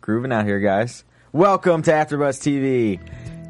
grooving 0.00 0.32
out 0.32 0.44
here, 0.44 0.60
guys. 0.60 1.04
Welcome 1.32 1.82
to 1.82 1.90
AfterBuzz 1.92 2.40
TV. 2.40 3.00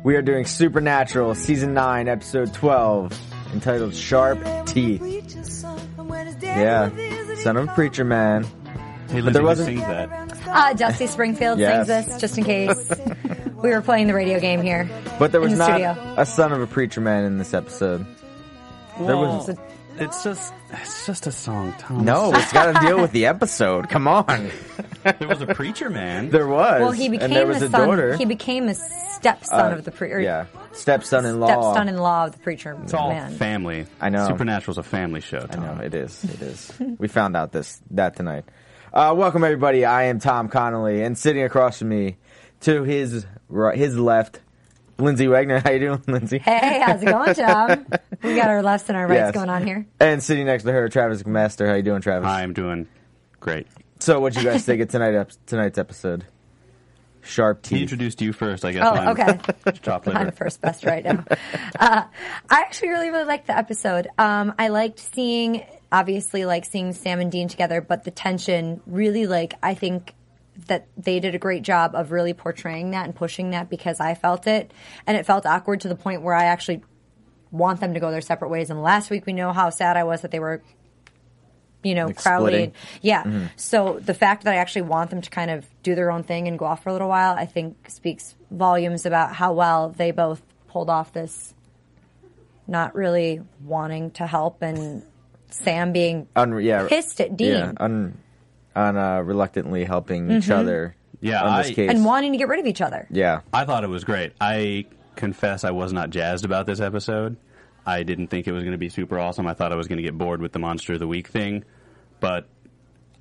We 0.05 0.17
are 0.17 0.23
doing 0.23 0.47
Supernatural 0.47 1.35
Season 1.35 1.75
9, 1.75 2.09
Episode 2.09 2.53
12, 2.55 3.19
entitled 3.53 3.95
Sharp 3.95 4.39
Teeth. 4.67 5.03
Yeah, 6.43 6.91
son 7.43 7.57
of 7.57 7.69
a 7.69 7.73
preacher 7.73 8.05
man. 8.05 8.45
Hey, 9.09 9.21
But 9.21 9.31
Lyndsey, 9.31 9.33
there 9.33 9.43
who 9.43 9.47
wasn't- 9.49 9.67
sings 9.69 9.81
that? 9.83 10.39
Uh, 10.49 10.73
Dusty 10.75 11.07
Springfield 11.07 11.59
Yes. 11.59 11.87
sings 11.87 12.07
this 12.09 12.21
just 12.21 12.39
in 12.39 12.45
case. 12.45 12.91
we 13.63 13.71
were 13.71 13.81
playing 13.83 14.07
the 14.07 14.15
radio 14.15 14.39
game 14.41 14.63
here. 14.63 14.89
But 15.19 15.33
there 15.33 15.41
In 15.43 15.51
was 15.51 15.59
the 15.59 15.59
not 15.59 15.71
studio. 15.71 16.15
a 16.17 16.25
son 16.27 16.53
of 16.53 16.61
a 16.61 16.67
preacher 16.67 17.01
man 17.01 17.25
in 17.25 17.39
this 17.39 17.53
episode. 17.55 18.07
There 19.01 19.17
was 19.17 19.49
Well, 19.49 19.59
it's 20.01 20.25
just 20.25 20.53
it's 20.71 21.07
just 21.07 21.27
a 21.27 21.33
song, 21.33 21.75
Tom. 21.79 22.05
no, 22.05 22.33
it's 22.35 22.53
got 22.53 22.73
to 22.81 22.87
deal 22.87 23.01
with 23.01 23.13
the 23.13 23.27
episode. 23.27 23.89
Come 23.89 24.09
on, 24.09 24.51
there 25.03 25.29
was 25.29 25.41
a 25.43 25.47
preacher 25.47 25.91
man. 25.91 26.31
there 26.31 26.47
was. 26.49 26.81
Well, 26.81 26.91
he 26.93 27.09
became 27.09 27.25
and 27.27 27.33
there 27.37 27.47
was 27.47 27.61
the 27.61 27.67
a 27.67 27.71
son. 27.71 27.89
daughter. 27.89 28.17
He 28.17 28.25
became 28.25 28.69
a 28.69 28.75
stepson 28.75 29.73
Uh, 29.73 29.77
of 29.77 29.85
the 29.85 29.91
preacher. 29.91 30.21
yeah, 30.21 30.47
stepson-in-law. 30.73 31.47
Stepson-in-law 31.47 32.27
of 32.27 32.33
the 32.33 32.39
preacher 32.39 32.79
it's 32.83 32.95
all 32.95 33.11
man. 33.11 33.33
family. 33.35 33.87
I 34.01 34.09
know. 34.09 34.27
Supernatural's 34.27 34.79
a 34.79 34.83
family 34.83 35.21
show. 35.21 35.47
I 35.51 35.57
know 35.57 35.81
it 35.83 35.95
is. 35.95 36.25
It 36.25 36.43
is. 36.43 36.73
we 36.99 37.09
found 37.09 37.37
out 37.37 37.53
this 37.53 37.81
that 37.93 38.17
tonight. 38.17 38.45
Uh, 38.93 39.15
welcome 39.17 39.45
everybody. 39.45 39.85
I 39.85 40.05
am 40.05 40.19
Tom 40.19 40.49
Connolly, 40.49 41.03
and 41.03 41.17
sitting 41.17 41.43
across 41.45 41.79
from 41.79 41.91
me, 41.91 42.17
to 42.63 42.83
his 42.83 43.25
right, 43.49 43.77
his 43.79 43.97
left, 43.97 44.41
Lyndsey 45.01 45.27
Wegner. 45.29 45.63
How 45.63 45.71
you 45.71 45.79
doing, 45.81 45.99
Lyndsey? 46.01 46.41
Hey, 46.41 46.81
how's 46.85 47.03
it 47.03 47.07
going, 47.07 47.35
Tom? 47.35 47.87
we 48.23 48.35
got 48.37 48.49
our 48.49 48.63
lefts 48.63 48.89
and 48.89 48.97
our 48.97 49.07
rights 49.07 49.19
Yes. 49.19 49.35
going 49.35 49.49
on 49.51 49.67
here. 49.67 49.87
And 49.99 50.23
sitting 50.23 50.47
next 50.47 50.65
to 50.65 50.73
her, 50.73 50.89
Travis 50.89 51.23
McMaster. 51.23 51.67
How 51.69 51.75
you 51.75 51.83
doing, 51.83 52.01
Travis? 52.03 52.29
I'm 52.29 52.53
doing 52.53 52.87
great. 53.41 53.67
So, 53.99 54.15
what 54.15 54.35
would 54.35 54.37
you 54.37 54.45
guys 54.49 54.65
think 54.65 54.81
of 54.83 54.89
tonight 54.89 55.15
ep- 55.15 55.33
tonight's 55.47 55.79
episode? 55.79 56.25
Sharp 57.23 57.67
He 57.67 57.75
teeth. 57.77 57.83
introduced 57.83 58.23
you 58.23 58.33
first, 58.33 58.65
I 58.65 58.73
guess. 58.73 58.83
Oh, 58.87 58.93
I'm 58.95 59.09
okay. 59.09 59.39
Chopped 59.83 60.09
I'm 60.09 60.15
liver. 60.15 60.31
first 60.33 60.61
best 60.63 60.85
right 60.85 61.05
now. 61.05 61.25
Uh, 61.79 62.03
I 62.51 62.61
actually 62.61 62.89
really, 62.91 63.09
really 63.11 63.25
liked 63.25 63.47
the 63.47 63.57
episode. 63.57 64.07
Um, 64.19 64.55
I 64.59 64.69
liked 64.69 64.99
seeing, 64.99 65.65
obviously, 65.91 66.45
like 66.45 66.65
seeing 66.67 66.93
Sam 66.93 67.21
and 67.21 67.33
Dean 67.33 67.49
together, 67.49 67.81
but 67.81 68.05
the 68.05 68.11
tension 68.11 68.83
really, 68.87 69.27
like, 69.27 69.55
I 69.63 69.73
think 69.75 70.15
that 70.67 70.87
they 70.97 71.21
did 71.21 71.35
a 71.35 71.39
great 71.39 71.63
job 71.63 71.95
of 71.95 72.13
really 72.13 72.35
portraying 72.35 72.91
that 72.91 73.05
and 73.05 73.15
pushing 73.15 73.51
that 73.51 73.71
because 73.71 74.01
I 74.01 74.15
felt 74.15 74.47
it. 74.47 74.73
And 75.07 75.17
it 75.17 75.27
felt 75.27 75.47
awkward 75.47 75.81
to 75.83 75.89
the 75.89 75.97
point 75.97 76.23
where 76.23 76.35
I 76.35 76.45
actually 76.45 76.83
want 77.51 77.81
them 77.81 77.95
to 77.95 78.01
go 78.01 78.11
their 78.11 78.21
separate 78.21 78.49
ways. 78.49 78.71
And 78.71 78.83
last 78.83 79.11
week, 79.11 79.27
we 79.27 79.33
know 79.33 79.53
how 79.53 79.71
sad 79.71 79.97
I 79.97 80.05
was 80.05 80.23
that 80.23 80.31
they 80.31 80.41
were 80.41 80.63
you 81.83 81.95
know, 81.95 82.07
Like 82.07 82.19
Crowley. 82.19 82.73
Yeah. 83.01 83.23
Mm-hmm. 83.23 83.47
So 83.57 83.99
the 84.05 84.15
fact 84.15 84.45
that 84.45 84.53
I 84.53 84.59
actually 84.59 84.83
want 84.83 85.11
them 85.11 85.23
to 85.23 85.31
kind 85.31 85.51
of 85.51 85.67
do 85.83 85.95
their 85.95 86.11
own 86.11 86.23
thing 86.23 86.47
and 86.47 86.59
go 86.59 86.67
off 86.67 86.83
for 86.83 86.91
a 86.91 86.93
little 86.93 87.09
while, 87.09 87.35
I 87.35 87.47
think 87.47 87.89
speaks 87.89 88.35
volumes 88.51 89.07
about 89.07 89.35
how 89.35 89.55
well 89.55 89.89
they 89.89 90.11
both 90.11 90.43
pulled 90.69 90.91
off 90.91 91.13
this 91.13 91.55
not 92.67 92.95
really 92.95 93.41
wanting 93.65 94.11
to 94.13 94.27
help 94.27 94.63
and 94.63 95.03
Sam 95.51 95.93
being 95.93 96.29
Un- 96.37 96.61
yeah, 96.61 96.87
pissed 96.87 97.21
at 97.21 97.37
Dean 97.37 97.53
Yeah, 97.53 97.73
un- 97.79 98.17
on 98.81 98.97
uh, 98.97 99.21
reluctantly 99.21 99.85
helping 99.85 100.31
each 100.31 100.51
other. 100.51 100.97
Yeah, 101.21 101.43
on 101.43 101.59
this 101.63 101.71
I- 101.71 101.75
case. 101.75 101.91
and 101.91 102.05
wanting 102.05 102.33
to 102.33 102.39
get 102.39 102.49
rid 102.49 102.61
of 102.61 102.67
each 102.67 102.81
other. 102.81 103.07
yeah, 103.11 103.41
I 103.53 103.65
thought 103.67 103.85
it 103.85 103.91
was 103.91 104.05
great. 104.05 104.33
I 104.41 104.87
confess 105.17 105.65
I 105.65 105.71
was 105.71 105.93
not 105.93 106.11
jazzed 106.11 106.45
about 106.45 106.67
this 106.67 106.81
episode. 106.81 107.37
I 107.85 108.03
didn't 108.05 108.29
think 108.29 108.47
it 108.49 108.53
was 108.53 108.63
going 108.63 108.73
to 108.73 108.79
be 108.79 108.89
super 108.89 109.19
awesome. 109.19 109.47
I 109.47 109.55
thought 109.55 109.73
I 109.73 109.77
was 109.77 109.87
going 109.89 109.99
to 109.99 110.03
get 110.03 110.17
bored 110.17 110.41
with 110.41 110.53
the 110.53 110.59
Monster 110.59 110.95
of 110.95 110.99
the 111.01 111.07
Week 111.07 111.29
thing. 111.29 111.65
But 112.21 112.47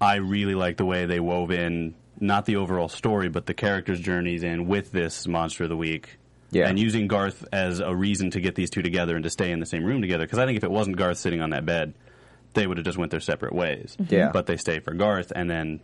I 0.02 0.16
really 0.16 0.56
like 0.56 0.78
the 0.78 0.86
way 0.86 1.06
they 1.06 1.20
wove 1.20 1.52
in 1.52 1.96
not 2.20 2.46
the 2.46 2.58
overall 2.58 2.90
story, 2.90 3.30
but 3.30 3.46
the 3.46 3.54
characters' 3.54 4.00
journeys 4.00 4.44
in 4.44 4.68
with 4.68 4.92
this 4.92 5.28
Monster 5.28 5.64
of 5.64 5.70
the 5.70 5.78
Week. 5.78 6.18
Yeah. 6.52 6.68
And 6.68 6.80
using 6.80 7.08
Garth 7.08 7.46
as 7.54 7.80
a 7.80 7.96
reason 7.96 8.32
to 8.32 8.42
get 8.42 8.56
these 8.56 8.70
two 8.70 8.82
together 8.82 9.16
and 9.16 9.24
to 9.24 9.30
stay 9.30 9.52
in 9.52 9.60
the 9.60 9.66
same 9.66 9.84
room 9.84 10.02
together. 10.02 10.26
Because 10.26 10.40
I 10.40 10.46
think 10.46 10.58
if 10.58 10.64
it 10.64 10.72
wasn't 10.72 10.98
Garth 10.98 11.18
sitting 11.18 11.42
on 11.42 11.52
that 11.52 11.66
bed, 11.66 11.94
they 12.54 12.66
would 12.68 12.78
have 12.78 12.86
just 12.86 12.98
went 12.98 13.12
their 13.12 13.20
separate 13.20 13.54
ways. 13.54 13.96
Yeah. 14.10 14.32
But 14.34 14.46
they 14.48 14.58
stay 14.58 14.80
for 14.80 14.94
Garth, 14.94 15.32
and 15.36 15.50
then 15.50 15.80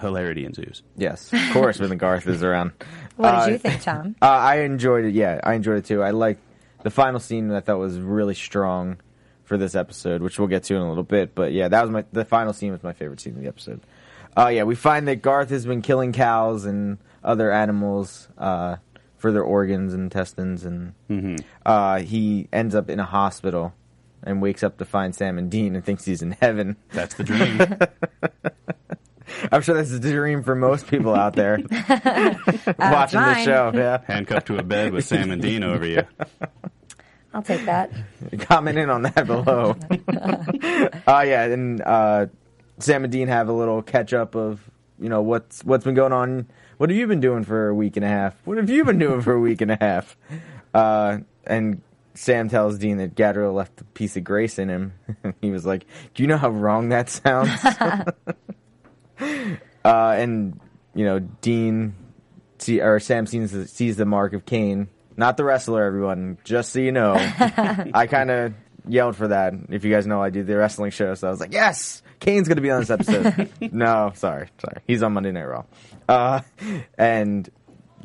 hilarity 0.00 0.44
ensues. 0.44 0.82
yes, 0.96 1.32
of 1.32 1.40
course. 1.52 1.80
when 1.80 1.88
the 1.90 1.96
Garth 1.96 2.26
is 2.28 2.42
around. 2.42 2.72
What 3.16 3.34
Uh, 3.34 3.46
did 3.46 3.52
you 3.52 3.58
think, 3.58 3.82
Tom? 3.82 4.14
Uh, 4.22 4.26
I 4.26 4.60
enjoyed 4.60 5.04
it. 5.04 5.14
Yeah, 5.14 5.40
I 5.42 5.54
enjoyed 5.54 5.78
it 5.78 5.84
too. 5.86 6.02
I 6.02 6.10
liked 6.12 6.40
the 6.84 6.90
final 6.90 7.18
scene. 7.20 7.48
That 7.48 7.56
I 7.56 7.60
thought 7.60 7.78
was 7.78 7.98
really 7.98 8.34
strong 8.34 8.98
for 9.42 9.56
this 9.56 9.74
episode, 9.74 10.22
which 10.22 10.38
we'll 10.38 10.46
get 10.48 10.62
to 10.64 10.74
in 10.76 10.82
a 10.82 10.88
little 10.88 11.02
bit. 11.02 11.34
But 11.34 11.52
yeah, 11.52 11.66
that 11.68 11.82
was 11.82 11.90
my 11.90 12.04
the 12.12 12.24
final 12.24 12.52
scene 12.52 12.70
was 12.70 12.82
my 12.84 12.92
favorite 12.92 13.20
scene 13.20 13.34
of 13.34 13.40
the 13.42 13.48
episode. 13.48 13.80
Uh, 14.36 14.48
yeah, 14.48 14.62
we 14.62 14.76
find 14.76 15.08
that 15.08 15.16
Garth 15.20 15.50
has 15.50 15.66
been 15.66 15.82
killing 15.82 16.12
cows 16.12 16.64
and 16.64 16.98
other 17.24 17.50
animals 17.50 18.28
uh, 18.38 18.76
for 19.16 19.32
their 19.32 19.42
organs 19.42 19.94
and 19.94 20.04
intestines, 20.04 20.64
and 20.64 20.92
uh, 21.66 21.98
he 21.98 22.46
ends 22.52 22.76
up 22.76 22.88
in 22.88 23.00
a 23.00 23.04
hospital 23.04 23.74
and 24.22 24.42
wakes 24.42 24.62
up 24.62 24.78
to 24.78 24.84
find 24.84 25.14
Sam 25.14 25.38
and 25.38 25.50
Dean 25.50 25.74
and 25.76 25.84
thinks 25.84 26.04
he's 26.04 26.22
in 26.22 26.32
heaven. 26.32 26.76
That's 26.92 27.14
the 27.14 27.24
dream. 27.24 27.60
I'm 29.52 29.62
sure 29.62 29.74
that's 29.76 29.92
a 29.92 30.00
dream 30.00 30.42
for 30.42 30.54
most 30.54 30.86
people 30.88 31.14
out 31.14 31.34
there 31.34 31.58
watching 31.88 32.66
this 32.76 33.12
mine. 33.14 33.44
show. 33.44 33.70
Yeah. 33.74 33.98
Handcuffed 34.06 34.46
to 34.48 34.58
a 34.58 34.62
bed 34.62 34.92
with 34.92 35.04
Sam 35.04 35.30
and 35.30 35.40
Dean 35.40 35.62
over 35.62 35.86
you. 35.86 36.02
I'll 37.32 37.42
take 37.42 37.64
that. 37.66 37.90
comment 38.40 38.78
in 38.78 38.90
on 38.90 39.02
that 39.02 39.26
below. 39.26 39.76
uh, 41.06 41.22
yeah, 41.26 41.44
and 41.44 41.80
uh, 41.82 42.26
Sam 42.78 43.04
and 43.04 43.12
Dean 43.12 43.28
have 43.28 43.48
a 43.48 43.52
little 43.52 43.82
catch 43.82 44.12
up 44.12 44.34
of 44.34 44.60
you 44.98 45.08
know 45.08 45.22
what's 45.22 45.62
what's 45.62 45.84
been 45.84 45.94
going 45.94 46.12
on. 46.12 46.46
What 46.78 46.90
have 46.90 46.96
you 46.96 47.06
been 47.06 47.20
doing 47.20 47.44
for 47.44 47.68
a 47.68 47.74
week 47.74 47.96
and 47.96 48.04
a 48.04 48.08
half? 48.08 48.34
What 48.44 48.56
have 48.56 48.70
you 48.70 48.84
been 48.84 48.98
doing 48.98 49.20
for 49.20 49.32
a 49.34 49.40
week 49.40 49.60
and 49.60 49.70
a 49.70 49.76
half? 49.80 50.16
Uh, 50.72 51.18
and 51.46 51.82
Sam 52.18 52.48
tells 52.48 52.78
Dean 52.78 52.96
that 52.96 53.14
Gadriel 53.14 53.54
left 53.54 53.80
a 53.80 53.84
piece 53.84 54.16
of 54.16 54.24
grace 54.24 54.58
in 54.58 54.68
him. 54.68 54.92
he 55.40 55.52
was 55.52 55.64
like, 55.64 55.86
"Do 56.14 56.24
you 56.24 56.26
know 56.26 56.36
how 56.36 56.50
wrong 56.50 56.88
that 56.88 57.08
sounds?" 57.08 57.64
uh, 59.24 59.54
and 59.84 60.58
you 60.94 61.04
know, 61.04 61.20
Dean 61.20 61.94
see 62.58 62.80
or 62.80 62.98
Sam 62.98 63.26
sees 63.26 63.52
the, 63.52 63.68
sees 63.68 63.96
the 63.96 64.04
mark 64.04 64.32
of 64.32 64.44
Cain, 64.44 64.88
not 65.16 65.36
the 65.36 65.44
wrestler. 65.44 65.84
Everyone, 65.84 66.38
just 66.42 66.72
so 66.72 66.80
you 66.80 66.90
know, 66.90 67.14
I 67.16 68.08
kind 68.10 68.32
of 68.32 68.54
yelled 68.88 69.14
for 69.14 69.28
that. 69.28 69.54
If 69.68 69.84
you 69.84 69.92
guys 69.92 70.04
know, 70.04 70.20
I 70.20 70.30
do 70.30 70.42
the 70.42 70.56
wrestling 70.56 70.90
show, 70.90 71.14
so 71.14 71.28
I 71.28 71.30
was 71.30 71.38
like, 71.38 71.52
"Yes, 71.52 72.02
Kane's 72.18 72.48
going 72.48 72.56
to 72.56 72.62
be 72.62 72.72
on 72.72 72.80
this 72.80 72.90
episode." 72.90 73.48
no, 73.72 74.10
sorry, 74.16 74.48
sorry, 74.58 74.82
he's 74.88 75.04
on 75.04 75.12
Monday 75.12 75.30
Night 75.30 75.44
Raw. 75.44 75.64
Uh, 76.08 76.40
and 76.98 77.48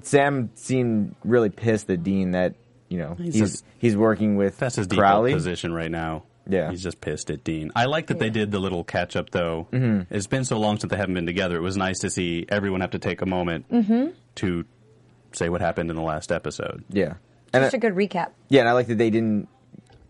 Sam 0.03 0.51
seemed 0.53 1.15
really 1.23 1.49
pissed 1.49 1.89
at 1.89 2.03
Dean 2.03 2.31
that 2.31 2.53
you 2.93 2.99
know 2.99 3.15
he's 3.15 3.33
He's 3.35 3.63
he's, 3.79 3.97
working 3.97 4.35
with 4.37 4.57
That's 4.59 4.75
his 4.75 4.87
default 4.87 5.01
Crowley. 5.01 5.33
position 5.33 5.73
right 5.73 5.89
now. 5.91 6.23
Yeah. 6.47 6.69
He's 6.71 6.83
just 6.83 6.99
pissed 7.01 7.29
at 7.31 7.43
Dean. 7.43 7.71
I 7.75 7.85
like 7.85 8.07
that 8.07 8.19
they 8.19 8.29
did 8.29 8.51
the 8.51 8.59
little 8.59 8.83
catch 8.83 9.15
up 9.15 9.29
though. 9.31 9.67
Mm-hmm. 9.71 10.13
It's 10.13 10.27
been 10.27 10.43
so 10.45 10.59
long 10.59 10.77
since 10.77 10.91
they 10.91 10.97
haven't 10.97 11.15
been 11.15 11.25
together. 11.25 11.55
It 11.57 11.61
was 11.61 11.77
nice 11.77 11.99
to 11.99 12.09
see 12.09 12.45
everyone 12.49 12.81
have 12.81 12.91
to 12.91 12.99
take 12.99 13.21
a 13.21 13.25
moment 13.25 13.69
Mm-hmm. 13.71 14.07
to 14.35 14.65
say 15.31 15.49
what 15.49 15.61
happened 15.61 15.89
in 15.89 15.95
the 15.95 16.01
last 16.03 16.31
episode. 16.31 16.83
Yeah. 16.89 17.13
And 17.53 17.63
Just 17.63 17.73
I- 17.75 17.77
a 17.77 17.79
good 17.81 17.93
recap. 17.95 18.31
yeah, 18.49 18.59
and 18.61 18.69
I 18.69 18.73
like 18.73 18.87
that 18.87 18.97
they 18.97 19.09
didn't 19.09 19.47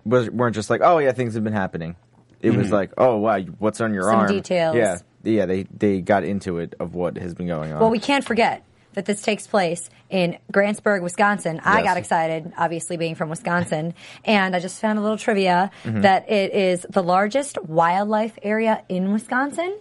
was, 0.06 0.30
weren't 0.30 0.56
just 0.56 0.70
like, 0.70 0.82
oh 0.84 0.98
yeah, 0.98 1.12
things 1.14 1.36
have 1.36 1.44
been 1.44 1.54
happening. 1.54 1.96
It 2.42 2.54
was 2.56 2.72
like, 2.72 2.92
oh 2.98 3.18
wow, 3.18 3.40
what's 3.60 3.80
on 3.80 3.94
your 3.94 4.04
Some 4.04 4.16
arm? 4.20 4.28
details. 4.28 4.76
Yeah, 4.76 4.98
yeah. 5.24 5.46
They 5.46 5.64
they 5.64 6.02
got 6.02 6.24
into 6.26 6.58
it 6.58 6.76
of 6.80 6.94
what 6.94 7.16
has 7.18 7.34
been 7.34 7.48
going 7.48 7.72
on. 7.72 7.80
Well, 7.80 7.90
we 7.90 8.00
can't 8.00 8.26
forget 8.26 8.66
that 8.94 9.06
this 9.06 9.22
takes 9.22 9.48
place 9.48 9.90
in 10.10 10.38
Grantsburg, 10.52 11.02
Wisconsin. 11.02 11.60
I 11.64 11.78
Yes. 11.80 11.86
got 11.86 11.98
excited, 11.98 12.54
obviously 12.58 12.98
being 12.98 13.16
from 13.16 13.30
Wisconsin, 13.30 13.94
and 14.26 14.56
I 14.56 14.60
just 14.60 14.80
found 14.80 15.00
a 15.00 15.02
little 15.02 15.18
trivia 15.18 15.72
Mm-hmm. 15.84 16.02
that 16.02 16.30
it 16.32 16.54
is 16.54 16.86
the 16.90 17.04
largest 17.04 17.58
wildlife 17.64 18.38
area 18.44 18.84
in 18.90 19.12
Wisconsin, 19.12 19.78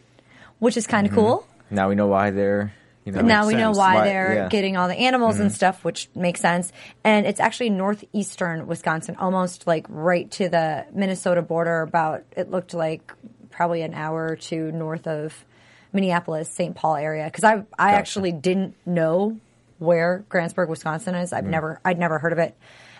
which 0.58 0.76
is 0.76 0.84
Mm-hmm. 0.84 0.90
kind 0.90 1.06
of 1.08 1.12
cool. 1.14 1.46
now 1.70 1.88
we 1.88 1.94
know 1.94 2.06
why 2.06 2.30
they're 2.30 2.72
you 3.04 3.10
know 3.12 3.20
now 3.22 3.46
we 3.48 3.54
know 3.54 3.72
why 3.72 3.96
Why- 3.96 4.04
they're 4.04 4.34
yeah. 4.34 4.48
getting 4.48 4.76
all 4.76 4.86
the 4.86 4.94
animals 4.94 5.40
and 5.40 5.50
stuff, 5.50 5.82
which 5.84 6.08
makes 6.14 6.40
sense. 6.40 6.70
And 7.02 7.26
it's 7.26 7.40
actually 7.40 7.70
northeastern 7.70 8.66
Wisconsin, 8.68 9.16
almost 9.16 9.66
like 9.66 9.86
right 9.88 10.30
to 10.32 10.48
the 10.48 10.86
Minnesota 10.94 11.42
border. 11.42 11.80
About 11.82 12.22
it 12.36 12.50
looked 12.50 12.74
like 12.74 13.12
probably 13.50 13.82
an 13.82 13.92
hour 13.92 14.28
or 14.28 14.36
two 14.36 14.70
north 14.70 15.06
of 15.08 15.44
Minneapolis, 15.92 16.48
St. 16.48 16.74
Paul 16.74 16.96
area. 16.96 17.24
Because 17.26 17.44
I 17.44 17.64
I 17.78 17.92
actually 17.92 18.32
didn't 18.32 18.74
know 18.86 19.38
where 19.78 20.24
Grantsburg, 20.30 20.68
Wisconsin 20.68 21.14
is. 21.14 21.32
I've 21.32 21.44
never 21.46 21.80
I'd 21.84 21.98
never 21.98 22.18
heard 22.18 22.32
of 22.32 22.38
it. 22.38 22.56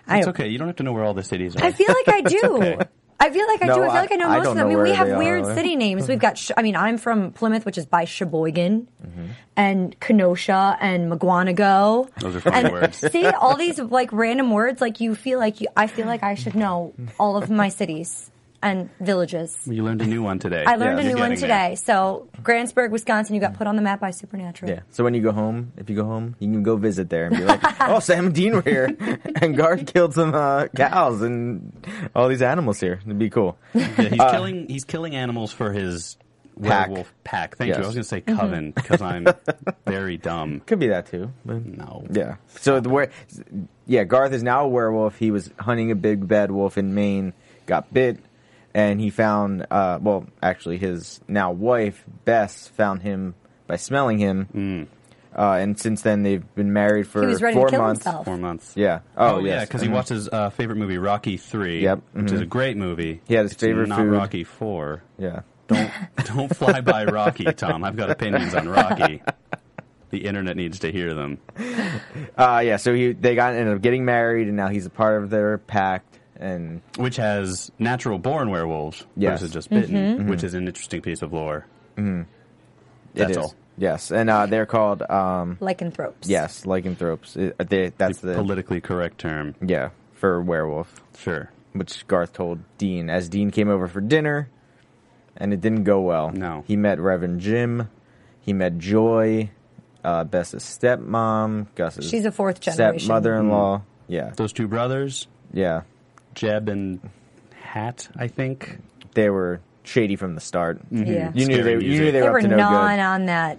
I, 0.07 0.19
It's 0.19 0.29
okay. 0.29 0.49
You 0.49 0.59
don't 0.59 0.67
have 0.69 0.77
to 0.77 0.83
know 0.83 0.93
where 0.93 1.05
all 1.05 1.15
the 1.15 1.23
cities 1.23 1.55
are. 1.57 1.65
I 1.65 1.73
feel 1.73 1.87
like 1.89 2.09
I 2.09 2.21
do. 2.29 2.41
okay. 2.57 2.79
I 3.21 3.31
feel 3.31 3.47
like 3.47 3.63
I 3.63 3.67
No, 3.69 3.75
do. 3.77 3.83
I 3.83 3.87
feel 3.87 3.95
like 3.95 4.11
I 4.13 4.17
know 4.17 4.27
I 4.29 4.37
most 4.39 4.45
don't 4.47 4.53
of 4.53 4.57
them. 4.59 4.67
I 4.67 4.71
mean, 4.71 4.83
we 4.83 4.91
have 4.95 5.17
weird 5.17 5.45
are. 5.45 5.55
city 5.55 5.77
names. 5.77 6.09
We've 6.09 6.19
got. 6.19 6.51
I 6.57 6.63
mean, 6.63 6.75
I'm 6.75 6.99
from 6.99 7.31
Plymouth, 7.31 7.65
which 7.65 7.79
is 7.79 7.87
by 7.87 8.05
Sheboygan, 8.05 8.89
Mm-hmm. 9.07 9.27
and 9.57 10.01
Kenosha 10.01 10.77
and 10.81 11.09
Mukwonago. 11.13 12.11
Those 12.19 12.35
are 12.35 12.41
funny 12.41 12.57
and 12.65 12.73
words. 12.73 12.99
see 13.13 13.27
all 13.27 13.57
these 13.57 13.79
like 13.79 14.13
random 14.13 14.51
words. 14.51 14.81
Like 14.81 14.99
you 14.99 15.15
feel 15.15 15.39
like 15.39 15.61
you. 15.61 15.69
I 15.77 15.87
feel 15.87 16.07
like 16.09 16.25
I 16.25 16.35
should 16.35 16.57
know 16.57 16.95
all 17.17 17.37
of 17.37 17.49
my 17.49 17.69
cities 17.69 18.29
and 18.63 18.89
villages. 19.01 19.57
You 19.67 19.83
learned 19.85 20.03
a 20.03 20.07
new 20.07 20.23
one 20.23 20.39
today. 20.39 20.65
I 20.65 20.77
learned 20.77 20.99
Yeah, 21.01 21.05
a 21.07 21.09
new 21.15 21.19
one 21.21 21.31
getting 21.31 21.49
there. 21.49 21.69
today. 21.71 21.75
So 21.77 22.29
Grantsburg, 22.43 22.91
Wisconsin, 22.91 23.35
you 23.35 23.41
got 23.41 23.55
put 23.55 23.67
on 23.67 23.77
the 23.77 23.83
map 23.83 24.01
by 24.01 24.11
Supernatural. 24.11 24.71
Yeah. 24.71 24.81
So 24.91 25.03
when 25.05 25.15
you 25.15 25.21
go 25.23 25.33
home, 25.33 25.73
if 25.77 25.91
you 25.91 25.97
go 25.97 26.05
home, 26.05 26.37
you 26.39 26.51
can 26.51 26.63
go 26.63 26.77
visit 26.77 27.11
there 27.11 27.27
and 27.27 27.37
be 27.37 27.45
like, 27.45 27.61
"Oh, 27.81 27.99
Sam 28.01 28.27
and 28.27 28.35
Dean 28.35 28.55
were 28.55 28.63
here, 28.63 28.97
and 29.41 29.57
Garth 29.57 29.93
killed 29.93 30.15
some 30.15 30.35
uh, 30.35 30.69
cows 30.69 31.23
and 31.23 31.73
all 32.15 32.29
these 32.29 32.43
animals 32.43 32.79
here. 32.81 33.01
It'd 33.05 33.19
be 33.19 33.31
cool." 33.31 33.59
Yeah, 33.75 33.87
he's 33.89 34.19
killing. 34.21 34.69
He's 34.69 34.85
killing 34.85 35.15
animals 35.17 35.53
for 35.53 35.73
his 35.73 36.17
Uh, 36.63 36.69
Pack. 36.69 36.89
werewolf 36.89 37.13
pack. 37.25 37.57
Thank 37.57 37.69
Yes. 37.71 37.79
you. 37.79 37.85
I 37.85 37.87
was 37.87 37.95
going 37.97 38.03
to 38.05 38.09
say 38.09 38.21
Mm-hmm. 38.21 38.39
coven 38.39 38.71
because 38.73 39.01
I'm 39.01 39.27
very 39.87 40.19
dumb. 40.19 40.61
Could 40.67 40.79
be 40.79 40.89
that 40.89 41.07
too. 41.07 41.33
But 41.45 41.65
No. 41.65 42.05
Yeah. 42.11 42.37
So 42.61 42.79
the 42.79 42.91
where, 42.91 43.11
yeah, 43.87 44.05
Garth 44.05 44.33
is 44.35 44.43
now 44.43 44.65
a 44.65 44.69
werewolf. 44.69 45.17
He 45.17 45.31
was 45.31 45.51
hunting 45.59 45.91
a 45.91 45.95
big 45.97 46.29
bad 46.29 46.51
wolf 46.51 46.77
in 46.77 46.95
Maine, 46.95 47.33
got 47.67 47.93
bit, 47.93 48.19
and 48.75 49.01
he 49.01 49.11
found. 49.11 49.67
Uh, 49.71 49.99
well, 50.01 50.27
actually, 50.43 50.79
his 50.79 51.21
now 51.29 51.51
wife 51.53 52.05
Bess 52.25 52.69
found 52.69 53.03
him 53.03 53.35
by 53.67 53.77
smelling 53.77 54.19
him. 54.19 54.49
Mm. 54.55 54.87
Uh, 55.35 55.53
and 55.61 55.79
since 55.81 56.03
then, 56.03 56.23
they've 56.25 56.45
been 56.55 56.75
married 56.75 57.07
for 57.07 57.23
He 57.23 57.27
was 57.27 57.41
ready 57.41 57.55
four 57.57 57.67
to 57.69 57.71
kill 57.71 57.81
months. 57.83 58.05
himself. 58.05 58.27
Four 58.27 58.37
months. 58.37 58.75
Yeah. 58.77 59.01
Oh, 59.17 59.37
Oh, 59.37 59.39
yeah, 59.39 59.65
because 59.65 59.81
he 59.81 59.89
Mhm. 59.89 59.93
watched 59.93 60.11
his 60.11 60.29
uh, 60.29 60.51
favorite 60.51 60.77
movie, 60.77 60.99
Rocky 60.99 61.39
Three. 61.39 61.81
Yep, 61.83 62.03
which 62.13 62.33
is 62.33 62.41
a 62.43 62.47
great 62.47 62.77
movie. 62.77 63.23
He 63.27 63.35
had 63.35 63.45
his 63.45 63.53
It's 63.53 63.61
favorite 63.63 63.89
not 63.89 63.99
food. 64.01 64.13
Rocky 64.13 64.45
Four. 64.45 65.03
Yeah. 65.19 65.41
Don't 65.69 65.91
don't 66.27 66.55
fly 66.55 66.83
by 66.83 67.05
Rocky, 67.07 67.45
Tom. 67.45 67.83
I've 67.83 67.97
got 67.97 68.11
opinions 68.11 68.55
on 68.55 68.69
Rocky. 68.69 69.23
The 70.11 70.27
internet 70.27 70.57
needs 70.59 70.81
to 70.81 70.93
hear 70.93 71.15
them. 71.15 71.39
Uh, 72.37 72.63
yeah. 72.65 72.77
So 72.77 72.93
he 72.95 73.13
they 73.13 73.35
got 73.35 73.55
ended 73.55 73.75
up 73.75 73.83
getting 73.83 74.05
married, 74.05 74.49
and 74.49 74.57
now 74.57 74.69
he's 74.69 74.85
a 74.87 74.91
part 74.91 75.23
of 75.23 75.31
their 75.31 75.59
pact. 75.59 76.12
And 76.43 76.83
Which 76.99 77.17
has 77.17 77.71
natural 77.79 78.19
born 78.19 78.51
werewolves 78.51 79.05
Yes. 79.17 79.41
versus 79.41 79.53
just 79.53 79.71
bitten, 79.71 79.95
Mm-hmm. 79.95 80.29
which 80.29 80.43
is 80.43 80.55
an 80.55 80.67
interesting 80.67 81.01
piece 81.01 81.23
of 81.23 81.33
lore. 81.33 81.67
it 81.97 82.27
That's 83.15 83.31
is. 83.33 83.37
all. 83.37 83.55
Yes, 83.79 84.11
and 84.11 84.29
uh, 84.29 84.47
they're 84.47 84.67
called 84.67 85.03
um, 85.09 85.57
Lycanthropes. 85.61 86.29
yes, 86.29 86.67
lycanthropes. 86.67 87.37
It- 87.37 87.57
they, 87.71 87.91
that's 87.97 88.19
the 88.21 88.29
the 88.29 88.35
politically 88.35 88.81
correct 88.81 89.19
term. 89.19 89.55
yeah 89.65 89.91
for 90.13 90.41
werewolf. 90.43 91.01
Sure. 91.19 91.51
which 91.73 92.07
Garth 92.07 92.33
told 92.33 92.59
Dean 92.79 93.09
as 93.09 93.29
Dean 93.29 93.51
came 93.51 93.69
over 93.71 93.87
for 93.89 94.01
dinner, 94.01 94.49
and 95.37 95.53
it 95.55 95.61
didn't 95.61 95.85
go 95.85 96.01
well. 96.01 96.31
No. 96.33 96.65
he 96.67 96.77
met 96.77 96.99
Reverend 97.01 97.41
Jim, 97.41 97.89
he 98.41 98.53
met 98.53 98.79
Joy, 98.79 99.51
uh, 100.05 100.25
Bess's 100.25 100.63
stepmom, 100.65 101.67
Gus's 101.75 102.09
She's 102.11 102.25
a 102.27 102.33
fourth 102.33 102.61
generation. 102.61 102.99
stepmother-in-law. 103.01 103.83
Yeah, 104.09 104.31
Those 104.37 104.53
two 104.53 104.69
brothers, 104.69 105.29
yeah, 105.53 105.83
Jeb 106.35 106.69
and 106.69 107.01
Hat, 107.61 108.09
I 108.17 108.29
think. 108.29 108.79
they 109.15 109.31
were 109.31 109.61
shady 109.85 110.17
from 110.17 110.35
the 110.35 110.41
start. 110.41 110.81
Yeah. 110.91 111.33
You 111.35 111.47
knew 111.47 111.63
they, 111.63 111.73
you 111.73 111.79
knew 112.01 112.05
they, 112.07 112.11
they 112.13 112.23
were 112.23 112.33
were 112.33 112.39
up 112.39 112.43
to 112.43 112.49
no 112.49 112.57
gnawing 112.57 112.97
good. 112.97 113.03
on 113.03 113.27
that 113.27 113.59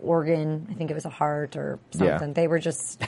organ. 0.00 0.66
I 0.70 0.74
think 0.74 0.90
it 0.90 0.94
was 0.94 1.04
a 1.04 1.10
heart 1.10 1.56
or 1.56 1.78
Yeah. 1.92 2.10
something. 2.18 2.34
They 2.34 2.48
were 2.48 2.58
just, 2.58 3.02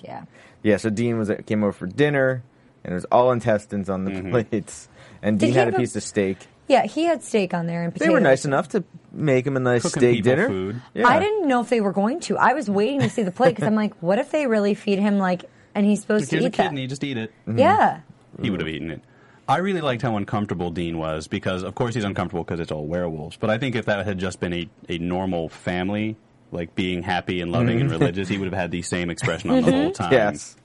yeah. 0.00 0.24
Yeah, 0.62 0.76
so 0.76 0.90
Dean 0.90 1.18
was 1.18 1.30
came 1.46 1.62
over 1.64 1.72
for 1.72 1.86
dinner, 1.86 2.42
and 2.84 2.92
it 2.92 2.94
was 2.94 3.04
all 3.06 3.32
intestines 3.32 3.90
on 3.90 4.04
the 4.04 4.12
Mm-hmm. 4.12 4.30
plates, 4.30 4.88
and 5.20 5.38
Did 5.38 5.46
Dean 5.46 5.54
had 5.54 5.68
a 5.68 5.70
have 5.72 5.74
a- 5.74 5.78
piece 5.78 5.96
of 5.96 6.02
steak. 6.02 6.38
Yeah, 6.68 6.86
he 6.86 7.04
had 7.04 7.22
steak 7.24 7.52
on 7.52 7.66
there 7.66 7.82
and 7.82 7.92
They 7.92 8.08
were 8.08 8.20
nice 8.20 8.44
enough 8.44 8.68
to 8.68 8.84
make 9.10 9.44
him 9.46 9.56
a 9.56 9.60
nice 9.60 9.82
Cooking 9.82 10.00
steak 10.00 10.22
dinner. 10.22 10.46
food. 10.46 10.80
Yeah. 10.94 11.08
I 11.08 11.18
didn't 11.18 11.48
know 11.48 11.60
if 11.60 11.68
they 11.68 11.80
were 11.80 11.92
going 11.92 12.20
to. 12.20 12.38
I 12.38 12.54
was 12.54 12.70
waiting 12.70 13.00
to 13.00 13.10
see 13.10 13.24
the 13.24 13.32
plate 13.32 13.50
because 13.50 13.66
I'm 13.66 13.74
like, 13.74 13.92
what 14.00 14.18
if 14.20 14.30
they 14.30 14.46
really 14.46 14.74
feed 14.74 15.00
him 15.00 15.18
like, 15.18 15.44
and 15.74 15.86
he's 15.86 16.00
supposed 16.00 16.30
Here's 16.30 16.42
to 16.42 16.46
a 16.46 16.48
eat 16.48 16.56
that? 16.56 16.68
kidney, 16.68 16.86
just 16.86 17.04
eat 17.04 17.16
it. 17.16 17.32
Mm-hmm. 17.46 17.58
Yeah. 17.58 18.00
He 18.40 18.50
would 18.50 18.60
have 18.60 18.68
eaten 18.68 18.90
it. 18.90 19.02
I 19.48 19.58
really 19.58 19.80
liked 19.80 20.02
how 20.02 20.16
uncomfortable 20.16 20.70
Dean 20.70 20.98
was 20.98 21.26
because, 21.26 21.62
of 21.62 21.74
course, 21.74 21.94
he's 21.94 22.04
uncomfortable 22.04 22.44
because 22.44 22.60
it's 22.60 22.70
all 22.70 22.86
werewolves. 22.86 23.36
But 23.36 23.50
I 23.50 23.58
think 23.58 23.74
if 23.74 23.86
that 23.86 24.06
had 24.06 24.18
just 24.18 24.40
been 24.40 24.52
a, 24.52 24.68
a 24.88 24.98
normal 24.98 25.48
family, 25.48 26.16
like 26.52 26.74
being 26.74 27.02
happy 27.02 27.40
and 27.40 27.50
loving 27.50 27.80
and 27.80 27.90
mm-hmm. 27.90 27.98
religious, 27.98 28.28
he 28.28 28.38
would 28.38 28.46
have 28.46 28.58
had 28.58 28.70
the 28.70 28.82
same 28.82 29.10
expression 29.10 29.50
on 29.50 29.56
the 29.56 29.62
whole 29.62 29.90
mm-hmm. 29.90 30.02
time. 30.02 30.12
Yes. 30.12 30.56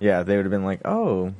Yeah, 0.00 0.22
they 0.22 0.36
would 0.36 0.44
have 0.44 0.50
been 0.50 0.64
like, 0.64 0.80
"Oh, 0.84 1.34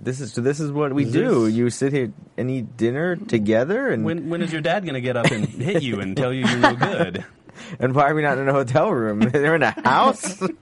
this 0.00 0.20
is 0.20 0.32
so 0.32 0.40
this 0.40 0.60
is 0.60 0.72
what 0.72 0.92
we 0.92 1.04
This 1.04 1.12
do. 1.12 1.46
You 1.46 1.70
sit 1.70 1.92
here 1.92 2.12
and 2.36 2.50
eat 2.50 2.76
dinner 2.76 3.16
together, 3.16 3.88
and 3.88 4.04
When 4.04 4.28
when 4.28 4.42
is 4.42 4.52
your 4.52 4.60
dad 4.60 4.82
going 4.84 4.94
to 4.94 5.00
get 5.00 5.16
up 5.16 5.30
and 5.30 5.44
hit 5.46 5.82
you 5.82 6.00
and 6.00 6.16
tell 6.16 6.32
you 6.32 6.46
you're 6.46 6.58
no 6.58 6.74
good? 6.74 7.24
and 7.80 7.94
why 7.94 8.10
are 8.10 8.14
we 8.14 8.22
not 8.22 8.38
in 8.38 8.48
a 8.48 8.52
hotel 8.52 8.90
room? 8.90 9.20
They're 9.32 9.54
in 9.54 9.62
a 9.62 9.70
house." 9.70 10.42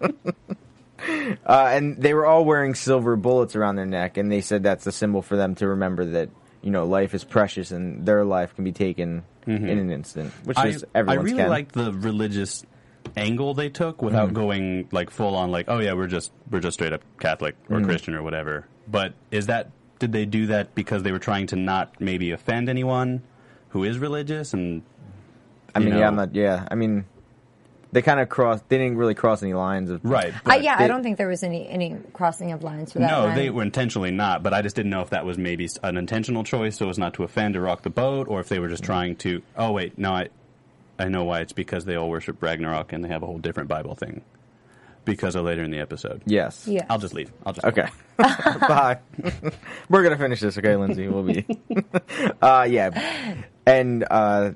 uh, 1.47 1.69
and 1.73 1.97
they 1.97 2.15
were 2.15 2.27
all 2.27 2.45
wearing 2.45 2.75
silver 2.75 3.17
bullets 3.17 3.57
around 3.57 3.77
their 3.77 3.87
neck, 3.87 4.17
and 4.17 4.31
they 4.31 4.41
said 4.41 4.63
that's 4.63 4.87
a 4.87 4.93
symbol 4.93 5.23
for 5.23 5.37
them 5.37 5.55
to 5.57 5.69
remember 5.69 6.05
that 6.05 6.31
you 6.63 6.71
know 6.71 6.87
life 6.87 7.15
is 7.15 7.25
precious 7.25 7.71
and 7.71 8.07
their 8.07 8.25
life 8.25 8.55
can 8.55 8.65
be 8.65 8.73
taken 8.73 9.23
mm-hmm. 9.47 9.67
in 9.67 9.79
an 9.79 9.91
instant, 9.91 10.33
which 10.45 10.59
I, 10.59 10.69
is 10.69 10.85
I 10.95 11.01
really 11.01 11.33
can. 11.33 11.49
liked 11.49 11.73
the 11.73 11.93
religious 11.93 12.65
angle 13.17 13.55
they 13.55 13.69
took 13.69 14.03
without 14.03 14.29
mm-hmm. 14.29 14.37
going 14.37 14.89
like 14.91 15.11
full 15.11 15.37
on 15.37 15.51
like 15.51 15.67
oh 15.69 15.79
yeah 15.79 15.93
we're 15.93 16.07
just 16.07 16.33
we're 16.51 16.61
just 16.61 16.75
straight 16.75 16.93
up 16.93 17.03
Catholic 17.21 17.55
or 17.69 17.77
mm-hmm. 17.77 17.87
Christian 17.87 18.15
or 18.15 18.23
whatever. 18.23 18.67
But 18.89 19.15
is 19.31 19.47
that 19.47 19.71
did 19.99 20.13
they 20.13 20.25
do 20.25 20.47
that 20.47 20.75
because 20.75 21.03
they 21.03 21.13
were 21.13 21.19
trying 21.19 21.47
to 21.49 21.57
not 21.57 22.01
maybe 22.01 22.31
offend 22.31 22.69
anyone 22.69 23.23
who 23.69 23.85
is 23.85 23.99
religious 23.99 24.55
and 24.55 24.83
I 25.75 25.81
mean, 25.81 25.97
yeah, 25.97 26.07
I'm 26.07 26.17
not. 26.17 26.35
Yeah, 26.35 26.69
I 26.71 26.77
mean, 26.77 27.05
they 27.95 28.03
kind 28.03 28.19
of 28.21 28.29
crossed. 28.29 28.69
They 28.69 28.77
didn't 28.77 28.97
really 28.99 29.15
cross 29.15 29.43
any 29.43 29.55
lines 29.55 29.89
of 29.89 30.01
right? 30.05 30.35
I, 30.35 30.41
but- 30.45 30.63
yeah, 30.63 30.77
they- 30.79 30.85
I 30.85 30.89
don't 30.89 31.03
think 31.05 31.17
there 31.17 31.29
was 31.29 31.43
any 31.45 31.67
any 31.69 31.97
crossing 32.13 32.51
of 32.53 32.63
lines 32.63 32.93
for 32.93 32.99
that. 32.99 33.11
No, 33.11 33.27
one. 33.27 33.35
they 33.37 33.49
were 33.51 33.63
intentionally 33.63 34.11
not, 34.11 34.43
but 34.43 34.53
I 34.53 34.63
just 34.63 34.75
didn't 34.77 34.91
know 34.91 35.01
if 35.01 35.11
that 35.11 35.25
was 35.25 35.39
maybe 35.39 35.69
an 35.83 35.97
intentional 35.97 36.43
choice 36.45 36.77
so 36.77 36.89
as 36.91 36.99
not 36.99 37.15
to 37.15 37.23
offend 37.23 37.57
or 37.57 37.63
rock 37.63 37.83
the 37.83 37.91
boat, 37.91 38.27
or 38.29 38.41
if 38.41 38.49
they 38.49 38.59
were 38.59 38.69
just 38.69 38.83
trying 38.85 39.17
to. 39.17 39.43
Oh 39.57 39.71
wait, 39.73 39.97
no, 39.97 40.13
I, 40.13 40.29
I 40.99 41.09
know 41.09 41.25
why. 41.25 41.41
It's 41.41 41.53
because 41.53 41.85
they 41.85 41.95
all 41.95 42.11
worship 42.11 42.43
Ragnarok 42.43 42.93
and 42.93 43.05
they 43.05 43.09
have 43.09 43.23
a 43.23 43.27
whole 43.27 43.39
different 43.39 43.69
Bible 43.69 43.95
thing. 43.95 44.23
Because 45.05 45.35
of 45.37 45.45
later 45.45 45.63
in 45.63 45.71
the 45.71 45.81
episode. 45.81 46.23
Yes. 46.25 46.67
Yeah. 46.67 46.87
I'll 46.89 46.99
just 46.99 47.13
leave. 47.13 47.31
I'll 47.45 47.53
just 47.53 47.67
Okay. 47.67 47.87
Bye. 48.17 48.99
We're 49.91 50.03
gonna 50.03 50.17
finish 50.17 50.41
this, 50.41 50.57
okay, 50.57 50.69
Lyndsey? 50.75 51.13
We'll 51.13 51.23
be. 51.23 51.45
uh, 52.43 52.67
yeah, 52.69 53.37
and 53.67 54.05
uh, 54.11 54.53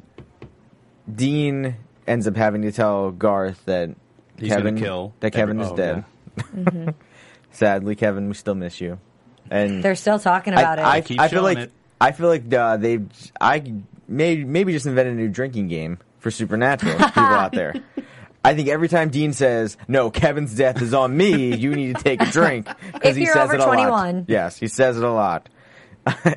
Dean 1.14 1.76
ends 2.08 2.26
up 2.26 2.36
having 2.36 2.62
to 2.62 2.72
tell 2.72 3.10
Garth 3.10 3.64
that 3.66 3.90
He's 4.38 4.48
Kevin 4.50 4.74
gonna 4.74 4.86
kill 4.86 5.14
that 5.20 5.32
Kevin 5.32 5.60
every- 5.60 5.72
is 5.72 5.72
oh, 5.72 5.76
dead. 5.76 6.94
Sadly, 7.50 7.96
Kevin, 7.96 8.28
we 8.28 8.34
still 8.34 8.54
miss 8.54 8.80
you. 8.80 8.98
And 9.50 9.82
They're 9.82 9.94
still 9.94 10.18
talking 10.18 10.54
I, 10.54 10.60
about 10.60 10.78
I, 10.78 10.98
it. 10.98 11.04
Keep 11.06 11.20
I 11.20 11.28
feel 11.28 11.42
showing 11.42 11.56
like 11.56 11.66
it. 11.66 11.72
I 12.00 12.12
feel 12.12 12.28
like 12.28 12.52
uh, 12.52 12.76
they 12.76 13.00
I 13.40 13.74
may 14.06 14.44
maybe 14.44 14.72
just 14.72 14.86
invented 14.86 15.14
a 15.14 15.16
new 15.16 15.28
drinking 15.28 15.68
game 15.68 15.98
for 16.18 16.30
Supernatural 16.30 16.94
people 16.98 17.22
out 17.22 17.52
there. 17.52 17.74
I 18.44 18.54
think 18.54 18.68
every 18.68 18.88
time 18.88 19.08
Dean 19.10 19.32
says, 19.32 19.76
"No, 19.88 20.10
Kevin's 20.10 20.54
death 20.54 20.80
is 20.82 20.94
on 20.94 21.16
me," 21.16 21.56
you 21.56 21.74
need 21.74 21.96
to 21.96 22.02
take 22.02 22.22
a 22.22 22.26
drink 22.26 22.66
because 22.92 23.10
If 23.10 23.16
he 23.16 23.24
you're 23.24 23.32
says 23.34 23.50
over 23.50 23.54
it 23.54 23.60
a 23.60 23.66
lot. 23.66 24.28
Yes, 24.28 24.56
he 24.58 24.68
says 24.68 24.96
it 24.96 25.02
a 25.02 25.10
lot. 25.10 25.48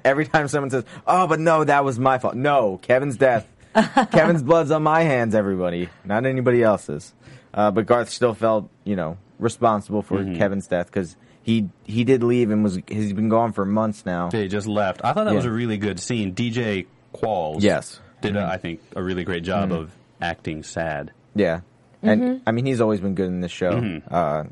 every 0.03 0.25
time 0.25 0.47
someone 0.47 0.69
says, 0.69 0.83
"Oh, 1.05 1.27
but 1.27 1.39
no, 1.39 1.63
that 1.63 1.85
was 1.85 1.99
my 1.99 2.17
fault." 2.17 2.35
No, 2.35 2.79
Kevin's 2.81 3.17
death. 3.17 3.47
Kevin's 4.11 4.43
blood's 4.43 4.71
on 4.71 4.83
my 4.83 5.01
hands. 5.03 5.35
Everybody, 5.35 5.89
not 6.05 6.25
anybody 6.25 6.63
else's. 6.63 7.13
Uh, 7.53 7.71
but 7.71 7.85
Garth 7.85 8.09
still 8.09 8.33
felt, 8.33 8.69
you 8.83 8.95
know, 8.95 9.17
responsible 9.39 10.01
for 10.01 10.19
Mm-hmm. 10.19 10.37
Kevin's 10.37 10.67
death 10.67 10.87
because 10.87 11.15
he 11.43 11.69
he 11.85 12.03
did 12.03 12.23
leave 12.23 12.51
and 12.51 12.63
was 12.63 12.79
he's 12.87 13.13
been 13.13 13.29
gone 13.29 13.51
for 13.51 13.65
months 13.65 14.05
now. 14.05 14.29
They 14.29 14.47
just 14.47 14.67
left. 14.67 15.01
I 15.03 15.13
thought 15.13 15.25
that 15.25 15.33
was 15.35 15.45
a 15.45 15.51
really 15.51 15.77
good 15.77 15.99
scene. 15.99 16.33
DJ 16.33 16.85
Qualls, 17.13 17.61
Yes. 17.61 17.99
did 18.21 18.35
a, 18.37 18.43
I 18.45 18.57
think 18.57 18.81
a 18.95 19.01
really 19.03 19.23
great 19.23 19.43
job 19.43 19.71
of 19.71 19.91
acting 20.21 20.63
sad. 20.63 21.11
Yeah, 21.35 21.61
and 22.01 22.41
I 22.45 22.51
mean 22.51 22.65
he's 22.65 22.79
always 22.81 22.99
been 23.01 23.15
good 23.15 23.27
in 23.27 23.41
this 23.41 23.51
show. 23.51 23.71
Mm-hmm. 23.73 24.13
Uh, 24.13 24.43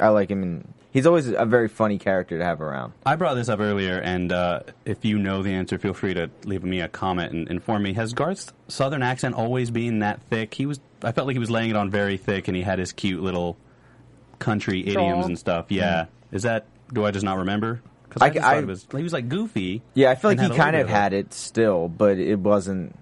I 0.00 0.08
like 0.08 0.30
him, 0.30 0.42
and 0.42 0.72
he's 0.92 1.06
always 1.06 1.28
a 1.28 1.44
very 1.44 1.68
funny 1.68 1.98
character 1.98 2.38
to 2.38 2.44
have 2.44 2.60
around. 2.60 2.92
I 3.04 3.16
brought 3.16 3.34
this 3.34 3.48
up 3.48 3.58
earlier, 3.60 3.98
and 3.98 4.30
uh, 4.30 4.60
if 4.84 5.04
you 5.04 5.18
know 5.18 5.42
the 5.42 5.50
answer, 5.50 5.78
feel 5.78 5.94
free 5.94 6.14
to 6.14 6.30
leave 6.44 6.62
me 6.62 6.80
a 6.80 6.88
comment 6.88 7.32
and 7.32 7.48
inform 7.48 7.82
me. 7.82 7.94
Has 7.94 8.12
Garth's 8.14 8.52
southern 8.68 9.02
accent 9.02 9.34
always 9.34 9.70
been 9.70 9.98
that 10.00 10.20
thick? 10.30 10.54
He 10.54 10.66
was. 10.66 10.78
I 11.02 11.10
felt 11.12 11.26
like 11.26 11.34
he 11.34 11.40
was 11.40 11.50
laying 11.50 11.70
it 11.70 11.76
on 11.76 11.90
very 11.90 12.16
thick, 12.16 12.46
and 12.48 12.56
he 12.56 12.62
had 12.62 12.78
his 12.78 12.92
cute 12.92 13.20
little 13.22 13.56
country 14.38 14.82
Drawl. 14.82 15.06
idioms 15.08 15.26
and 15.26 15.38
stuff. 15.38 15.66
Yeah, 15.70 16.06
is 16.30 16.42
that? 16.42 16.66
Do 16.92 17.04
I 17.04 17.10
just 17.10 17.24
not 17.24 17.38
remember? 17.38 17.80
Because 18.08 18.22
I- 18.22 18.26
I, 18.26 18.30
just 18.30 18.44
I- 18.46 18.54
thought 18.54 18.62
it 18.62 18.66
was, 18.66 18.86
he 18.96 19.02
was 19.02 19.12
like 19.12 19.28
goofy. 19.28 19.82
Yeah, 19.94 20.10
I 20.10 20.14
feel 20.14 20.30
like 20.30 20.40
he 20.40 20.48
kind 20.50 20.76
of 20.76 20.88
had 20.88 21.12
it 21.12 21.32
still, 21.32 21.88
but 21.88 22.18
it 22.18 22.38
wasn't. 22.38 22.96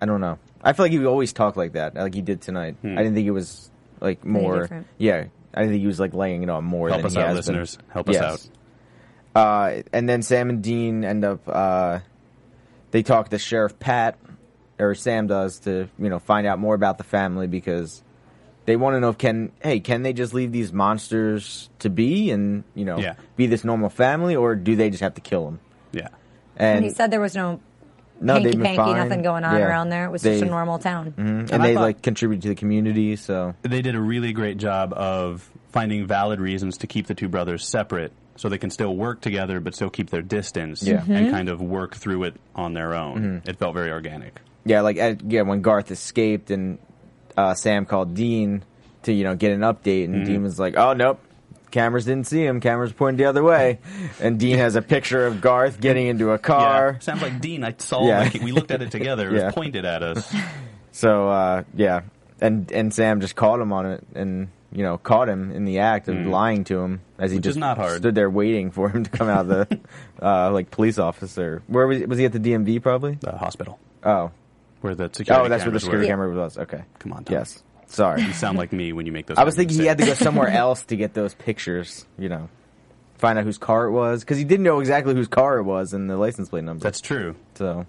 I 0.00 0.06
don't 0.06 0.20
know. 0.20 0.38
I 0.62 0.72
feel 0.72 0.84
like 0.84 0.92
he 0.92 0.98
would 0.98 1.06
always 1.08 1.32
talk 1.32 1.56
like 1.56 1.72
that, 1.72 1.94
like 1.94 2.14
he 2.14 2.22
did 2.22 2.40
tonight. 2.40 2.76
Hmm. 2.80 2.96
I 2.98 3.02
didn't 3.02 3.14
think 3.14 3.26
it 3.26 3.32
was 3.32 3.70
like 4.00 4.24
more. 4.24 4.68
Yeah, 4.98 5.24
I 5.54 5.66
think 5.66 5.80
he 5.80 5.86
was 5.86 6.00
like 6.00 6.12
laying 6.14 6.42
it 6.42 6.50
on 6.50 6.64
more. 6.64 6.88
Help 6.88 6.98
than 7.00 7.06
us 7.06 7.12
he 7.14 7.20
out, 7.20 7.28
has 7.28 7.36
listeners. 7.36 7.76
Been. 7.76 7.86
Help 7.90 8.08
us 8.08 8.14
Yes. 8.16 8.50
Uh, 9.34 9.82
and 9.92 10.08
then 10.08 10.22
Sam 10.22 10.48
and 10.50 10.62
Dean 10.62 11.04
end 11.04 11.24
up. 11.24 11.40
Uh, 11.48 12.00
they 12.92 13.02
talk 13.02 13.30
to 13.30 13.38
Sheriff 13.38 13.78
Pat, 13.80 14.16
or 14.78 14.94
Sam 14.94 15.26
does, 15.26 15.58
to 15.60 15.88
you 15.98 16.08
know 16.08 16.18
find 16.20 16.46
out 16.46 16.58
more 16.58 16.74
about 16.74 16.98
the 16.98 17.04
family 17.04 17.46
because 17.48 18.02
they 18.66 18.76
want 18.76 18.94
to 18.94 19.00
know 19.00 19.08
if 19.10 19.18
can 19.18 19.50
hey 19.62 19.80
can 19.80 20.02
they 20.02 20.12
just 20.12 20.34
leave 20.34 20.52
these 20.52 20.72
monsters 20.72 21.68
to 21.80 21.90
be 21.90 22.30
and 22.30 22.64
you 22.74 22.84
know 22.84 22.98
Yeah. 22.98 23.14
be 23.36 23.46
this 23.46 23.64
normal 23.64 23.90
family 23.90 24.36
or 24.36 24.54
do 24.54 24.76
they 24.76 24.88
just 24.90 25.02
have 25.02 25.14
to 25.14 25.20
kill 25.20 25.44
them? 25.46 25.60
Yeah. 25.92 26.08
And, 26.56 26.76
And 26.76 26.84
he 26.84 26.90
said 26.90 27.10
there 27.10 27.20
was 27.20 27.34
no 27.34 27.60
no, 28.20 28.34
hanky 28.34 28.44
they've 28.44 28.52
been 28.54 28.62
panky, 28.62 28.76
fine. 28.76 28.96
nothing 28.96 29.22
going 29.22 29.44
on 29.44 29.56
Yeah. 29.58 29.66
around 29.66 29.88
there. 29.90 30.04
It 30.06 30.10
was 30.10 30.22
They- 30.22 30.32
just 30.32 30.42
a 30.44 30.46
normal 30.46 30.78
town. 30.78 31.12
Mhm. 31.16 31.18
and, 31.18 31.52
And 31.52 31.62
I 31.62 31.66
they 31.68 31.74
thought- 31.74 31.80
like 31.82 32.02
contribute 32.02 32.42
to 32.42 32.48
the 32.48 32.54
community. 32.54 33.16
So 33.16 33.54
they 33.62 33.82
did 33.82 33.94
a 33.94 34.00
really 34.00 34.32
great 34.32 34.58
job 34.58 34.92
of 34.94 35.48
finding 35.72 36.06
valid 36.06 36.40
reasons 36.40 36.78
to 36.78 36.86
keep 36.86 37.06
the 37.06 37.14
two 37.14 37.28
brothers 37.28 37.66
separate 37.66 38.12
so 38.36 38.48
they 38.48 38.58
can 38.58 38.70
still 38.70 38.96
work 38.96 39.20
together 39.20 39.60
but 39.60 39.74
still 39.74 39.90
keep 39.90 40.10
their 40.10 40.22
distance 40.22 40.82
Yeah. 40.82 40.96
Mm-hmm. 40.98 41.12
and 41.12 41.30
kind 41.30 41.48
of 41.48 41.60
work 41.60 41.94
through 41.96 42.24
it 42.24 42.34
on 42.54 42.72
their 42.74 42.94
own. 42.94 43.42
It 43.46 43.56
felt 43.58 43.74
very 43.74 43.90
organic. 43.90 44.40
yeah, 44.64 44.80
like 44.80 44.96
at, 44.96 45.22
yeah, 45.30 45.42
when 45.42 45.60
Garth 45.60 45.90
escaped 45.90 46.50
and 46.50 46.78
uh, 47.36 47.54
Sam 47.54 47.84
called 47.84 48.14
Dean 48.14 48.62
to 49.02 49.12
you 49.12 49.24
know 49.24 49.34
get 49.34 49.52
an 49.52 49.60
update, 49.60 50.04
and 50.04 50.24
Dean 50.24 50.42
was 50.42 50.58
like, 50.58 50.76
"Oh 50.78 50.94
nope." 50.94 51.20
Cameras 51.74 52.04
didn't 52.04 52.26
see 52.28 52.44
him. 52.46 52.60
Cameras 52.60 52.92
pointed 52.92 53.18
the 53.18 53.24
other 53.26 53.42
way, 53.42 53.80
and 54.20 54.38
Dean 54.38 54.58
has 54.58 54.76
a 54.76 54.82
picture 54.82 55.26
of 55.26 55.40
Garth 55.40 55.80
getting 55.80 56.06
into 56.06 56.30
a 56.30 56.38
car. 56.38 56.92
Yeah, 56.94 56.98
sounds 57.00 57.20
like 57.20 57.40
Dean. 57.40 57.64
I 57.64 57.74
saw 57.76 58.06
Yeah. 58.06 58.20
like 58.20 58.34
we 58.42 58.52
looked 58.52 58.70
at 58.70 58.80
it 58.80 58.90
together. 58.92 59.28
It 59.28 59.34
Yeah. 59.38 59.44
was 59.46 59.54
pointed 59.54 59.84
at 59.84 60.02
us. 60.04 60.32
So 60.92 61.28
uh, 61.28 61.64
yeah, 61.74 62.02
and 62.40 62.70
and 62.70 62.94
Sam 62.94 63.20
just 63.20 63.34
caught 63.36 63.58
him 63.60 63.72
on 63.72 63.86
it, 63.86 64.06
and 64.14 64.48
you 64.72 64.82
know 64.84 64.98
caught 64.98 65.28
him 65.28 65.50
in 65.50 65.64
the 65.64 65.80
act 65.80 66.08
of 66.08 66.16
lying 66.26 66.62
to 66.64 66.78
him 66.80 67.00
as 67.18 67.30
he 67.32 67.36
Mm. 67.36 67.40
Which 67.40 67.44
just 67.44 67.58
not 67.58 67.76
hard. 67.76 67.96
stood 67.98 68.14
there 68.14 68.30
waiting 68.30 68.70
for 68.70 68.88
him 68.88 69.02
to 69.04 69.10
come 69.10 69.28
out 69.28 69.40
of 69.40 69.48
the 69.48 69.80
uh, 70.22 70.52
like 70.52 70.70
police 70.70 70.98
officer. 70.98 71.62
Where 71.66 71.86
was 71.88 71.98
he, 71.98 72.06
was 72.06 72.18
he 72.18 72.24
at 72.24 72.32
the 72.32 72.38
DMV? 72.40 72.80
Probably. 72.82 73.16
The 73.20 73.32
hospital 73.36 73.78
Oh, 74.04 74.30
where 74.80 74.94
the 74.94 75.10
security. 75.12 75.44
oh, 75.46 75.48
that's 75.48 75.64
where 75.64 75.72
the 75.72 75.80
security 75.80 76.06
camera 76.08 76.32
was. 76.32 76.56
Okay, 76.56 76.82
Come 77.00 77.12
on, 77.12 77.24
Tom. 77.24 77.34
Yes, 77.34 77.62
sorry. 77.94 78.22
You 78.22 78.32
sound 78.32 78.58
like 78.58 78.72
me 78.72 78.92
when 78.92 79.06
you 79.06 79.12
make 79.12 79.26
those. 79.26 79.38
I 79.38 79.44
was 79.44 79.54
thinking 79.56 79.78
he 79.78 79.86
had 79.86 79.98
to 79.98 80.06
go 80.06 80.14
somewhere 80.26 80.48
else 80.48 80.84
to 80.86 80.96
get 80.96 81.14
those 81.14 81.34
pictures. 81.34 82.06
You 82.18 82.28
know, 82.28 82.48
find 83.18 83.38
out 83.38 83.44
whose 83.44 83.58
car 83.58 83.86
it 83.86 83.92
was 83.92 84.20
because 84.20 84.38
he 84.38 84.44
didn't 84.44 84.64
know 84.64 84.80
exactly 84.80 85.14
whose 85.14 85.28
car 85.28 85.58
it 85.58 85.62
was 85.64 85.92
and 85.92 86.08
the 86.10 86.16
license 86.16 86.48
plate 86.48 86.64
number. 86.64 86.82
That's 86.82 87.00
true. 87.00 87.36
so. 87.54 87.86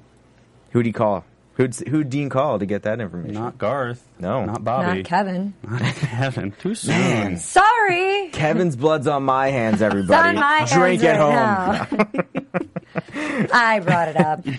Who'd 0.71 0.85
he 0.85 0.91
call? 0.91 1.23
Who'd 1.53 1.73
who'd 1.75 2.09
Dean 2.09 2.27
call 2.27 2.59
to 2.59 2.65
get 2.65 2.83
that 2.83 2.99
information? 2.99 3.35
Not 3.35 3.57
Garth. 3.57 4.05
No. 4.19 4.43
Not 4.43 4.63
Bobby. 4.65 4.97
Not 4.97 5.05
Kevin. 5.05 5.53
Not 5.65 5.81
Kevin. 5.81 6.51
Too 6.51 6.75
soon. 6.75 6.91
Man. 6.91 7.37
Sorry. 7.37 8.29
Kevin's 8.33 8.75
blood's 8.75 9.07
on 9.07 9.23
my 9.23 9.47
hands, 9.51 9.75
It's 9.75 9.83
everybody. 9.83 10.29
on 10.29 10.35
my 10.35 10.67
Drink 10.69 11.01
hands 11.01 11.03
at 11.03 11.15
home. 11.17 11.97
right 11.97 12.69
now. 13.13 13.49
I 13.53 13.79
brought 13.79 14.07
it 14.09 14.17
up. 14.17 14.45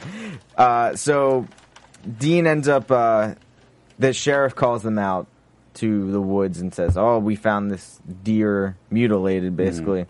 Uh, 0.56 0.96
so 0.96 1.46
Dean 2.18 2.46
ends 2.46 2.66
up. 2.66 2.90
Uh, 2.90 3.34
the 3.98 4.14
sheriff 4.14 4.54
calls 4.54 4.82
them 4.82 4.98
out 4.98 5.26
to 5.76 6.10
the 6.10 6.20
woods 6.20 6.60
and 6.60 6.74
says, 6.74 6.96
"Oh, 6.96 7.18
we 7.18 7.36
found 7.36 7.70
this 7.70 8.00
deer 8.22 8.76
mutilated, 8.90 9.56
basically." 9.56 10.06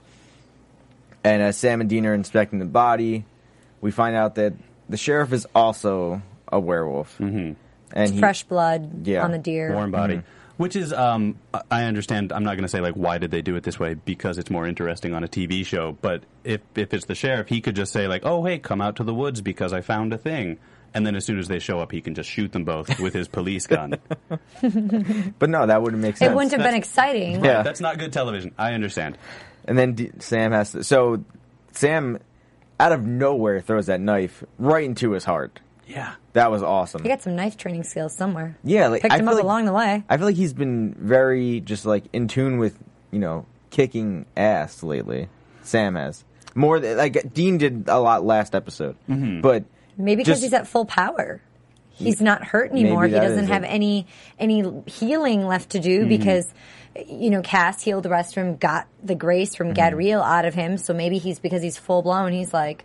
And 1.25 1.43
as 1.43 1.57
Sam 1.57 1.81
and 1.81 1.91
Dean 1.91 2.07
are 2.07 2.15
inspecting 2.15 2.59
the 2.59 2.65
body, 2.67 3.25
we 3.81 3.91
find 3.91 4.15
out 4.17 4.37
that 4.37 4.55
the 4.89 4.97
sheriff 4.97 5.33
is 5.33 5.47
also 5.55 6.23
a 6.51 6.61
werewolf. 6.61 7.17
Mm-hmm. 7.19 7.53
And 7.93 8.13
he, 8.13 8.19
Fresh 8.19 8.45
blood 8.45 9.07
Yeah. 9.07 9.25
on 9.25 9.33
the 9.33 9.39
deer. 9.39 9.73
warm 9.73 9.91
body. 9.91 10.17
Mm-hmm. 10.17 10.27
Which 10.57 10.75
is, 10.75 10.93
um, 10.93 11.37
I- 11.53 11.63
I 11.71 11.85
understand. 11.85 12.33
I'm 12.33 12.43
not 12.45 12.53
going 12.53 12.63
to 12.63 12.69
say 12.69 12.81
like 12.81 12.95
why 12.95 13.19
did 13.19 13.31
they 13.31 13.43
do 13.43 13.57
it 13.57 13.63
this 13.63 13.79
way 13.79 13.95
because 13.95 14.39
it's 14.39 14.51
more 14.51 14.67
interesting 14.67 15.13
on 15.13 15.23
a 15.23 15.29
TV 15.29 15.67
show. 15.67 15.97
But 16.01 16.23
if 16.45 16.61
if 16.75 16.95
it's 16.95 17.05
the 17.07 17.15
sheriff, 17.15 17.49
he 17.49 17.61
could 17.61 17.77
just 17.77 17.93
say 17.93 18.07
like, 18.09 18.23
"Oh, 18.25 18.45
hey, 18.45 18.59
come 18.59 18.81
out 18.81 18.97
to 18.97 19.05
the 19.05 19.13
woods 19.15 19.41
because 19.43 19.73
I 19.75 19.81
found 19.83 20.13
a 20.15 20.19
thing," 20.19 20.57
and 20.97 21.07
then 21.07 21.15
as 21.15 21.25
soon 21.25 21.39
as 21.39 21.47
they 21.49 21.59
show 21.61 21.79
up, 21.79 21.93
he 21.93 22.01
can 22.01 22.15
just 22.15 22.29
shoot 22.29 22.51
them 22.53 22.65
both 22.65 22.99
with 22.99 23.13
his 23.15 23.29
police 23.29 23.67
gun. 23.67 23.95
but 25.39 25.51
no, 25.51 25.67
that 25.67 25.83
wouldn't 25.83 26.03
make 26.03 26.17
sense. 26.17 26.31
It 26.31 26.35
wouldn't 26.35 26.53
have 26.53 26.63
been 26.63 26.75
exciting. 26.75 27.45
Yeah. 27.45 27.63
That's 27.63 27.81
not 27.81 27.99
good 27.99 28.13
television. 28.13 28.53
I 28.59 28.73
understand. 28.73 29.19
And 29.67 29.77
then 29.79 29.93
D- 29.95 30.11
Sam 30.21 30.53
has 30.53 30.73
to. 30.73 30.85
So 30.85 31.25
Sam, 31.73 32.19
out 32.81 32.93
of 32.93 33.05
nowhere, 33.05 33.61
throws 33.61 33.87
that 33.87 34.01
knife 34.01 34.43
right 34.59 34.85
into 34.85 35.13
his 35.13 35.25
heart. 35.25 35.61
Yeah. 35.87 36.15
That 36.33 36.51
was 36.51 36.63
awesome. 36.63 37.03
He 37.03 37.09
got 37.09 37.23
some 37.23 37.37
knife 37.37 37.57
training 37.57 37.85
skills 37.85 38.15
somewhere. 38.17 38.57
Yeah, 38.65 38.89
like 38.89 39.03
Picked 39.03 39.15
I 39.15 39.19
him 39.19 39.29
up 39.29 39.35
like- 39.35 39.45
along 39.45 39.65
the 39.67 39.73
way. 39.73 40.03
I 40.09 40.17
feel 40.17 40.27
like 40.27 40.37
he's 40.37 40.53
been 40.53 40.95
very 40.99 41.61
just 41.61 41.87
like 41.87 42.05
in 42.13 42.29
tune 42.29 42.59
with 42.59 42.77
you 43.13 43.19
know 43.19 43.47
kicking 43.71 44.27
ass 44.37 44.83
lately. 44.83 45.29
Sam 45.63 45.95
has 45.95 46.25
more 46.55 46.81
th- 46.81 46.97
like 46.97 47.33
Dean 47.35 47.59
did 47.59 47.85
a 47.89 47.99
lot 48.01 48.25
last 48.25 48.55
episode, 48.55 48.97
Mm-hmm. 49.09 49.41
but 49.43 49.65
Maybe 49.97 50.23
because 50.23 50.43
he's 50.43 50.53
at 50.53 50.67
full 50.67 50.85
power. 50.85 51.41
He's 51.91 52.21
not 52.21 52.45
hurt 52.45 52.71
anymore. 52.73 53.07
He 53.07 53.13
doesn't 53.15 53.47
have 53.47 53.63
it. 53.65 53.69
any 53.69 54.07
any 54.39 54.63
healing 54.87 55.47
left 55.47 55.71
to 55.71 55.79
Mm-hmm. 55.79 55.89
do 56.03 56.07
because 56.09 56.47
you 57.09 57.31
know 57.31 57.41
Cass 57.43 57.83
healed 57.83 58.03
the 58.03 58.11
rest 58.11 58.37
of 58.37 58.45
him, 58.45 58.57
got 58.57 58.87
the 59.03 59.15
grace 59.15 59.55
from 59.55 59.73
Mm-hmm. 59.73 59.97
Gadriel 59.97 60.23
out 60.23 60.45
of 60.45 60.55
him. 60.55 60.77
So 60.79 60.93
maybe 60.93 61.19
he's 61.19 61.39
because 61.39 61.63
he's 61.63 61.79
full 61.79 62.03
blown. 62.03 62.33
He's 62.33 62.53
like 62.53 62.85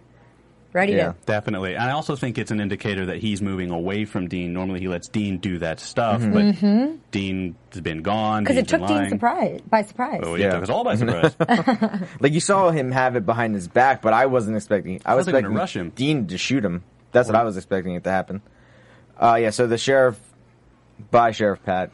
ready 0.72 0.94
Yeah. 0.94 1.08
to. 1.12 1.16
Definitely. 1.26 1.76
And 1.76 1.84
I 1.84 1.92
also 1.92 2.16
think 2.16 2.38
it's 2.38 2.52
an 2.52 2.62
indicator 2.62 3.08
that 3.08 3.18
he's 3.18 3.42
moving 3.42 3.72
away 3.72 4.06
from 4.06 4.30
Dean. 4.30 4.54
Normally 4.54 4.80
he 4.80 4.88
lets 4.88 5.10
Dean 5.10 5.40
do 5.40 5.58
that 5.60 5.82
stuff, 5.82 6.22
Mm-hmm. 6.22 6.86
but 6.92 7.12
Dean 7.12 7.56
has 7.74 7.82
been 7.82 8.04
gone. 8.04 8.44
Because 8.46 8.56
it 8.56 8.68
Dean's 8.70 8.82
took 8.82 8.88
Dean 8.88 9.10
surprise 9.10 9.60
by 9.70 9.82
surprise. 9.82 10.22
Oh, 10.24 10.36
yeah, 10.36 10.46
Yeah. 10.46 10.52
took 10.54 10.64
us 10.64 10.70
all 10.70 10.86
by 10.86 10.96
surprise. 10.96 11.36
like 12.22 12.32
you 12.32 12.40
saw 12.40 12.72
him 12.72 12.92
have 12.92 13.18
it 13.18 13.26
behind 13.26 13.56
his 13.56 13.68
back, 13.68 14.02
but 14.02 14.14
I 14.14 14.28
wasn't 14.28 14.56
expecting. 14.56 15.02
I 15.06 15.16
was 15.16 15.26
thought 15.26 15.32
they 15.34 15.34
were 15.34 15.40
expecting 15.40 15.50
gonna 15.52 15.60
rush 15.60 15.76
him. 15.76 15.90
Dean 15.94 16.28
to 16.28 16.38
shoot 16.38 16.64
him. 16.64 16.86
That's 17.12 17.28
what 17.28 17.36
I 17.36 17.44
was 17.44 17.58
expecting 17.58 17.96
it 17.96 18.04
to 18.06 18.10
happen. 18.12 18.42
Uh, 19.20 19.36
yeah. 19.42 19.50
So 19.52 19.68
the 19.68 19.78
sheriff, 19.78 20.20
bye, 21.12 21.32
Sheriff 21.32 21.64
Pat. 21.64 21.92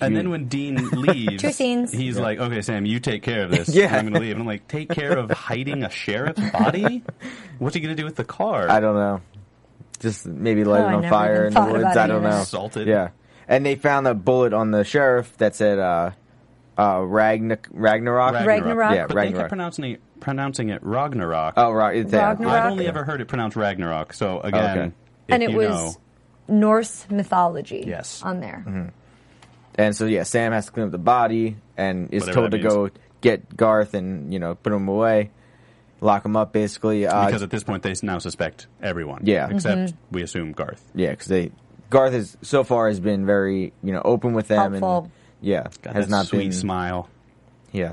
And 0.00 0.12
You- 0.14 0.18
then 0.20 0.30
when 0.30 0.46
Dean 0.46 0.76
leaves, 0.92 1.42
Two 1.42 1.50
scenes. 1.52 1.90
he's 1.90 2.16
like, 2.18 2.38
"Okay, 2.38 2.62
Sam, 2.62 2.86
you 2.86 3.00
take 3.00 3.22
care 3.22 3.42
of 3.44 3.50
this. 3.50 3.68
Yeah. 3.74 3.86
I'm 3.96 4.02
going 4.04 4.14
to 4.14 4.20
leave." 4.20 4.32
And 4.32 4.40
I'm 4.42 4.46
like, 4.46 4.68
"Take 4.68 4.90
care 4.90 5.16
of 5.18 5.30
hiding 5.30 5.82
a 5.82 5.90
sheriff's 5.90 6.40
body? 6.52 7.02
What's 7.58 7.74
he 7.74 7.80
going 7.80 7.96
to 7.96 8.00
do 8.00 8.04
with 8.04 8.14
the 8.16 8.24
car?" 8.24 8.70
I 8.70 8.78
don't 8.80 8.94
know. 8.94 9.20
Just 9.98 10.26
maybe 10.26 10.62
light 10.62 10.82
Oh, 10.82 10.86
I 10.86 10.92
it 10.92 10.94
on 10.96 11.02
never 11.02 11.12
fire 11.14 11.34
even 11.34 11.46
in 11.48 11.54
the 11.54 11.60
thought 11.60 11.72
woods. 11.72 11.82
about 11.82 11.96
I 11.96 12.06
don't 12.06 12.16
of 12.18 12.22
know. 12.22 12.30
that. 12.30 12.46
Salted. 12.46 12.86
Yeah. 12.86 13.08
And 13.48 13.66
they 13.66 13.74
found 13.74 14.06
a 14.06 14.14
bullet 14.14 14.52
on 14.52 14.70
the 14.70 14.84
sheriff 14.84 15.36
that 15.38 15.56
said 15.56 15.80
uh, 15.80 16.10
uh, 16.76 16.98
Ragna- 16.98 17.58
Ragnarok. 17.72 18.34
Ragnarok. 18.46 18.94
Yeah, 18.94 19.06
But 19.08 19.14
they 19.14 19.14
kept 19.14 19.14
Ragnarok. 19.14 19.48
pronouncing 19.48 19.84
it, 19.86 20.00
pronouncing 20.20 20.68
it 20.70 20.82
Ragnarok. 20.82 21.54
Oh, 21.56 21.70
right. 21.72 21.96
It's, 21.96 22.12
yeah. 22.12 22.28
Ragnarok. 22.28 22.52
I've 22.54 22.72
only 22.72 22.86
ever 22.86 23.04
heard 23.04 23.20
it 23.20 23.26
pronounced 23.28 23.56
Ragnarok. 23.56 24.12
So 24.12 24.40
again, 24.40 24.78
Okay. 24.78 24.86
if 24.86 24.92
and 25.34 25.42
it 25.42 25.50
you 25.50 25.56
was 25.56 25.68
know, 25.68 25.94
Norse 26.48 27.06
mythology. 27.10 27.84
Yes. 27.86 28.22
on 28.22 28.40
there. 28.40 28.64
Mm-hmm. 28.66 28.86
And 29.76 29.94
so 29.96 30.06
yeah, 30.06 30.24
Sam 30.24 30.52
has 30.52 30.66
to 30.66 30.72
clean 30.72 30.86
up 30.86 30.92
the 30.92 30.98
body 30.98 31.56
and 31.76 32.12
is 32.12 32.22
Whatever 32.22 32.34
told 32.40 32.50
that 32.52 32.56
to 32.58 32.62
go 32.68 32.90
get 33.20 33.56
Garth 33.56 33.94
and 33.94 34.32
you 34.32 34.38
know 34.40 34.54
put 34.56 34.72
him 34.72 34.88
away, 34.88 35.30
lock 36.00 36.24
him 36.24 36.36
up 36.36 36.52
basically. 36.52 37.06
Uh, 37.06 37.26
because 37.26 37.42
at 37.42 37.50
this 37.50 37.62
point 37.62 37.82
they 37.84 37.94
now 38.02 38.18
suspect 38.18 38.66
everyone. 38.82 39.22
Yeah. 39.24 39.48
except 39.50 39.76
Mm-hmm. 39.78 39.96
we 40.14 40.22
assume 40.22 40.52
Garth. 40.52 40.82
yeah, 40.94 41.10
because 41.10 41.26
they 41.28 41.52
Garth 41.90 42.12
has 42.12 42.36
so 42.42 42.64
far 42.64 42.88
has 42.88 42.98
been 42.98 43.24
very 43.24 43.72
you 43.82 43.92
know 43.92 44.02
open 44.04 44.32
with 44.32 44.48
them 44.48 44.72
Helpful. 44.72 44.98
and 45.04 45.10
yeah 45.40 45.68
Got 45.82 45.94
has 45.94 46.06
that 46.06 46.10
not 46.10 46.26
sweet 46.26 46.38
been 46.50 46.52
smile. 46.52 47.08
yeah 47.72 47.92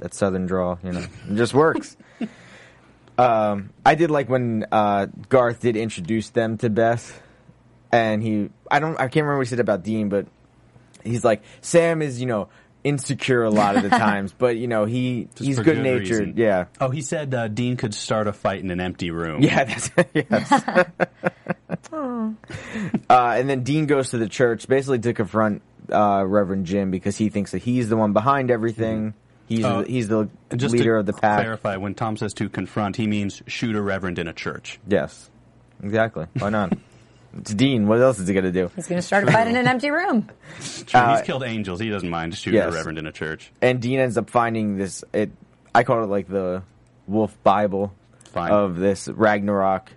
that 0.00 0.14
southern 0.14 0.46
drawl 0.46 0.78
you 0.84 0.92
know 0.92 1.00
it 1.28 1.34
just 1.36 1.54
works. 1.54 1.96
Um, 3.18 3.70
I 3.84 3.94
did 3.94 4.10
like 4.10 4.28
when 4.28 4.66
uh, 4.70 5.06
Garth 5.30 5.60
did 5.60 5.74
introduce 5.74 6.28
them 6.28 6.58
to 6.58 6.68
Beth, 6.68 7.18
and 7.90 8.22
he 8.22 8.50
I 8.70 8.78
don't 8.78 8.94
I 8.96 9.04
can't 9.08 9.16
remember 9.24 9.38
what 9.38 9.46
he 9.46 9.48
said 9.48 9.58
about 9.60 9.82
Dean, 9.84 10.10
but 10.10 10.26
he's 11.02 11.24
like 11.24 11.42
Sam 11.62 12.02
is 12.02 12.20
you 12.20 12.26
know 12.26 12.50
insecure 12.84 13.42
a 13.42 13.48
lot 13.48 13.74
of 13.76 13.84
the 13.84 13.88
times, 14.04 14.34
but 14.36 14.58
you 14.58 14.68
know 14.68 14.84
he 14.84 15.28
Just 15.34 15.46
he's 15.46 15.56
good 15.56 15.76
good 15.76 15.78
natured. 15.78 16.36
Yeah, 16.36 16.66
Oh, 16.78 16.90
he 16.90 17.00
said 17.00 17.32
uh, 17.34 17.48
Dean 17.48 17.78
could 17.78 17.94
start 17.94 18.26
a 18.26 18.34
fight 18.34 18.60
in 18.62 18.70
an 18.70 18.80
empty 18.80 19.10
room. 19.10 19.42
yeah, 19.42 19.64
that's 19.64 19.90
yes. 20.14 20.52
uh, 21.92 22.34
and 23.10 23.48
then 23.48 23.62
Dean 23.62 23.86
goes 23.86 24.10
to 24.10 24.18
the 24.18 24.28
church 24.28 24.68
basically 24.68 24.98
to 25.00 25.14
confront 25.14 25.62
uh, 25.90 26.22
Reverend 26.26 26.66
Jim 26.66 26.90
because 26.90 27.16
he 27.16 27.28
thinks 27.28 27.52
that 27.52 27.62
he's 27.62 27.88
the 27.88 27.96
one 27.96 28.12
behind 28.12 28.50
everything. 28.50 29.14
He's 29.48 29.62
the, 29.62 29.82
he's 29.84 30.08
the 30.08 30.28
just 30.56 30.74
leader 30.74 30.96
of 30.96 31.06
the 31.06 31.12
pack. 31.12 31.40
clarify, 31.42 31.76
when 31.76 31.94
Tom 31.94 32.16
says 32.16 32.34
to 32.34 32.48
confront, 32.48 32.96
he 32.96 33.06
means 33.06 33.42
shoot 33.46 33.76
a 33.76 33.80
reverend 33.82 34.18
in 34.18 34.26
a 34.28 34.32
church. 34.32 34.78
Yes, 34.88 35.30
exactly. 35.82 36.26
Why 36.38 36.50
not? 36.50 36.72
it's 37.38 37.54
Dean. 37.54 37.86
What 37.86 38.00
else 38.00 38.18
is 38.18 38.26
he 38.26 38.34
gonna 38.34 38.50
do? 38.50 38.70
He's 38.74 38.88
going 38.88 39.00
to 39.00 39.06
start 39.06 39.28
a 39.28 39.30
fight 39.32 39.46
in 39.46 39.56
an 39.56 39.68
empty 39.68 39.90
room. 39.90 40.28
True, 40.86 41.00
Uh, 41.00 41.16
he's 41.16 41.26
killed 41.26 41.44
angels. 41.44 41.78
He 41.80 41.88
doesn't 41.90 42.10
mind 42.10 42.34
shooting 42.34 42.58
yes. 42.58 42.72
a 42.72 42.76
reverend 42.76 42.98
in 42.98 43.06
a 43.06 43.12
church. 43.12 43.52
and 43.62 43.80
Dean 43.80 44.00
ends 44.00 44.16
up 44.18 44.30
finding 44.30 44.76
this. 44.78 45.04
It 45.12 45.30
I 45.74 45.84
call 45.84 46.02
it 46.02 46.06
like 46.08 46.26
the 46.28 46.62
Wolf 47.06 47.36
Bible 47.44 47.92
Fine. 48.32 48.50
of 48.50 48.76
this 48.76 49.06
Ragnarok, 49.08 49.92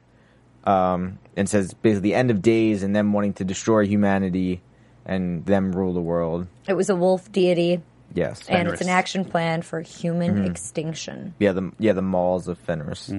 um, 0.65 1.17
and 1.35 1.49
says 1.49 1.73
basically 1.73 2.09
the 2.11 2.15
end 2.15 2.29
of 2.31 2.41
days 2.41 2.83
and 2.83 2.95
them 2.95 3.13
wanting 3.13 3.33
to 3.35 3.43
destroy 3.45 3.85
humanity 3.87 4.61
and 5.05 5.45
them 5.45 5.71
rule 5.71 5.93
the 5.93 6.01
world. 6.01 6.45
It 6.67 6.73
was 6.75 6.89
a 6.89 6.95
wolf 6.95 7.31
deity, 7.31 7.81
Yes, 8.13 8.41
and 8.49 8.67
it's 8.67 8.81
an 8.81 8.89
action 8.89 9.23
plan 9.25 9.61
for 9.61 9.81
human 9.81 10.35
Mm-hmm. 10.37 10.45
extinction. 10.51 11.33
yeah, 11.39 11.51
the 11.51 11.71
yeah 11.79 11.93
the 11.93 12.01
malls 12.01 12.47
of 12.47 12.57
Fenris. 12.59 13.09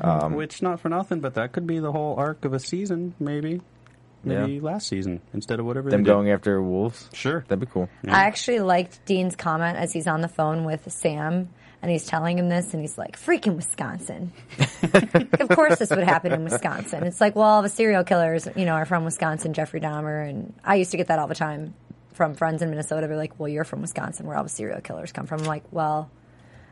Um, 0.00 0.34
Which, 0.34 0.62
not 0.62 0.78
for 0.80 0.88
nothing, 0.88 1.18
but 1.20 1.34
that 1.34 1.50
could 1.52 1.66
be 1.66 1.80
the 1.80 1.90
whole 1.90 2.14
arc 2.16 2.44
of 2.44 2.52
a 2.52 2.60
season, 2.60 3.14
maybe. 3.18 3.60
Maybe 4.22 4.52
Yeah. 4.54 4.62
last 4.62 4.86
season 4.86 5.20
instead 5.34 5.58
of 5.58 5.66
whatever 5.66 5.90
Them 5.90 6.02
they 6.02 6.04
did. 6.04 6.12
going 6.14 6.30
after 6.30 6.62
wolves. 6.62 7.08
Sure. 7.12 7.42
That'd 7.48 7.58
be 7.60 7.66
cool. 7.66 7.88
I 8.06 8.24
actually 8.26 8.60
liked 8.60 9.04
Dean's 9.06 9.34
comment 9.34 9.78
as 9.78 9.92
he's 9.92 10.06
on 10.06 10.20
the 10.20 10.28
phone 10.28 10.64
with 10.64 10.92
Sam 10.92 11.48
and 11.82 11.90
he's 11.90 12.04
telling 12.06 12.38
him 12.38 12.48
this 12.50 12.72
and 12.74 12.82
he's 12.82 12.98
like, 12.98 13.18
freaking 13.18 13.56
Wisconsin. 13.56 14.30
of 15.40 15.48
course 15.48 15.78
this 15.78 15.90
would 15.90 16.04
happen 16.04 16.32
in 16.32 16.44
Wisconsin. 16.44 17.02
It's 17.04 17.20
like, 17.20 17.34
well, 17.34 17.46
all 17.46 17.62
the 17.62 17.68
serial 17.70 18.04
killers, 18.04 18.46
you 18.54 18.66
know, 18.66 18.74
are 18.74 18.84
from 18.84 19.04
Wisconsin, 19.04 19.54
Jeffrey 19.54 19.80
Dahmer. 19.80 20.28
And 20.28 20.52
I 20.62 20.74
used 20.76 20.90
to 20.90 20.98
get 20.98 21.06
that 21.08 21.18
all 21.18 21.26
the 21.26 21.34
time 21.34 21.74
from 22.20 22.34
friends 22.34 22.60
in 22.60 22.68
Minnesota. 22.68 23.06
They're 23.06 23.16
like, 23.16 23.40
well, 23.40 23.48
you're 23.48 23.64
from 23.64 23.80
Wisconsin 23.80 24.26
where 24.26 24.36
all 24.36 24.42
the 24.42 24.50
serial 24.50 24.82
killers 24.82 25.10
come 25.10 25.26
from. 25.26 25.40
I'm 25.40 25.46
like, 25.46 25.64
well, 25.70 26.10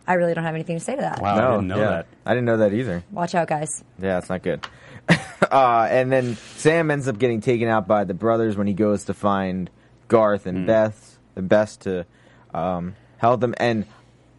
I 0.07 0.13
really 0.13 0.35
don't 0.35 0.45
have 0.45 0.55
anything 0.55 0.77
to 0.77 0.85
say 0.85 0.95
to 0.95 1.01
that. 1.01 1.23
Wow, 1.23 1.37
I 1.37 1.51
didn't 1.53 1.69
know 1.69 1.79
yeah. 1.79 1.89
that. 1.89 2.07
I 2.27 2.35
didn't 2.35 2.45
know 2.45 2.59
that 2.59 2.75
either. 2.75 3.03
Watch 3.11 3.35
out, 3.35 3.49
guys. 3.49 3.83
Yeah, 3.99 4.19
it's 4.19 4.29
not 4.29 4.43
good. 4.43 4.67
uh, 5.51 5.89
and 5.91 6.13
then 6.13 6.37
Sam 6.57 6.91
ends 6.91 7.09
up 7.09 7.19
getting 7.19 7.41
taken 7.41 7.67
out 7.67 7.89
by 7.89 8.05
the 8.05 8.13
brothers 8.13 8.59
when 8.59 8.67
he 8.67 8.75
goes 8.75 9.05
to 9.05 9.15
find 9.15 9.71
Garth 10.09 10.45
and 10.45 10.67
Beth, 10.67 11.19
the 11.35 11.41
best 11.41 11.81
to 11.83 12.05
um, 12.53 12.95
help 13.17 13.41
them. 13.41 13.55
And 13.57 13.87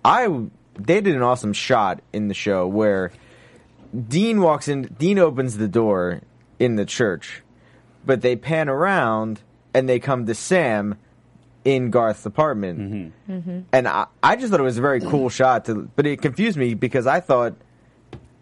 I, 0.06 0.28
they 0.76 1.02
did 1.02 1.16
an 1.16 1.24
awesome 1.24 1.54
shot 1.54 2.04
in 2.14 2.28
the 2.28 2.36
show 2.36 2.68
where 2.68 3.12
Dean 4.08 4.42
walks 4.42 4.68
in. 4.68 4.84
Dean 5.00 5.18
opens 5.18 5.58
the 5.58 5.68
door 5.68 6.22
in 6.60 6.76
the 6.76 6.86
church, 6.86 7.42
but 8.06 8.22
they 8.22 8.36
pan 8.36 8.70
around 8.70 9.42
and 9.74 9.88
they 9.88 10.00
come 10.00 10.26
to 10.26 10.36
Sam 10.36 10.98
in 11.66 11.92
Garth's 11.92 12.26
apartment. 12.26 13.14
And 13.28 13.88
I, 13.88 14.08
I 14.24 14.36
just 14.36 14.52
thought 14.52 14.60
it 14.60 14.64
was 14.64 14.78
a 14.78 14.82
very 14.82 15.02
cool 15.02 15.30
shot. 15.30 15.66
To, 15.66 15.90
but 15.96 16.06
it 16.08 16.22
confused 16.22 16.58
me 16.58 16.74
because 16.74 17.06
I 17.08 17.20
thought. 17.20 17.56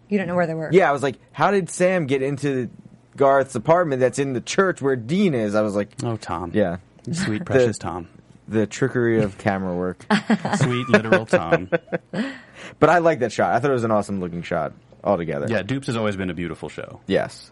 You 0.08 0.16
don't 0.18 0.26
know 0.26 0.36
where 0.36 0.46
they 0.46 0.54
were. 0.54 0.70
Yeah, 0.72 0.88
I 0.88 0.92
was 0.92 1.02
like, 1.02 1.16
how 1.32 1.50
did 1.50 1.68
Sam 1.68 2.06
get 2.06 2.22
into 2.22 2.70
Garth's 3.16 3.54
apartment 3.54 4.00
that's 4.00 4.18
in 4.18 4.32
the 4.32 4.40
church 4.40 4.80
where 4.80 4.96
Dean 4.96 5.34
is? 5.34 5.54
I 5.54 5.60
was 5.60 5.74
like, 5.74 5.90
Oh, 6.02 6.16
Tom. 6.16 6.52
yeah, 6.54 6.78
Sweet, 7.12 7.44
precious 7.44 7.76
Tom. 7.76 8.08
the 8.46 8.66
trickery 8.66 9.20
of 9.22 9.36
camera 9.36 9.74
work. 9.74 10.06
Sweet, 10.56 10.88
literal 10.88 11.26
Tom. 11.26 11.68
but 12.78 12.88
I 12.88 12.98
like 12.98 13.18
that 13.18 13.32
shot. 13.32 13.52
I 13.54 13.60
thought 13.60 13.70
it 13.70 13.74
was 13.74 13.84
an 13.84 13.90
awesome 13.90 14.18
looking 14.20 14.42
shot 14.42 14.72
altogether. 15.04 15.46
Yeah, 15.46 15.62
Dupes 15.62 15.88
has 15.88 15.96
always 15.96 16.16
been 16.16 16.30
a 16.30 16.34
beautiful 16.34 16.70
show. 16.70 17.00
Yes. 17.06 17.50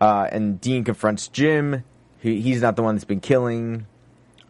Uh, 0.00 0.28
and 0.32 0.58
Dean 0.60 0.82
confronts 0.84 1.28
Jim. 1.28 1.84
He, 2.26 2.40
he's 2.40 2.60
not 2.62 2.74
the 2.76 2.82
one 2.82 2.96
that's 2.96 3.04
been 3.04 3.20
killing. 3.20 3.86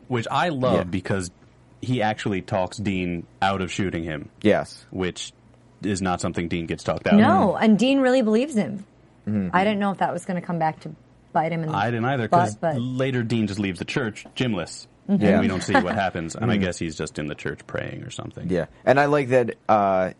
Which 0.08 0.26
I 0.30 0.48
love 0.48 0.74
Yeah. 0.74 0.84
because 0.84 1.30
he 1.82 2.00
actually 2.00 2.40
talks 2.40 2.78
Dean 2.78 3.26
out 3.42 3.60
of 3.60 3.70
shooting 3.70 4.02
him, 4.04 4.30
Yes. 4.40 4.86
which 4.90 5.32
is 5.82 6.00
not 6.00 6.20
something 6.20 6.48
Dean 6.48 6.66
gets 6.66 6.82
talked 6.84 7.06
out 7.06 7.14
No, 7.16 7.54
of. 7.56 7.62
and 7.62 7.78
Dean 7.78 8.00
really 8.00 8.22
believes 8.22 8.54
him. 8.54 8.86
Mm-hmm. 9.28 9.48
I 9.52 9.64
didn't 9.64 9.80
know 9.80 9.90
if 9.90 9.98
that 9.98 10.12
was 10.12 10.24
going 10.24 10.40
to 10.40 10.46
come 10.46 10.58
back 10.58 10.80
to 10.80 10.92
bite 11.32 11.52
him 11.52 11.62
in 11.64 11.68
the 11.70 11.76
I 11.76 11.90
didn't 11.90 12.06
either 12.06 12.28
because 12.28 12.54
but 12.56 12.80
later 12.80 13.22
Dean 13.22 13.46
just 13.46 13.58
leaves 13.60 13.78
the 13.78 13.84
church 13.84 14.24
gymless. 14.34 14.86
Yeah. 15.08 15.14
Mm-hmm. 15.16 15.24
And 15.26 15.40
we 15.42 15.48
don't 15.48 15.62
see 15.62 15.74
what 15.74 15.94
happens. 16.06 16.34
And 16.34 16.50
I 16.50 16.56
guess 16.56 16.78
he's 16.78 16.96
just 16.96 17.18
in 17.18 17.26
the 17.26 17.34
church 17.34 17.66
praying 17.66 18.02
or 18.04 18.10
something. 18.10 18.48
Yeah. 18.48 18.66
And 18.84 18.98
I 18.98 19.04
like 19.06 19.28
that 19.30 19.56
uh, 19.68 20.12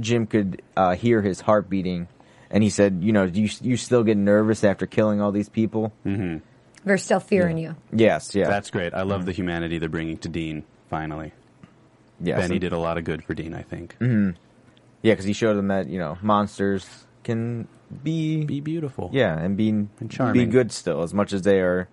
Jim 0.00 0.26
could 0.26 0.62
uh, 0.76 0.94
hear 0.94 1.20
his 1.22 1.40
heart 1.40 1.68
beating. 1.68 2.08
And 2.50 2.62
he 2.62 2.70
said, 2.70 3.00
you 3.02 3.12
know, 3.12 3.26
do 3.28 3.42
you, 3.42 3.50
you 3.60 3.76
still 3.76 4.04
get 4.04 4.16
nervous 4.16 4.64
after 4.64 4.86
killing 4.86 5.20
all 5.20 5.32
these 5.32 5.48
people? 5.50 5.92
They're 6.84 6.98
still 6.98 7.20
fearing 7.20 7.58
you. 7.58 7.76
Yes, 7.92 8.34
yeah. 8.34 8.48
That's 8.48 8.70
great. 8.70 8.94
I 8.94 9.02
love 9.02 9.26
the 9.26 9.32
humanity 9.32 9.78
they're 9.78 9.88
bringing 9.88 10.18
to 10.18 10.28
Dean, 10.28 10.64
finally. 10.90 11.32
yes. 12.20 12.40
Benny 12.40 12.58
did 12.58 12.72
a 12.72 12.78
lot 12.78 12.98
of 12.98 13.04
good 13.04 13.22
for 13.24 13.34
Dean, 13.34 13.54
I 13.54 13.62
think. 13.62 13.96
Mm-hmm. 14.00 14.30
Yeah, 15.02 15.12
because 15.12 15.24
he 15.24 15.32
showed 15.32 15.54
them 15.54 15.68
that, 15.68 15.88
you 15.88 15.98
know, 15.98 16.18
monsters 16.22 16.86
can 17.24 17.68
be, 18.02 18.44
Be 18.44 18.60
beautiful. 18.60 19.10
yeah, 19.12 19.38
and 19.38 19.56
be, 19.56 19.70
be 19.72 20.08
charming. 20.08 20.50
good 20.50 20.72
still, 20.72 21.02
as 21.02 21.14
much 21.14 21.32
as 21.32 21.42
they 21.42 21.60
are, 21.60 21.88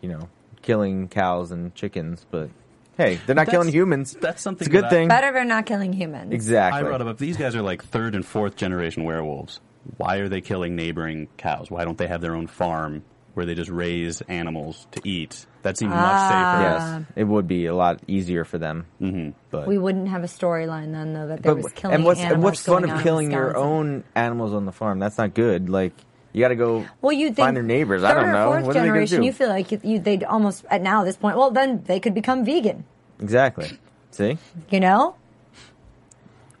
you 0.00 0.08
know, 0.08 0.28
killing 0.62 1.08
cows 1.08 1.50
and 1.50 1.74
chickens. 1.74 2.24
But 2.30 2.50
hey, 2.96 3.16
they're 3.26 3.34
not 3.34 3.46
That's- 3.46 3.50
killing 3.50 3.72
humans. 3.72 4.16
that's 4.20 4.42
something 4.42 4.66
It's 4.66 4.68
a 4.68 4.70
good 4.70 4.84
that 4.84 4.92
I- 4.92 4.94
thing. 4.94 5.08
Better 5.08 5.32
they're 5.32 5.44
not 5.44 5.66
killing 5.66 5.92
humans. 5.92 6.32
Exactly. 6.32 6.80
I 6.80 6.82
brought 6.82 7.00
up 7.02 7.08
if 7.08 7.18
these 7.18 7.36
guys 7.36 7.56
are 7.56 7.62
like 7.62 7.84
third 7.84 8.14
and 8.14 8.24
fourth 8.24 8.56
generation 8.56 9.04
werewolves, 9.04 9.60
why 9.96 10.16
are 10.16 10.28
they 10.28 10.40
killing 10.40 10.76
neighboring 10.76 11.28
cows? 11.36 11.70
Why 11.70 11.84
don't 11.84 11.98
they 11.98 12.06
have 12.08 12.20
their 12.20 12.34
own 12.36 12.46
farm 12.46 13.02
where 13.38 13.46
they 13.46 13.54
just 13.54 13.70
raise 13.70 14.20
animals 14.22 14.86
to 14.92 15.00
eat? 15.08 15.46
That 15.62 15.78
seems 15.78 15.90
much 15.90 16.20
safer. 16.28 16.62
Yes, 16.62 17.02
it 17.16 17.24
would 17.24 17.46
be 17.48 17.66
a 17.66 17.74
lot 17.74 18.00
easier 18.06 18.44
for 18.44 18.58
them. 18.58 18.86
Mm-hmm. 19.00 19.30
But 19.50 19.66
We 19.66 19.78
wouldn't 19.78 20.08
have 20.08 20.22
a 20.24 20.26
storyline 20.26 20.92
then, 20.92 21.12
though, 21.14 21.28
that 21.28 21.42
there 21.42 21.54
But- 21.54 21.62
was 21.64 21.72
killing 21.72 21.94
and 21.94 22.04
what's 22.04 22.20
animals 22.20 22.34
and 22.34 22.42
what's 22.42 22.62
fun 22.64 22.82
going 22.82 22.90
on 22.90 22.90
of 22.90 22.98
in 23.00 23.02
killing 23.04 23.30
your 23.30 23.46
Wisconsin. 23.46 23.70
own 23.72 24.04
animals 24.14 24.52
on 24.54 24.66
the 24.66 24.72
farm? 24.72 24.98
That's 24.98 25.16
not 25.18 25.32
good. 25.34 25.70
Like 25.70 25.92
you 26.32 26.40
got 26.40 26.48
to 26.48 26.56
go 26.56 26.84
Well, 27.00 27.12
you 27.12 27.28
think 27.28 27.38
find 27.38 27.56
their 27.56 27.62
neighbors. 27.64 28.02
Third 28.02 28.10
I 28.10 28.14
don't 28.14 28.28
or 28.28 28.32
know. 28.32 28.50
fourth 28.52 28.64
What 28.66 28.70
are 28.76 28.80
they 28.80 28.86
gonna 28.86 28.86
generation, 29.06 29.20
do? 29.20 29.26
you 29.26 29.32
feel 29.32 29.48
like 29.48 29.72
you, 29.72 29.80
you, 29.82 29.98
they'd 30.00 30.24
almost 30.24 30.64
at 30.70 30.82
now 30.82 31.04
this 31.04 31.16
point. 31.16 31.36
Well, 31.38 31.50
then 31.50 31.82
they 31.86 32.00
could 32.00 32.14
become 32.14 32.44
vegan. 32.44 32.84
exactly. 33.20 33.78
See, 34.10 34.36
You 34.70 34.80
know, 34.80 35.14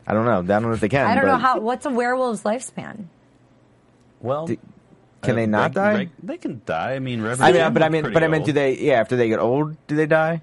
I 0.06 0.14
don't 0.14 0.24
know. 0.24 0.38
I 0.38 0.42
don't 0.58 0.62
know 0.62 0.72
if 0.72 0.80
they 0.80 0.88
can. 0.88 1.06
I 1.06 1.14
don't 1.14 1.24
but 1.24 1.32
know 1.32 1.38
how. 1.38 1.60
What's 1.60 1.84
a 1.86 1.90
werewolf's 1.90 2.42
lifespan? 2.42 3.06
Well, 4.20 4.48
Do- 5.22 5.26
Can 5.26 5.36
they 5.36 5.44
uh, 5.44 5.46
not 5.46 5.62
reg- 5.64 5.74
die? 5.74 5.92
reg- 5.94 6.10
they 6.22 6.36
can 6.38 6.62
die. 6.64 6.94
I 6.94 6.98
mean, 7.00 7.20
Reverend 7.22 7.56
I 7.56 7.64
mean, 7.64 7.72
but 7.74 7.82
I 7.82 7.88
mean, 7.88 8.02
pretty 8.02 8.14
but 8.14 8.22
I 8.24 8.28
meant, 8.28 8.44
do 8.46 8.52
they? 8.52 8.78
Yeah, 8.78 9.00
after 9.00 9.16
they 9.16 9.28
get 9.28 9.38
old, 9.40 9.76
do 9.86 9.96
they 9.96 10.06
die? 10.06 10.42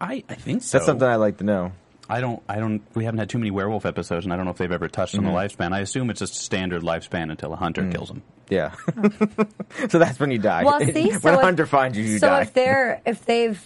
I, 0.00 0.24
I 0.28 0.34
think 0.34 0.62
so. 0.62 0.78
That's 0.78 0.86
something 0.86 1.06
I'd 1.06 1.16
like 1.16 1.36
to 1.38 1.44
know. 1.44 1.72
I 2.08 2.20
don't. 2.20 2.42
I 2.48 2.56
don't. 2.58 2.82
We 2.94 3.04
haven't 3.04 3.18
had 3.20 3.30
too 3.30 3.38
many 3.38 3.52
werewolf 3.52 3.86
episodes, 3.86 4.26
and 4.26 4.32
I 4.32 4.36
don't 4.36 4.44
know 4.44 4.50
if 4.50 4.58
they've 4.58 4.70
ever 4.72 4.88
touched 4.88 5.14
Mm-hmm. 5.14 5.26
on 5.28 5.32
the 5.32 5.38
lifespan. 5.38 5.72
I 5.72 5.78
assume 5.80 6.10
it's 6.10 6.18
just 6.18 6.34
standard 6.34 6.82
lifespan 6.82 7.30
until 7.30 7.52
a 7.52 7.56
hunter 7.56 7.82
Mm. 7.82 7.92
kills 7.92 8.08
them. 8.08 8.22
Yeah. 8.50 8.72
so 9.88 9.98
that's 9.98 10.18
when 10.18 10.30
you 10.32 10.38
die. 10.38 10.64
Well, 10.64 10.80
see, 10.84 11.10
when 11.10 11.20
so 11.20 11.30
a 11.30 11.34
if- 11.34 11.40
hunter 11.40 11.64
finds 11.66 11.96
you, 11.96 12.04
you 12.04 12.18
so 12.18 12.26
die. 12.26 12.40
if 12.42 12.52
they're 12.52 13.00
if 13.06 13.24
they've 13.24 13.64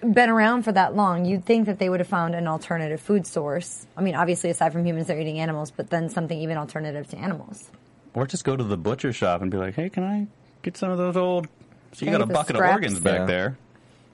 been 0.00 0.30
around 0.30 0.62
for 0.62 0.72
that 0.72 0.94
long, 0.94 1.24
you'd 1.24 1.44
think 1.44 1.66
that 1.66 1.78
they 1.78 1.88
would 1.88 1.98
have 2.00 2.08
found 2.08 2.34
an 2.34 2.46
alternative 2.46 3.00
food 3.00 3.26
source. 3.26 3.86
I 3.96 4.02
mean, 4.02 4.14
obviously, 4.14 4.50
aside 4.50 4.72
from 4.72 4.86
humans, 4.86 5.08
they're 5.08 5.20
eating 5.20 5.40
animals, 5.40 5.70
but 5.72 5.90
then 5.90 6.08
something 6.10 6.38
even 6.38 6.56
alternative 6.56 7.08
to 7.08 7.16
animals. 7.18 7.68
Or 8.14 8.26
just 8.26 8.44
go 8.44 8.56
to 8.56 8.64
the 8.64 8.76
butcher 8.76 9.12
shop 9.12 9.42
and 9.42 9.50
be 9.50 9.56
like, 9.56 9.74
"Hey, 9.74 9.88
can 9.90 10.04
I 10.04 10.26
get 10.62 10.76
some 10.76 10.90
of 10.90 10.98
those 10.98 11.16
old?" 11.16 11.46
So 11.92 12.04
you 12.06 12.10
Can 12.12 12.20
got 12.20 12.24
a 12.24 12.26
get 12.26 12.28
the 12.28 12.34
bucket 12.34 12.56
of 12.56 12.62
organs 12.62 13.00
back 13.00 13.20
Yeah. 13.20 13.26
there. 13.26 13.58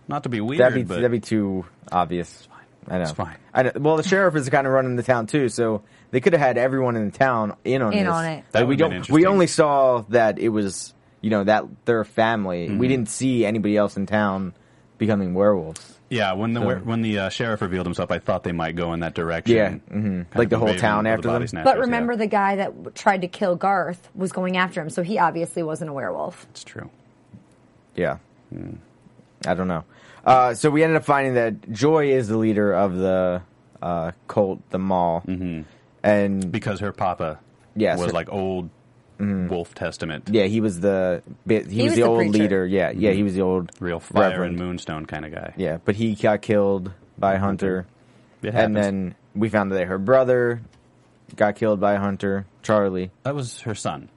Not 0.09 0.23
to 0.25 0.29
be 0.29 0.41
weird, 0.41 0.61
that'd 0.61 0.75
be 0.75 0.83
but 0.83 0.97
that'd 0.97 1.11
be 1.11 1.21
too 1.21 1.65
obvious. 1.93 2.49
I 2.89 2.97
know. 2.97 3.03
It's 3.03 3.11
fine. 3.13 3.37
I 3.55 3.63
know. 3.65 3.73
Well, 3.77 3.97
the 3.97 4.03
sheriff 4.03 4.35
is 4.37 4.49
kind 4.49 4.67
of 4.67 4.73
running 4.73 4.97
the 4.97 5.03
town 5.03 5.27
too, 5.27 5.49
so 5.51 5.83
they 6.11 6.21
could 6.21 6.33
have 6.33 6.41
had 6.41 6.59
everyone 6.59 6.97
in 6.97 7.11
the 7.11 7.17
town 7.17 7.55
in 7.65 7.83
on 7.83 7.93
In 7.93 8.07
this. 8.07 8.13
on 8.13 8.25
it. 8.25 8.45
That 8.53 8.67
we 8.67 8.77
don't. 8.77 9.09
We 9.11 9.27
only 9.27 9.47
saw 9.47 10.03
that 10.09 10.39
it 10.39 10.49
was 10.49 10.95
you 11.21 11.31
know 11.31 11.45
that 11.45 11.65
their 11.85 12.03
family. 12.05 12.69
Mm-hmm. 12.69 12.79
We 12.79 12.89
didn't 12.89 13.11
see 13.11 13.45
anybody 13.45 13.77
else 13.77 13.97
in 13.99 14.07
town 14.07 14.55
becoming 14.99 15.35
werewolves. 15.35 15.99
Yeah. 16.11 16.33
When 16.35 16.53
the 16.53 16.61
So- 16.61 16.77
when 16.85 17.01
the 17.01 17.19
uh, 17.19 17.29
sheriff 17.31 17.63
revealed 17.63 17.87
himself, 17.87 18.11
I 18.11 18.19
thought 18.19 18.43
they 18.45 18.53
might 18.53 18.77
go 18.77 18.93
in 18.93 19.01
that 19.01 19.15
direction. 19.15 19.57
Yeah, 19.57 19.69
Kind 19.69 19.83
mhm. 20.31 20.37
Like 20.37 20.51
the 20.51 20.59
whole 20.59 20.75
town 20.75 21.05
with 21.05 21.05
the 21.05 21.11
after 21.11 21.29
them. 21.33 21.47
snatchers, 21.47 21.65
But 21.65 21.77
yeah. 21.77 21.81
remember, 21.85 22.17
the 22.17 22.27
guy 22.27 22.57
that 22.57 22.95
tried 22.95 23.23
to 23.23 23.29
kill 23.29 23.57
Garth 23.57 24.09
was 24.15 24.31
going 24.33 24.57
after 24.59 24.83
him, 24.83 24.91
so 24.91 25.03
he 25.03 25.19
obviously 25.19 25.63
wasn't 25.63 25.89
a 25.91 25.93
werewolf. 25.95 26.47
it's 26.51 26.65
true. 26.65 26.91
Yeah. 27.97 28.19
I 29.47 29.55
don't 29.55 29.69
know. 29.69 29.85
Uh, 30.25 30.53
so 30.55 30.69
we 30.71 30.83
ended 30.83 30.97
up 30.99 31.05
finding 31.05 31.35
that 31.35 31.71
Joy 31.73 32.13
is 32.13 32.29
the 32.29 32.37
leader 32.37 32.73
of 32.75 32.95
the 32.97 33.43
uh, 33.81 34.13
cult, 34.29 34.61
the 34.71 34.79
Mall, 34.79 35.23
mm-hmm. 35.27 35.63
and 36.03 36.53
because 36.53 36.81
her 36.81 36.93
papa 36.93 37.39
Yes. 37.75 37.99
was 37.99 38.13
like 38.13 38.31
old 38.31 38.69
Wolf 39.49 39.75
Testament, 39.75 40.29
yeah, 40.31 40.45
he 40.45 40.61
was 40.61 40.81
the 40.81 41.23
he, 41.47 41.55
was, 41.57 41.65
was 41.67 41.73
the 41.95 42.01
the 42.01 42.03
old 42.03 42.19
preacher. 42.19 42.33
leader. 42.33 42.67
Yeah, 42.67 42.91
yeah, 42.91 43.11
he 43.13 43.23
was 43.23 43.35
the 43.35 43.43
old 43.43 43.71
real 43.81 44.01
fire 44.01 44.31
reverend. 44.31 44.59
and 44.59 44.67
moonstone 44.67 45.07
kind 45.07 45.25
of 45.25 45.33
guy. 45.33 45.55
Yeah, 45.57 45.79
but 45.85 45.95
he 45.97 46.15
got 46.15 46.43
killed 46.43 46.93
by 47.19 47.37
Hunter, 47.37 47.87
It 48.43 48.55
and 48.55 48.75
then 48.77 49.15
we 49.35 49.49
found 49.51 49.73
that 49.73 49.87
her 49.87 49.99
brother 49.99 50.63
got 51.37 51.57
killed 51.57 51.81
by 51.81 51.97
Hunter, 51.97 52.47
Charlie. 52.63 53.11
that 53.25 53.35
was 53.35 53.61
her 53.61 53.75
son. 53.75 54.09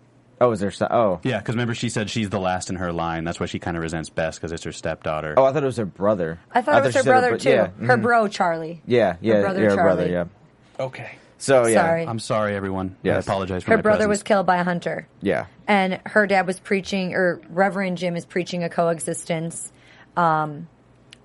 Oh, 0.41 0.49
was 0.49 0.59
there? 0.59 0.71
So- 0.71 0.87
oh, 0.89 1.19
Yeah, 1.23 1.37
because 1.39 1.55
remember 1.55 1.73
she 1.73 1.87
said 1.89 2.09
she's 2.09 2.29
the 2.29 2.39
last 2.39 2.69
in 2.69 2.75
her 2.77 2.91
line. 2.91 3.23
That's 3.23 3.39
why 3.39 3.45
she 3.45 3.59
kind 3.59 3.77
of 3.77 3.83
resents 3.83 4.09
Bess 4.09 4.37
because 4.37 4.51
it's 4.51 4.63
her 4.63 4.71
stepdaughter. 4.73 5.35
oh, 5.37 5.45
I 5.45 5.53
thought 5.53 5.63
it 5.63 5.67
was 5.67 5.77
her 5.77 5.85
brother. 5.85 6.39
I 6.51 6.61
thought 6.61 6.79
it 6.81 6.85
was 6.87 6.95
her 6.95 7.01
said 7.03 7.09
brother 7.09 7.29
bro- 7.29 7.37
too. 7.37 7.49
Yeah, 7.49 7.67
Her 7.87 7.97
mhm. 7.97 8.01
bro 8.01 8.27
Charlie. 8.27 8.81
Yeah, 8.85 9.15
yeah, 9.21 9.41
brother 9.41 9.61
yeah, 9.63 9.69
her 9.69 9.75
brother. 9.75 10.01
Charlie. 10.09 10.13
Yeah. 10.13 10.83
Okay. 10.85 11.11
So 11.43 11.67
yeah, 11.67 11.81
Sorry. 11.85 12.07
I'm 12.07 12.19
sorry, 12.19 12.55
everyone. 12.55 12.95
I 13.03 13.07
Yes. 13.07 13.27
apologize 13.27 13.63
for 13.65 13.71
Her 13.71 13.77
my 13.77 13.81
brother 13.81 13.97
presence. 14.05 14.09
was 14.09 14.23
killed 14.23 14.45
by 14.45 14.57
a 14.57 14.63
hunter. 14.63 15.07
yeah, 15.21 15.47
and 15.67 15.99
her 16.05 16.25
dad 16.25 16.47
was 16.47 16.57
preaching, 16.57 17.13
or 17.13 17.41
Reverend 17.49 17.97
Jim 17.97 18.15
is 18.15 18.25
preaching 18.25 18.63
a 18.63 18.69
coexistence. 18.69 19.69
Um, 20.15 20.69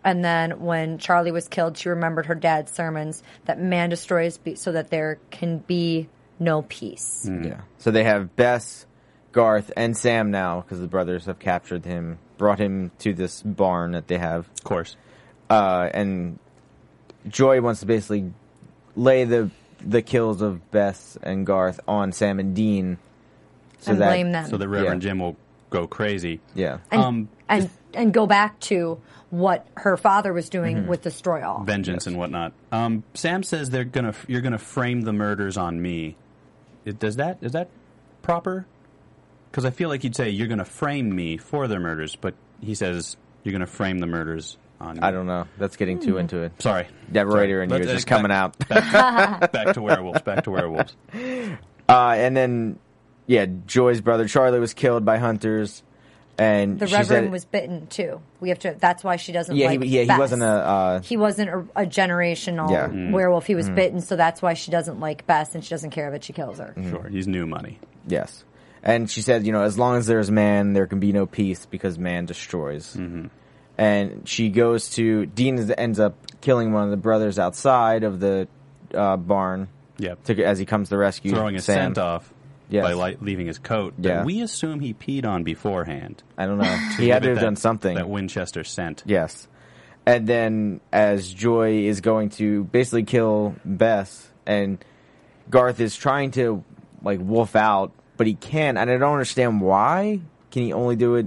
and 0.02 0.24
then 0.24 0.59
when 0.61 0.98
Charlie 0.98 1.31
was 1.31 1.46
killed, 1.46 1.76
she 1.78 1.88
remembered 1.88 2.26
her 2.26 2.35
dad's 2.35 2.72
sermons 2.72 3.22
that 3.44 3.61
man 3.61 3.90
destroys 3.90 4.38
be- 4.38 4.57
so 4.57 4.72
that 4.72 4.90
there 4.90 5.20
can 5.31 5.59
be 5.59 6.09
no 6.40 6.62
peace. 6.62 7.24
Hmm. 7.28 7.44
yeah. 7.44 7.61
So 7.78 7.92
they 7.92 8.02
have 8.02 8.35
Bess, 8.35 8.87
Garth, 9.31 9.70
and 9.76 9.96
Sam 9.96 10.33
now 10.33 10.62
because 10.62 10.81
the 10.81 10.88
brothers 10.88 11.26
have 11.26 11.38
captured 11.38 11.85
him, 11.85 12.18
brought 12.38 12.59
him 12.59 12.90
to 13.00 13.12
this 13.14 13.40
barn 13.42 13.92
that 13.92 14.09
they 14.09 14.18
have. 14.18 14.48
Of 14.59 14.64
course. 14.64 14.96
uh, 15.48 15.88
and 15.94 16.40
Joy 17.28 17.61
wants 17.61 17.81
to 17.81 17.87
basically 17.87 18.33
lay 18.96 19.22
the 19.24 19.50
the 19.84 20.02
kills 20.02 20.42
of 20.42 20.70
Beth 20.70 21.16
and 21.22 21.46
Garth 21.46 21.80
on 21.88 22.12
Sam 22.12 22.38
and 22.40 22.54
Dean, 22.54 22.98
so 23.80 23.92
and 23.92 24.00
that 24.00 24.08
blame 24.08 24.32
them. 24.32 24.46
So 24.48 24.56
the 24.56 24.68
Reverend 24.68 25.02
Yeah. 25.02 25.10
Jim 25.10 25.18
will 25.20 25.36
go 25.70 25.86
crazy. 25.86 26.40
yeah, 26.54 26.78
and, 26.90 27.00
um, 27.02 27.28
and, 27.48 27.70
and 27.94 28.12
go 28.12 28.26
back 28.26 28.58
to 28.60 29.00
what 29.30 29.66
her 29.76 29.96
father 29.96 30.32
was 30.32 30.48
doing 30.48 30.76
Mm-hmm. 30.78 30.88
with 30.88 31.02
Destroy 31.02 31.46
All. 31.46 31.62
vengeance 31.64 32.06
and 32.06 32.16
whatnot. 32.16 32.52
Um, 32.72 33.04
Sam 33.14 33.42
says 33.42 33.68
they're 33.70 33.84
gonna 33.84 34.14
you're 34.26 34.40
gonna 34.40 34.58
frame 34.58 35.02
the 35.02 35.12
murders 35.12 35.56
on 35.58 35.80
me. 35.82 36.16
It, 36.84 36.98
does 36.98 37.16
that 37.16 37.38
is 37.42 37.52
that 37.52 37.68
proper? 38.22 38.66
Because 39.50 39.64
I 39.64 39.70
feel 39.70 39.88
like 39.90 40.04
you'd 40.04 40.16
say 40.16 40.30
you're 40.30 40.46
gonna 40.48 40.64
frame 40.64 41.14
me 41.14 41.36
for 41.36 41.68
their 41.68 41.80
murders, 41.80 42.16
but 42.16 42.34
he 42.60 42.74
says 42.74 43.16
you're 43.44 43.52
gonna 43.52 43.66
frame 43.66 43.98
the 43.98 44.06
murders 44.06 44.56
on. 44.80 45.00
I 45.00 45.10
don't 45.10 45.26
know. 45.26 45.46
That's 45.58 45.76
getting 45.76 45.98
too 46.00 46.18
into 46.18 46.42
it. 46.42 46.52
Sorry, 46.60 46.86
That 47.12 47.26
Sorry. 47.26 47.40
writer 47.40 47.62
in 47.62 47.70
you 47.70 47.76
Let's- 47.76 47.86
is 47.88 47.92
just 47.94 48.12
uh, 48.12 48.16
coming 48.16 48.30
out. 48.32 48.56
Back, 48.68 49.52
back 49.52 49.74
to 49.74 49.82
werewolves. 49.82 50.22
Back 50.22 50.44
to 50.44 50.50
werewolves. 50.50 50.94
Uh, 51.90 52.14
and 52.18 52.36
then, 52.36 52.78
yeah, 53.26 53.46
Joy's 53.66 54.02
brother 54.02 54.28
Charlie 54.28 54.60
was 54.60 54.74
killed 54.74 55.06
by 55.06 55.16
hunters, 55.16 55.82
and 56.36 56.78
The 56.78 56.86
she 56.86 56.92
Reverend 56.96 57.24
said, 57.26 57.32
was 57.32 57.46
bitten 57.46 57.86
too. 57.86 58.20
We 58.40 58.50
have 58.50 58.58
to. 58.58 58.76
That's 58.78 59.02
why 59.02 59.16
she 59.16 59.32
doesn't. 59.32 59.56
yeah, 59.56 59.68
like 59.68 59.82
he, 59.82 59.88
yeah, 59.88 60.02
he 60.02 60.06
Bess. 60.08 60.18
wasn't 60.18 60.42
a. 60.42 60.46
Uh, 60.46 61.00
He 61.00 61.16
wasn't 61.16 61.48
a, 61.48 61.58
a 61.74 61.86
generational 61.86 62.70
Yeah. 62.70 62.88
Mm. 62.88 63.12
werewolf. 63.12 63.46
He 63.46 63.54
was 63.54 63.70
bitten, 63.70 64.02
so 64.02 64.16
that's 64.16 64.42
why 64.42 64.52
she 64.52 64.70
doesn't 64.70 65.00
like 65.00 65.26
Bess, 65.26 65.54
and 65.54 65.64
she 65.64 65.70
doesn't 65.70 65.90
care 65.92 66.10
that 66.10 66.24
she 66.24 66.34
kills 66.34 66.58
her. 66.58 66.74
Mm. 66.76 66.90
Sure, 66.90 67.08
he's 67.08 67.26
new 67.26 67.46
money. 67.46 67.78
Yes. 68.06 68.44
And 68.82 69.10
she 69.10 69.22
said, 69.22 69.46
you 69.46 69.52
know, 69.52 69.62
as 69.62 69.78
long 69.78 69.96
as 69.96 70.06
there's 70.06 70.30
man, 70.30 70.74
there 70.74 70.86
can 70.86 71.00
be 71.00 71.12
no 71.12 71.24
peace 71.24 71.64
because 71.64 71.98
man 71.98 72.26
destroys. 72.26 72.94
Mm-hmm. 72.94 73.28
And 73.78 74.28
she 74.28 74.48
goes 74.48 74.90
to 74.90 75.26
Dean 75.26 75.70
ends 75.72 76.00
up 76.00 76.14
killing 76.40 76.72
one 76.72 76.84
of 76.84 76.90
the 76.90 76.96
brothers 76.96 77.38
outside 77.38 78.02
of 78.02 78.18
the 78.20 78.48
uh, 78.92 79.16
barn. 79.16 79.68
Yep. 79.98 80.24
To, 80.24 80.44
as 80.44 80.58
he 80.58 80.66
comes 80.66 80.88
to 80.88 80.90
the 80.90 80.98
rescue 80.98 81.30
Throwing 81.32 81.54
his 81.54 81.64
Sam. 81.64 81.94
scent 81.94 81.98
off 81.98 82.32
Yes. 82.70 82.82
by 82.84 82.92
li- 82.92 83.16
leaving 83.20 83.46
his 83.46 83.58
coat. 83.58 83.94
that 83.98 84.26
we 84.26 84.42
assume 84.42 84.80
he 84.80 84.92
peed 84.94 85.24
on 85.24 85.42
beforehand. 85.42 86.22
I 86.36 86.44
don't 86.46 86.58
know. 86.58 86.64
he 86.98 87.08
had 87.08 87.22
to 87.22 87.28
have 87.30 87.38
that- 87.38 87.42
done 87.44 87.56
something. 87.56 87.94
That 87.94 88.08
Winchester 88.08 88.62
scent. 88.64 89.02
Yes. 89.06 89.48
And 90.04 90.26
then 90.26 90.80
as 90.92 91.32
Joy 91.32 91.84
is 91.84 92.00
going 92.00 92.30
to 92.30 92.64
basically 92.64 93.04
kill 93.04 93.54
Bess 93.64 94.28
and 94.46 94.84
Garth 95.50 95.80
is 95.80 95.96
trying 95.96 96.30
to 96.32 96.62
like 97.02 97.20
wolf 97.22 97.54
out, 97.56 97.92
but 98.16 98.26
he 98.26 98.34
can't. 98.34 98.76
and 98.76 98.90
I 98.90 98.96
don't 98.98 99.12
understand 99.12 99.60
why. 99.60 100.20
Can 100.50 100.62
he 100.62 100.72
only 100.72 100.96
do 100.96 101.14
it 101.16 101.26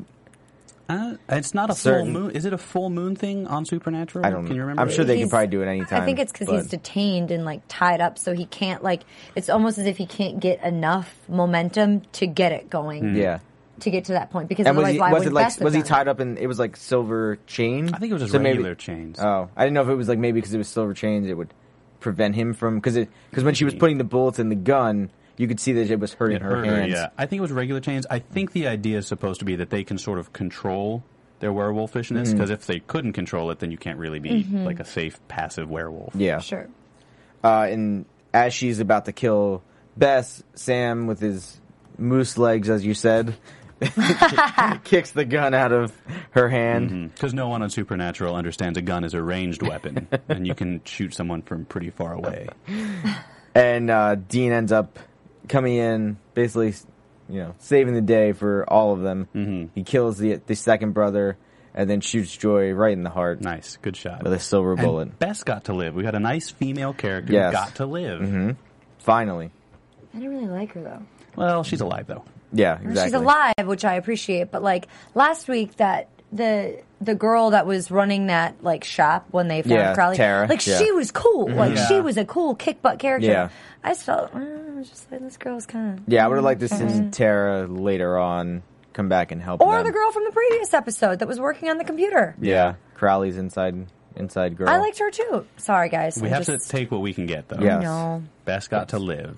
Uh, 0.89 1.15
it's 1.30 1.54
not 1.54 1.70
a 1.70 1.74
Certain- 1.74 2.12
full 2.13 2.22
moon. 2.24 2.32
Is 2.32 2.46
it 2.46 2.54
a 2.54 2.58
full 2.58 2.89
moon 2.89 3.15
thing 3.15 3.48
on 3.48 3.65
Supernatural? 3.65 4.26
I 4.26 4.30
don't 4.30 4.46
Can 4.46 4.56
you 4.56 4.62
remember? 4.62 4.82
I'm 4.82 4.89
sure 4.89 5.06
they 5.06 5.13
can 5.13 5.20
He's- 5.20 5.30
probably 5.30 5.48
do 5.48 5.62
it 5.62 5.67
anytime. 5.67 6.02
I 6.02 6.06
think 6.06 6.20
it's 6.20 6.32
because 6.32 6.50
he's 6.50 6.63
but- 6.67 6.72
detained 6.72 7.32
and 7.32 7.46
like 7.46 7.62
tied 7.67 8.02
up, 8.02 8.17
so 8.20 8.34
he 8.34 8.46
can't 8.46 8.84
like. 8.84 9.04
It's 9.36 9.50
almost 9.50 9.78
as 9.78 9.86
if 9.86 9.98
he 9.98 10.06
can't 10.06 10.39
get 10.39 10.63
enough 10.63 11.15
momentum 11.30 12.02
to 12.13 12.28
get 12.28 12.52
it 12.52 12.70
going. 12.70 13.15
Yeah. 13.15 13.39
To 13.82 13.89
get 13.89 14.06
to 14.06 14.12
that 14.13 14.30
point, 14.30 14.48
because 14.48 14.67
And 14.67 14.78
was 14.78 14.84
otherwise, 14.84 14.94
he, 14.94 15.00
why 15.00 15.12
was 15.12 15.20
would 15.24 15.28
it 15.30 15.34
like 15.34 15.46
Bess 15.46 15.56
have 15.56 15.63
was 15.63 15.74
he 15.74 15.80
done 15.80 15.88
tied 15.88 16.08
up 16.08 16.20
in 16.20 16.38
it 16.38 16.46
was 16.46 16.60
like 16.60 16.78
silver 16.78 17.39
chain? 17.48 17.89
I 17.94 17.98
think 17.98 18.12
it 18.12 18.13
was 18.13 18.22
just 18.22 18.32
So 18.34 18.38
maybe- 18.38 18.58
regular 18.60 18.76
chains. 18.76 19.17
Oh, 19.20 19.50
I 19.56 19.63
didn't 19.63 19.74
know 19.74 19.82
if 19.82 19.88
it 19.89 19.96
was 19.96 20.08
like 20.08 20.20
maybe 20.20 20.39
because 20.39 20.54
it 20.54 20.60
was 20.60 20.67
silver 20.67 20.94
chains 20.94 21.28
it 21.28 21.34
would 21.36 21.52
prevent 22.00 22.36
him 22.36 22.54
from 22.54 22.76
because 22.76 22.96
it 22.96 23.10
because 23.32 23.44
when 23.44 23.56
she 23.56 23.65
was 23.65 23.74
putting 23.74 23.98
the 23.98 24.04
bullets 24.04 24.38
in 24.38 24.50
the 24.50 24.56
gun, 24.56 25.10
you 25.41 25.47
could 25.47 25.60
see 25.60 25.73
that 25.73 25.89
it 25.91 25.99
was 25.99 26.13
hurting 26.13 26.38
it 26.38 26.41
her 26.43 26.58
hurt 26.58 26.65
her, 26.67 26.75
hands. 26.82 26.93
yeah. 26.93 27.10
I 27.17 27.25
think 27.25 27.39
it 27.39 27.41
was 27.41 27.51
regular 27.51 27.82
chains. 27.82 28.06
I 28.10 28.19
think 28.19 28.51
the 28.54 28.67
idea 28.67 28.99
is 28.99 29.08
supposed 29.08 29.39
to 29.39 29.45
be 29.45 29.56
that 29.58 29.69
they 29.71 29.84
can 29.84 29.97
sort 29.97 30.19
of 30.19 30.32
control 30.34 31.04
their 31.39 31.51
werewolfishness 31.51 32.27
Mm-hmm. 32.27 32.32
because 32.34 32.49
if 32.51 32.67
they 32.67 32.80
couldn't 32.80 33.13
control 33.13 33.49
it, 33.51 33.58
then 33.60 33.71
you 33.71 33.77
can't 33.77 33.97
really 33.97 34.19
be 34.19 34.43
like 34.43 34.80
a 34.80 34.86
safe 34.86 35.19
passive 35.27 35.69
werewolf. 35.69 36.13
Yeah. 36.15 36.39
Sure. 36.39 36.69
Uh, 37.43 37.67
and 37.69 38.06
as 38.34 38.54
she's 38.54 38.80
about 38.80 39.06
to 39.06 39.12
kill 39.12 39.63
Bess, 39.97 40.43
Sam 40.54 41.08
with 41.08 41.19
his 41.19 41.60
moose 41.97 42.38
legs, 42.38 42.69
as 42.69 42.86
you 42.86 42.93
said, 42.93 43.36
kicks 44.84 45.12
the 45.12 45.25
gun 45.25 45.54
out 45.56 45.71
of 45.71 45.91
her 46.32 46.47
hand. 46.49 47.12
Because 47.13 47.34
no 47.34 47.47
one 47.49 47.63
on 47.63 47.69
Supernatural 47.71 48.36
understands 48.36 48.77
a 48.77 48.82
gun 48.84 49.04
is 49.04 49.15
a 49.15 49.21
ranged 49.23 49.63
weapon, 49.63 50.08
and 50.30 50.45
you 50.45 50.54
can 50.54 50.82
shoot 50.86 51.13
someone 51.15 51.41
from 51.41 51.65
pretty 51.65 51.89
far 51.89 52.13
away. 52.13 52.47
and 53.56 53.89
uh, 53.89 54.15
Dean 54.15 54.51
ends 54.51 54.71
up 54.71 54.99
coming 55.51 55.75
in, 55.75 56.17
basically, 56.33 56.73
you 57.29 57.39
know, 57.43 57.55
saving 57.59 57.93
the 57.93 58.01
day 58.01 58.31
for 58.31 58.67
all 58.67 58.93
of 58.93 59.01
them. 59.01 59.27
Mm-hmm. 59.35 59.65
He 59.75 59.83
kills 59.83 60.17
the 60.17 60.41
the 60.47 60.55
second 60.55 60.93
brother, 60.93 61.37
and 61.75 61.87
then 61.89 62.01
shoots 62.01 62.35
Joy 62.35 62.71
right 62.71 62.93
in 62.93 63.03
the 63.03 63.09
heart 63.11 63.41
Nice, 63.41 63.77
good 63.81 63.95
shot. 63.95 64.23
with 64.23 64.33
a 64.33 64.39
silver 64.39 64.71
And 64.73 64.81
bullet. 64.81 65.19
Bess 65.19 65.43
got 65.43 65.65
to 65.65 65.73
live. 65.73 65.93
We 65.93 66.03
got 66.03 66.15
a 66.15 66.19
nice 66.19 66.49
female 66.49 66.93
character 66.93 67.33
Yes. 67.33 67.51
who 67.53 67.53
got 67.53 67.75
to 67.75 67.85
live. 67.85 68.57
Finally, 68.99 69.51
I 70.13 70.17
didn't 70.17 70.35
really 70.35 70.47
like 70.49 70.73
her 70.73 70.81
though. 70.81 71.03
Well, 71.35 71.63
she's 71.63 71.81
alive 71.81 72.07
though. 72.07 72.23
yeah, 72.51 72.75
exactly. 72.75 73.03
She's 73.03 73.13
alive, 73.13 73.53
which 73.65 73.85
I 73.85 73.93
appreciate. 73.95 74.51
But 74.51 74.63
like 74.63 74.87
last 75.15 75.47
week, 75.47 75.77
that 75.77 76.09
the 76.32 76.82
the 77.02 77.15
girl 77.15 77.50
that 77.50 77.65
was 77.65 77.91
running 77.91 78.28
that 78.28 78.63
like 78.63 78.84
shop 78.84 79.28
when 79.32 79.48
they 79.48 79.62
found 79.62 79.72
Yeah, 79.72 79.94
Crowley, 79.94 80.17
Tara, 80.17 80.48
like 80.48 80.65
yeah. 80.65 80.78
she 80.78 80.91
was 80.91 81.12
cool. 81.12 81.48
Mm-hmm. 81.48 81.60
Like 81.60 81.76
Yeah. 81.76 81.88
she 81.88 82.00
was 82.00 82.17
a 82.17 82.26
cool 82.26 82.56
kick 82.56 82.82
butt 82.82 83.00
character. 83.00 83.28
Yeah. 83.28 83.50
I 83.84 83.89
just 83.89 84.04
felt, 84.04 84.32
mm, 84.34 84.76
I 84.76 84.78
was 84.78 84.89
just 84.89 85.12
like 85.12 85.22
this 85.22 85.38
girl's 85.38 85.65
kind 85.65 85.98
of. 85.98 86.06
Yeah, 86.08 86.24
I 86.24 86.28
would 86.28 86.36
have 86.36 86.44
liked 86.44 86.62
to 86.62 86.67
see 86.67 86.76
mm-hmm. 86.76 87.10
Tara 87.10 87.65
later 87.67 88.17
on 88.17 88.62
come 88.94 89.10
back 89.10 89.32
and 89.32 89.41
help. 89.41 89.62
Or 89.62 89.78
them. 89.78 89.86
the 89.86 89.91
girl 89.91 90.12
from 90.12 90.26
the 90.26 90.32
previous 90.32 90.74
episode 90.74 91.20
that 91.20 91.28
was 91.28 91.39
working 91.39 91.70
on 91.70 91.78
the 91.78 91.84
computer. 91.84 92.36
Yeah, 92.39 92.76
Crowley's 92.94 93.38
inside 93.38 93.88
inside 94.15 94.56
girl. 94.58 94.70
I 94.70 94.78
liked 94.78 95.00
her 95.00 95.10
too. 95.10 95.46
Sorry, 95.58 95.89
guys. 95.89 96.17
We 96.17 96.28
I'm 96.28 96.34
have 96.36 96.46
just, 96.46 96.70
to 96.70 96.72
take 96.72 96.91
what 96.91 97.02
we 97.02 97.13
can 97.13 97.26
get, 97.26 97.48
though. 97.50 97.63
Yeah. 97.63 97.80
No. 97.80 98.24
Bess 98.46 98.67
got 98.67 98.89
to 98.89 99.00
live. 99.00 99.38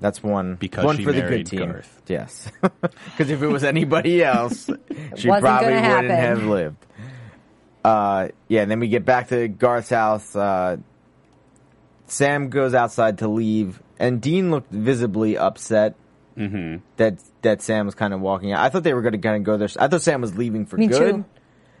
That's 0.00 0.22
one 0.22 0.56
Because 0.56 0.84
one 0.84 0.96
she 0.96 1.04
for 1.04 1.12
the 1.12 1.20
good 1.22 1.30
married 1.30 1.46
team. 1.46 1.70
Garth. 1.70 2.02
Yes, 2.08 2.50
because 2.60 3.30
if 3.30 3.42
it 3.42 3.46
was 3.46 3.64
anybody 3.64 4.22
else, 4.22 4.66
she 5.16 5.28
wasn't 5.28 5.40
probably 5.44 5.68
gonna 5.74 5.88
wouldn't 5.88 6.10
happen. 6.10 6.10
have 6.10 6.42
lived. 6.44 6.76
Uh, 7.84 8.28
yeah, 8.48 8.62
and 8.62 8.70
then 8.70 8.80
we 8.80 8.88
get 8.88 9.04
back 9.04 9.28
to 9.28 9.46
Garth's 9.48 9.90
house. 9.90 10.34
Uh, 10.34 10.78
Sam 12.06 12.50
goes 12.50 12.74
outside 12.74 13.18
to 13.18 13.28
leave, 13.28 13.82
and 13.98 14.20
Dean 14.20 14.50
looked 14.50 14.70
visibly 14.72 15.36
upset 15.38 15.94
Mm-hmm. 16.36 16.78
that 16.96 17.18
that 17.42 17.62
Sam 17.62 17.86
was 17.86 17.94
kind 17.94 18.12
of 18.12 18.20
walking 18.20 18.50
out. 18.50 18.58
I 18.58 18.68
thought 18.68 18.82
they 18.82 18.92
were 18.92 19.02
going 19.02 19.12
to 19.12 19.18
kind 19.18 19.36
of 19.36 19.44
go 19.44 19.56
there. 19.56 19.68
I 19.78 19.86
thought 19.86 20.02
Sam 20.02 20.20
was 20.20 20.36
leaving 20.36 20.66
for 20.66 20.76
Me 20.76 20.88
good, 20.88 20.98
too. 21.14 21.24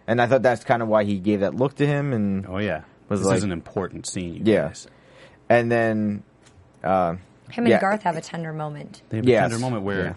and 0.06 0.22
I 0.22 0.28
thought 0.28 0.42
that's 0.42 0.62
kind 0.62 0.80
of 0.80 0.86
why 0.86 1.02
he 1.02 1.18
gave 1.18 1.40
that 1.40 1.56
look 1.56 1.74
to 1.76 1.86
him. 1.88 2.12
And 2.12 2.46
Oh 2.46 2.58
yeah, 2.58 2.82
Was 3.08 3.18
this 3.18 3.26
like- 3.26 3.38
is 3.38 3.42
an 3.42 3.50
important 3.50 4.06
scene. 4.06 4.34
You 4.46 4.52
Yeah. 4.52 4.66
guys. 4.68 4.86
and 5.48 5.72
then 5.72 6.22
uh, 6.84 7.16
Him 7.54 7.64
and 7.64 7.70
Yeah. 7.70 7.80
Garth 7.80 8.02
have 8.02 8.16
a 8.16 8.20
tender 8.20 8.52
moment. 8.52 9.02
They 9.08 9.18
have 9.18 9.26
Yes. 9.28 9.46
a 9.46 9.48
tender 9.50 9.62
moment 9.64 9.84
where 9.84 10.04
Yeah. 10.04 10.14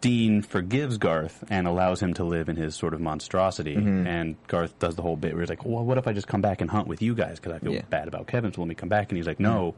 Dean 0.00 0.42
forgives 0.42 0.96
Garth 0.96 1.42
and 1.50 1.66
allows 1.66 2.00
him 2.00 2.14
to 2.14 2.24
live 2.24 2.48
in 2.48 2.56
his 2.56 2.74
sort 2.76 2.94
of 2.94 3.00
monstrosity, 3.00 3.74
Mm-hmm. 3.76 4.06
and 4.06 4.36
Garth 4.46 4.78
does 4.78 4.94
the 4.94 5.02
whole 5.02 5.16
bit 5.16 5.32
where 5.32 5.42
he's 5.42 5.50
like, 5.50 5.64
"Well, 5.64 5.84
what 5.84 5.98
if 5.98 6.06
I 6.06 6.12
just 6.12 6.28
come 6.28 6.40
back 6.40 6.60
and 6.60 6.70
hunt 6.70 6.86
with 6.86 7.02
you 7.02 7.14
guys? 7.14 7.40
Because 7.40 7.52
I 7.52 7.58
feel 7.58 7.72
Yeah. 7.72 7.82
bad 7.90 8.06
about 8.08 8.26
Kevin. 8.28 8.52
So 8.52 8.60
let 8.60 8.68
me 8.68 8.74
come 8.76 8.88
back." 8.88 9.10
And 9.10 9.16
he's 9.16 9.26
like, 9.26 9.40
"No, 9.40 9.74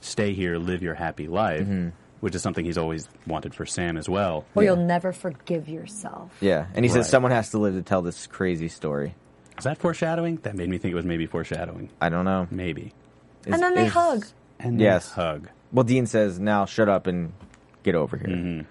stay 0.00 0.34
here, 0.34 0.58
live 0.58 0.82
your 0.82 0.94
happy 0.94 1.26
life," 1.26 1.62
Mm-hmm. 1.62 1.88
which 2.20 2.34
is 2.34 2.42
something 2.42 2.64
he's 2.66 2.76
always 2.78 3.08
wanted 3.26 3.54
for 3.54 3.64
Sam 3.64 3.96
as 3.96 4.08
well. 4.08 4.44
Or 4.54 4.62
you'll 4.62 4.76
never 4.76 5.10
forgive 5.12 5.68
yourself. 5.70 6.36
yeah, 6.40 6.66
and 6.74 6.84
he 6.84 6.90
Right. 6.90 6.96
says 6.98 7.08
someone 7.08 7.32
has 7.32 7.50
to 7.50 7.58
live 7.58 7.74
to 7.74 7.82
tell 7.82 8.02
this 8.02 8.26
crazy 8.26 8.68
story. 8.68 9.14
Is 9.58 9.64
that 9.64 9.78
foreshadowing? 9.78 10.36
That 10.42 10.54
made 10.54 10.68
me 10.68 10.76
think 10.78 10.92
it 10.92 10.96
was 10.96 11.04
maybe 11.06 11.24
foreshadowing. 11.26 11.88
I 12.00 12.08
don't 12.10 12.24
know. 12.26 12.46
Maybe. 12.50 12.92
Is- 13.46 13.54
and 13.54 13.62
then 13.62 13.74
they 13.74 13.86
is- 13.86 13.92
hug. 13.92 14.26
And 14.60 14.78
Yes. 14.80 15.10
they 15.14 15.22
hug. 15.22 15.48
Well, 15.72 15.84
Dean 15.84 16.06
says, 16.06 16.38
"Now 16.38 16.64
shut 16.66 16.88
up 16.88 17.06
and 17.06 17.32
get 17.82 17.94
over 17.94 18.16
here." 18.16 18.66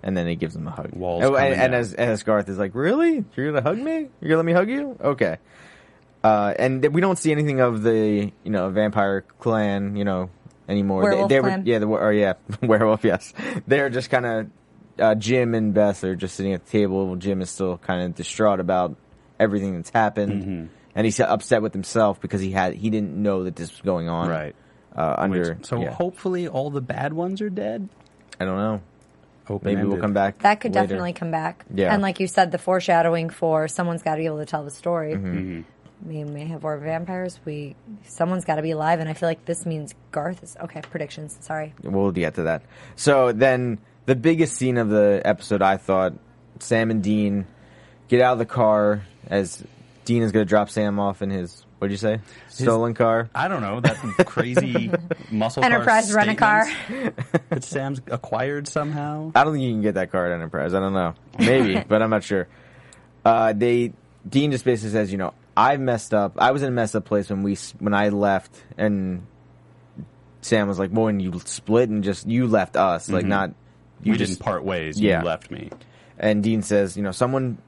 And 0.00 0.16
then 0.16 0.26
he 0.28 0.36
gives 0.36 0.54
him 0.54 0.66
a 0.68 0.70
hug. 0.70 0.86
Mm-hmm. 0.88 0.98
Walls 1.00 1.24
Oh, 1.24 1.34
and, 1.36 1.54
and 1.60 1.74
as 1.74 1.92
as 1.94 2.22
Garth 2.22 2.48
is 2.48 2.58
like, 2.58 2.74
"Really? 2.74 3.24
You're 3.36 3.52
gonna 3.52 3.62
hug 3.62 3.78
me? 3.78 4.08
You're 4.20 4.28
gonna 4.28 4.36
let 4.36 4.44
me 4.46 4.52
hug 4.52 4.70
you? 4.70 4.96
Okay." 5.00 5.38
Uh, 6.22 6.52
and 6.58 6.82
th- 6.82 6.92
we 6.92 7.00
don't 7.00 7.18
see 7.18 7.30
anything 7.32 7.60
of 7.60 7.82
the 7.82 8.32
you 8.44 8.50
know 8.50 8.70
vampire 8.70 9.22
clan 9.38 9.96
you 9.96 10.04
know 10.04 10.30
anymore. 10.68 11.02
Werewolf 11.02 11.28
they, 11.28 11.36
they 11.36 11.40
clan. 11.40 11.60
Were, 11.64 11.66
yeah, 11.70 11.78
the 11.78 11.86
or 11.86 12.12
yeah, 12.12 12.32
werewolf. 12.62 13.04
Yes, 13.04 13.32
they're 13.66 13.90
just 13.90 14.10
kind 14.10 14.26
of 14.26 14.46
uh, 14.98 15.14
Jim 15.14 15.54
and 15.54 15.74
Beth 15.74 16.02
are 16.04 16.16
just 16.16 16.36
sitting 16.36 16.52
at 16.52 16.64
the 16.64 16.70
table. 16.70 17.14
Jim 17.16 17.40
is 17.42 17.50
still 17.50 17.78
kind 17.78 18.02
of 18.02 18.14
distraught 18.14 18.60
about 18.60 18.96
everything 19.40 19.74
that's 19.76 19.90
happened, 19.90 20.42
Mm-hmm. 20.42 20.66
and 20.94 21.04
he's 21.06 21.18
upset 21.20 21.62
with 21.62 21.72
himself 21.72 22.20
because 22.20 22.40
he 22.40 22.50
had 22.52 22.74
he 22.74 22.90
didn't 22.90 23.20
know 23.20 23.44
that 23.44 23.54
this 23.56 23.70
was 23.70 23.80
going 23.80 24.08
on. 24.08 24.28
Right. 24.28 24.54
Uh, 24.96 25.14
under 25.18 25.54
Which- 25.54 25.66
so 25.66 25.80
yeah. 25.80 25.90
hopefully 25.92 26.48
all 26.48 26.70
the 26.70 26.80
bad 26.80 27.12
ones 27.12 27.40
are 27.40 27.50
dead. 27.50 27.88
I 28.40 28.44
don't 28.44 28.56
know. 28.56 28.80
Maybe 29.50 29.54
Open-ended. 29.54 29.88
we'll 29.88 30.00
come 30.00 30.12
back. 30.12 30.40
That 30.40 30.60
could 30.60 30.74
later. 30.74 30.88
definitely 30.88 31.12
come 31.14 31.30
back. 31.30 31.64
Yeah. 31.72 31.92
And 31.94 32.02
like 32.02 32.20
you 32.20 32.26
said, 32.26 32.50
the 32.50 32.58
foreshadowing 32.58 33.30
for 33.30 33.66
someone's 33.66 34.02
got 34.02 34.16
to 34.16 34.18
be 34.20 34.26
able 34.26 34.38
to 34.38 34.46
tell 34.46 34.62
the 34.62 34.70
story. 34.70 35.14
Mm-hmm. 35.14 35.62
We 36.06 36.22
may 36.24 36.44
have 36.44 36.62
more 36.62 36.76
vampires. 36.76 37.40
We 37.46 37.74
someone's 38.04 38.44
got 38.44 38.56
to 38.56 38.62
be 38.62 38.72
alive, 38.72 39.00
and 39.00 39.08
I 39.08 39.14
feel 39.14 39.28
like 39.28 39.44
this 39.46 39.64
means 39.66 39.94
Garth 40.12 40.42
is 40.42 40.56
okay. 40.64 40.80
Predictions. 40.82 41.36
Sorry. 41.40 41.74
We'll 41.82 42.12
get 42.12 42.34
to 42.34 42.42
that. 42.44 42.62
So 42.94 43.32
then, 43.32 43.78
the 44.06 44.14
biggest 44.14 44.54
scene 44.56 44.76
of 44.76 44.90
the 44.90 45.22
episode, 45.24 45.62
I 45.62 45.76
thought, 45.78 46.12
Sam 46.60 46.90
and 46.90 47.02
Dean 47.02 47.46
get 48.08 48.20
out 48.20 48.34
of 48.34 48.38
the 48.38 48.46
car 48.46 49.02
as 49.28 49.64
Dean 50.04 50.22
is 50.22 50.30
going 50.30 50.44
to 50.44 50.48
drop 50.48 50.70
Sam 50.70 51.00
off 51.00 51.20
in 51.22 51.30
his 51.30 51.64
what 51.78 51.88
did 51.88 51.92
you 51.92 51.98
say? 51.98 52.20
Stolen 52.48 52.94
car. 52.94 53.30
I 53.34 53.48
don't 53.48 53.60
know 53.60 53.80
that 53.80 53.96
crazy 54.26 54.90
muscle 55.30 55.62
car 55.62 55.72
Enterprise 55.72 56.12
rent 56.12 56.30
a 56.30 56.34
car. 56.34 56.66
that 57.50 57.62
Sam's 57.62 58.00
acquired 58.08 58.66
somehow. 58.66 59.32
I 59.34 59.44
don't 59.44 59.54
think 59.54 59.64
you 59.64 59.72
can 59.72 59.82
get 59.82 59.94
that 59.94 60.10
car 60.10 60.26
at 60.26 60.32
Enterprise. 60.32 60.74
I 60.74 60.80
don't 60.80 60.92
know. 60.92 61.14
Maybe, 61.38 61.82
but 61.88 62.02
I'm 62.02 62.10
not 62.10 62.24
sure. 62.24 62.48
Uh, 63.24 63.52
they 63.52 63.92
Dean 64.28 64.50
just 64.50 64.64
basically 64.64 64.90
says, 64.90 65.12
you 65.12 65.18
know, 65.18 65.34
I 65.56 65.76
messed 65.76 66.12
up. 66.12 66.34
I 66.38 66.50
was 66.50 66.62
in 66.62 66.68
a 66.68 66.72
messed 66.72 66.96
up 66.96 67.04
place 67.04 67.30
when 67.30 67.42
we 67.42 67.56
when 67.78 67.94
I 67.94 68.08
left, 68.08 68.60
and 68.76 69.26
Sam 70.40 70.66
was 70.66 70.78
like, 70.78 70.90
"Well, 70.92 71.04
when 71.04 71.20
you 71.20 71.40
split 71.44 71.88
and 71.90 72.02
just 72.02 72.26
you 72.26 72.46
left 72.46 72.76
us, 72.76 73.08
like 73.08 73.24
not 73.24 73.52
you 74.02 74.12
we 74.12 74.18
just 74.18 74.32
didn't 74.32 74.42
part 74.42 74.64
ways. 74.64 75.00
Yeah. 75.00 75.20
You 75.20 75.26
left 75.26 75.50
me. 75.50 75.70
and 76.18 76.42
Dean 76.42 76.62
says, 76.62 76.96
you 76.96 77.02
know, 77.02 77.12
someone 77.12 77.58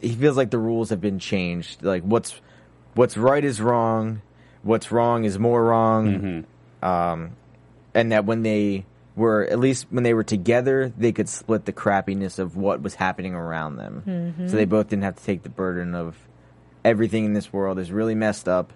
he 0.00 0.12
feels 0.14 0.36
like 0.36 0.50
the 0.50 0.58
rules 0.58 0.90
have 0.90 1.00
been 1.00 1.18
changed. 1.18 1.82
Like 1.82 2.02
what's 2.02 2.40
what's 2.94 3.16
right 3.16 3.44
is 3.44 3.60
wrong, 3.60 4.22
what's 4.62 4.90
wrong 4.92 5.24
is 5.24 5.38
more 5.38 5.62
wrong. 5.64 6.44
Um, 6.82 7.36
and 7.94 8.12
that 8.12 8.24
when 8.24 8.42
they 8.42 8.86
were 9.14 9.44
at 9.44 9.58
least 9.58 9.86
when 9.90 10.04
they 10.04 10.14
were 10.14 10.24
together, 10.24 10.92
they 10.96 11.12
could 11.12 11.28
split 11.28 11.64
the 11.66 11.72
crappiness 11.72 12.38
of 12.38 12.56
what 12.56 12.80
was 12.82 12.94
happening 12.94 13.34
around 13.34 13.76
them. 13.76 14.02
So 14.48 14.56
they 14.56 14.64
both 14.64 14.88
didn't 14.88 15.04
have 15.04 15.16
to 15.16 15.24
take 15.24 15.42
the 15.42 15.50
burden 15.50 15.94
of 15.94 16.16
everything 16.84 17.24
in 17.26 17.32
this 17.34 17.52
world 17.52 17.78
is 17.78 17.92
really 17.92 18.14
messed 18.14 18.48
up. 18.48 18.72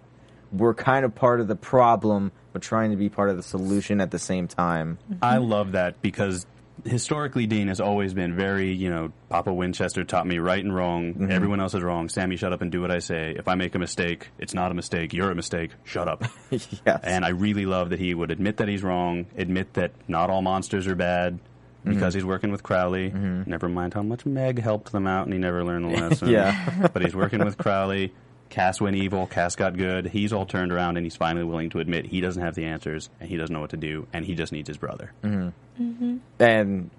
We're 0.53 0.75
kind 0.75 1.05
of 1.05 1.15
part 1.15 1.41
of 1.41 1.49
the 1.49 1.57
problem, 1.57 2.31
but 2.53 2.63
trying 2.63 2.91
to 2.93 2.97
be 2.97 3.09
part 3.09 3.31
of 3.31 3.37
the 3.37 3.43
solution 3.43 4.01
at 4.01 4.11
the 4.13 4.19
same 4.19 4.47
time. 4.47 4.99
I 5.21 5.39
love 5.39 5.73
that 5.73 6.01
because 6.03 6.47
historically 6.85 7.47
Dean 7.47 7.69
has 7.69 7.81
always 7.81 8.13
been 8.15 8.37
very, 8.37 8.73
you 8.73 8.91
know, 8.91 9.13
Papa 9.29 9.53
Winchester 9.53 10.05
taught 10.05 10.27
me 10.27 10.39
right 10.39 10.63
and 10.63 10.75
wrong. 10.75 11.15
Mm-hmm. 11.15 11.31
Everyone 11.31 11.61
else 11.61 11.75
is 11.75 11.83
wrong. 11.83 12.09
Sammy, 12.09 12.37
shut 12.37 12.53
up 12.53 12.61
and 12.63 12.71
do 12.71 12.81
what 12.81 12.91
I 12.91 12.99
say. 12.99 13.35
If 13.37 13.49
I 13.49 13.55
make 13.55 13.75
a 13.75 13.79
mistake, 13.79 14.29
it's 14.39 14.55
not 14.55 14.71
a 14.71 14.75
mistake. 14.75 15.13
You're 15.13 15.31
a 15.31 15.35
mistake. 15.35 15.71
Shut 15.85 16.09
up. 16.09 16.25
yes. 16.51 16.69
and 17.03 17.25
I 17.25 17.31
really 17.31 17.67
love 17.67 17.91
that 17.91 17.99
he 17.99 18.15
would 18.15 18.31
admit 18.31 18.59
that 18.59 18.69
he's 18.69 18.83
wrong, 18.83 19.27
admit 19.37 19.75
that 19.75 19.93
not 20.09 20.31
all 20.31 20.43
monsters 20.43 20.87
are 20.87 20.95
bad 20.97 21.39
because 21.85 22.15
Mm-hmm. 22.15 22.19
he's 22.19 22.25
working 22.25 22.51
with 22.51 22.63
Crowley. 22.65 23.11
Never 23.11 23.69
mind 23.69 23.95
how 23.95 24.03
much 24.03 24.27
Meg 24.27 24.61
helped 24.61 24.91
them 24.91 25.07
out 25.07 25.25
and 25.27 25.33
he 25.33 25.39
never 25.39 25.65
learned 25.65 25.85
the 25.85 25.97
lesson. 26.01 26.29
Yeah. 26.31 26.89
but 26.93 27.03
he's 27.03 27.15
working 27.15 27.45
with 27.45 27.57
Crowley. 27.59 28.13
Cass 28.57 28.81
went 28.81 28.97
evil, 28.97 29.27
Cass 29.27 29.55
got 29.55 29.77
good. 29.77 30.07
He's 30.07 30.33
all 30.33 30.47
turned 30.47 30.73
around 30.73 30.97
and 30.97 31.05
he's 31.05 31.15
finally 31.15 31.45
willing 31.45 31.69
to 31.71 31.79
admit 31.79 32.07
he 32.07 32.23
doesn't 32.23 32.43
have 32.43 32.55
the 32.55 32.65
answers 32.65 33.11
and 33.21 33.29
he 33.29 33.37
doesn't 33.37 33.53
know 33.53 33.61
what 33.61 33.69
to 33.71 33.77
do 33.77 34.07
and 34.15 34.25
he 34.25 34.35
just 34.35 34.51
needs 34.51 34.67
his 34.67 34.79
brother. 34.79 35.13
and 35.23 36.91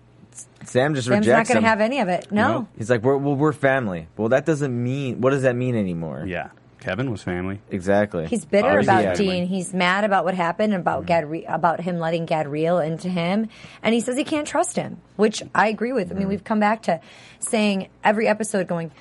Sam 0.66 0.94
just 0.94 1.08
Sam's 1.08 1.26
not 1.26 1.48
going 1.48 1.62
to 1.64 1.68
have 1.68 1.82
any 1.82 2.00
of 2.00 2.10
it. 2.10 2.32
No. 2.32 2.52
Nope. 2.60 2.68
He's 2.78 2.92
like, 2.92 3.02
we're, 3.02 3.18
well, 3.18 3.36
we're 3.36 3.54
family. 3.54 4.08
Well, 4.18 4.30
that 4.30 4.46
doesn't 4.46 4.72
mean, 4.84 5.20
what 5.20 5.32
does 5.32 5.42
that 5.42 5.56
mean 5.56 5.76
anymore? 5.76 6.26
Yeah. 6.28 6.50
Kevin 6.80 7.10
was 7.10 7.24
family. 7.24 7.60
Exactly. 7.72 8.28
He's 8.28 8.46
bitter 8.46 8.68
Obviously, 8.68 8.94
about 8.94 9.04
yeah. 9.04 9.14
Dean. 9.16 9.48
He's 9.48 9.74
mad 9.74 10.04
about 10.04 10.26
what 10.26 10.36
happened, 10.36 10.76
about 10.76 11.08
Mm-hmm. 11.08 11.32
Gadri- 11.34 11.52
about 11.54 11.82
him 11.82 11.98
letting 11.98 12.28
Gadriel 12.28 12.86
into 12.86 13.10
him, 13.10 13.50
and 13.82 13.96
he 13.96 14.00
says 14.00 14.16
he 14.16 14.24
can't 14.24 14.48
trust 14.48 14.76
him, 14.76 15.02
which 15.16 15.42
I 15.56 15.70
agree 15.70 15.92
with. 15.92 16.06
I 16.06 16.10
Mm-hmm. 16.12 16.20
mean, 16.20 16.28
we've 16.28 16.44
come 16.44 16.60
back 16.60 16.84
to 16.84 17.02
saying 17.40 17.90
every 18.04 18.28
episode, 18.28 18.68
going, 18.68 18.92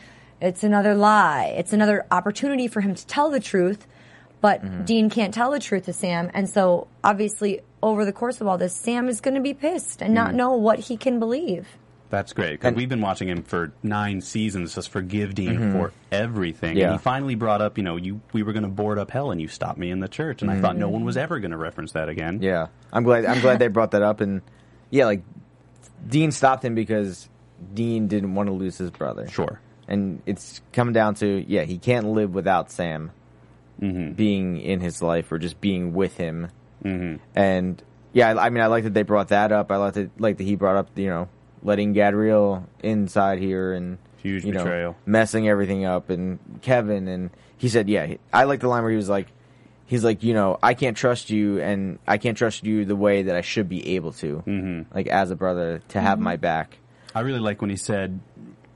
"It's 0.41 0.63
another 0.65 0.95
lie. 0.95 1.55
It's 1.57 1.73
another 1.73 2.05
opportunity 2.11 2.69
for 2.69 2.81
him 2.81 2.95
to 2.95 3.07
tell 3.07 3.31
the 3.31 3.41
truth." 3.41 3.87
But 4.41 4.63
Mm-hmm. 4.63 4.85
Dean 4.85 5.11
can't 5.11 5.33
tell 5.35 5.51
the 5.51 5.59
truth 5.59 5.87
to 5.87 5.93
Sam, 5.93 6.31
and 6.35 6.49
so 6.49 6.89
obviously, 7.03 7.61
over 7.83 8.05
the 8.05 8.13
course 8.13 8.41
of 8.41 8.47
all 8.47 8.59
this, 8.59 8.75
Sam 8.75 9.09
is 9.09 9.21
going 9.21 9.35
to 9.35 9.41
be 9.41 9.55
pissed 9.55 10.03
and 10.03 10.15
Mm-hmm. 10.15 10.25
not 10.25 10.35
know 10.35 10.53
what 10.57 10.79
he 10.79 10.97
can 10.97 11.19
believe. 11.19 11.67
That's 12.09 12.33
great 12.33 12.53
because 12.61 12.75
we've 12.75 12.89
been 12.89 13.01
watching 13.01 13.29
him 13.29 13.43
for 13.43 13.73
nine 13.83 14.21
seasons. 14.21 14.77
Just 14.77 14.91
forgive 14.91 15.35
Dean 15.35 15.73
for 15.73 15.93
everything. 16.13 16.71
Mm-hmm. 16.71 16.79
Yeah. 16.79 16.91
And 16.93 17.01
he 17.01 17.03
finally 17.03 17.35
brought 17.35 17.61
up, 17.61 17.79
you 17.79 17.83
know, 17.83 17.97
you 17.97 18.21
we 18.33 18.45
were 18.45 18.53
going 18.53 18.63
to 18.63 18.69
board 18.69 18.99
up 19.01 19.11
hell 19.11 19.33
and 19.33 19.41
you 19.41 19.49
stopped 19.49 19.79
me 19.79 19.91
in 19.91 19.99
the 19.99 20.07
church, 20.07 20.41
and 20.43 20.51
I 20.51 20.61
thought 20.61 20.77
no 20.77 20.89
one 20.89 21.05
was 21.05 21.17
ever 21.17 21.41
going 21.41 21.51
to 21.51 21.57
reference 21.57 21.93
that 21.93 22.09
again. 22.09 22.35
Mm-hmm. 22.37 22.45
yeah. 22.45 22.67
I'm 22.93 23.03
glad, 23.03 23.25
I'm 23.25 23.41
glad 23.41 23.59
they 23.59 23.67
brought 23.69 23.91
that 23.91 24.03
up. 24.03 24.21
And 24.21 24.43
yeah, 24.91 25.07
like, 25.07 25.23
Dean 26.07 26.31
stopped 26.31 26.65
him 26.65 26.77
because 26.77 27.29
Dean 27.75 28.07
didn't 28.07 28.35
want 28.37 28.49
to 28.49 28.53
lose 28.53 28.79
his 28.79 28.91
brother. 28.93 29.27
Sure. 29.29 29.61
And 29.89 30.23
it's 30.27 30.61
come 30.73 30.93
down 30.93 31.15
to, 31.17 31.45
yeah, 31.47 31.63
he 31.63 31.79
can't 31.79 32.09
live 32.09 32.35
without 32.35 32.71
Sam 32.71 33.13
Mm-hmm. 33.79 34.13
being 34.13 34.59
in 34.59 34.81
his 34.81 35.03
life 35.03 35.31
or 35.31 35.39
just 35.39 35.61
being 35.61 35.93
with 35.93 36.17
him. 36.17 36.49
Mm-hmm. 36.83 37.23
And 37.35 37.83
yeah, 38.15 38.31
I, 38.31 38.47
I 38.47 38.49
mean, 38.49 38.63
I 38.63 38.69
like 38.69 38.85
that 38.85 38.95
they 38.95 39.03
brought 39.03 39.29
that 39.29 39.53
up. 39.53 39.71
I 39.71 39.77
like 39.77 39.93
that, 39.93 40.19
like 40.19 40.39
that 40.39 40.45
he 40.45 40.57
brought 40.57 40.77
up, 40.77 40.89
you 40.97 41.11
know, 41.11 41.29
letting 41.63 41.93
Gadriel 41.93 42.65
inside 42.83 43.39
here 43.39 43.75
and 43.75 43.99
Huge 44.23 44.47
you 44.47 44.53
know, 44.53 44.97
messing 45.05 45.47
everything 45.47 45.85
up. 45.85 46.09
And 46.09 46.39
Kevin 46.63 47.07
and 47.07 47.29
he 47.59 47.69
said, 47.69 47.91
yeah, 47.91 48.15
I 48.33 48.45
like 48.45 48.61
the 48.61 48.69
line 48.69 48.83
where 48.83 48.91
he 48.91 48.97
was 48.97 49.11
like, 49.11 49.27
he's 49.85 50.03
like, 50.03 50.23
you 50.23 50.33
know, 50.33 50.59
I 50.63 50.73
can't 50.73 50.97
trust 50.97 51.29
you, 51.29 51.61
and 51.61 51.99
I 52.07 52.17
can't 52.17 52.39
trust 52.39 52.65
you 52.65 52.87
the 52.87 52.97
way 52.97 53.25
that 53.25 53.37
I 53.37 53.43
should 53.43 53.69
be 53.69 53.97
able 53.97 54.13
to, 54.13 54.43
mm-hmm. 54.47 54.95
like 54.95 55.07
as 55.07 55.31
a 55.31 55.37
brother, 55.37 55.83
to 55.89 56.01
have 56.01 56.19
my 56.19 56.37
back. 56.37 56.79
I 57.15 57.21
really 57.21 57.41
like 57.41 57.61
when 57.61 57.69
he 57.69 57.77
said 57.77 58.21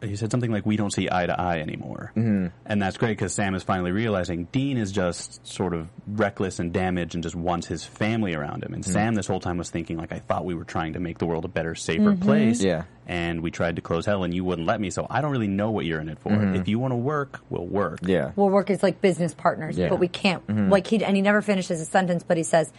he 0.03 0.17
said 0.17 0.31
something 0.31 0.51
like, 0.51 0.65
"We 0.65 0.77
don't 0.77 0.93
see 0.93 1.09
eye 1.11 1.27
to 1.27 1.39
eye 1.39 1.59
anymore," 1.59 2.13
mm-hmm. 2.17 2.47
and 2.67 2.83
that's 2.83 2.97
great 2.97 3.11
because 3.11 3.33
Sam 3.35 3.55
is 3.55 3.63
finally 3.63 3.93
realizing 3.93 4.45
Dean 4.53 4.79
is 4.79 4.93
just 4.93 5.47
sort 5.47 5.75
of 5.75 5.89
reckless 6.07 6.59
and 6.59 6.73
damaged 6.73 7.15
and 7.15 7.23
just 7.23 7.35
wants 7.35 7.67
his 7.67 7.85
family 7.85 8.35
around 8.35 8.65
him. 8.65 8.73
And 8.75 8.83
mm-hmm. 8.83 8.93
Sam 8.93 9.15
this 9.15 9.27
whole 9.27 9.41
time 9.41 9.59
was 9.59 9.71
thinking 9.71 9.97
like, 9.99 10.13
"I 10.13 10.19
thought 10.19 10.45
we 10.45 10.55
were 10.55 10.65
trying 10.65 10.95
to 10.95 11.01
make 11.01 11.19
the 11.19 11.27
world 11.27 11.45
a 11.45 11.49
better, 11.49 11.75
safer 11.75 12.13
mm-hmm. 12.13 12.23
place, 12.23 12.63
Yeah. 12.63 12.85
and 13.07 13.43
we 13.43 13.51
tried 13.51 13.77
to 13.77 13.83
close 13.83 14.07
hell, 14.07 14.25
and 14.25 14.33
you 14.33 14.45
wouldn't 14.45 14.67
let 14.67 14.81
me. 14.81 14.91
So 14.91 15.07
I 15.11 15.21
don't 15.21 15.33
really 15.33 15.49
know 15.49 15.71
what 15.71 15.85
you're 15.85 16.01
in 16.01 16.09
it 16.09 16.19
for. 16.21 16.31
Mm-hmm. 16.31 16.57
If 16.57 16.69
you 16.69 16.79
want 16.79 16.93
to 16.93 16.97
work, 16.97 17.41
we'll 17.51 17.67
work. 17.67 18.01
Yeah, 18.03 18.33
We'll 18.37 18.49
work 18.51 18.71
as 18.71 18.83
like 18.83 19.01
business 19.01 19.35
partners, 19.35 19.77
Yeah. 19.77 19.89
but 19.89 19.99
we 19.99 20.09
can't. 20.09 20.71
Like 20.71 20.87
he 20.87 21.05
and 21.05 21.15
he 21.15 21.23
never 21.23 21.43
finishes 21.43 21.81
a 21.81 21.85
sentence, 21.85 22.23
but 22.23 22.37
he 22.37 22.43
says, 22.43 22.73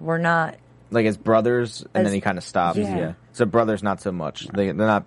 "We're 0.00 0.18
not." 0.18 0.56
like 0.90 1.06
as 1.06 1.16
brothers, 1.16 1.80
and 1.94 2.02
As- 2.02 2.04
then 2.04 2.14
he 2.14 2.20
kind 2.20 2.36
of 2.36 2.44
stops. 2.44 2.78
yeah. 2.78 2.96
Yeah. 2.96 3.12
so 3.32 3.46
brothers 3.46 3.82
not 3.82 4.02
so 4.02 4.12
much. 4.12 4.46
They, 4.48 4.66
they're 4.66 4.74
not. 4.74 5.06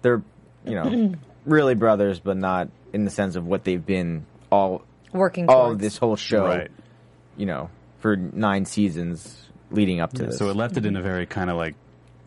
They're 0.00 0.22
you 0.66 0.74
know 0.74 1.14
really 1.44 1.74
brothers, 1.74 2.20
but 2.20 2.36
not 2.36 2.68
in 2.92 3.04
the 3.04 3.10
sense 3.10 3.36
of 3.36 3.46
what 3.46 3.64
they've 3.64 3.84
been 3.84 4.26
all 4.50 4.82
Working 5.12 5.48
all 5.48 5.66
towards. 5.68 5.80
this 5.80 5.96
whole 5.98 6.16
show. 6.16 6.46
Right. 6.46 6.70
You 7.36 7.46
know, 7.46 7.70
for 8.00 8.16
nine 8.16 8.64
seasons 8.64 9.42
leading 9.70 10.00
up 10.00 10.12
to 10.14 10.26
this. 10.26 10.38
So 10.38 10.48
it 10.50 10.56
left 10.56 10.76
it 10.76 10.86
in 10.86 10.96
a 10.96 11.02
very 11.02 11.26
kind 11.26 11.50
of 11.50 11.56
like 11.56 11.74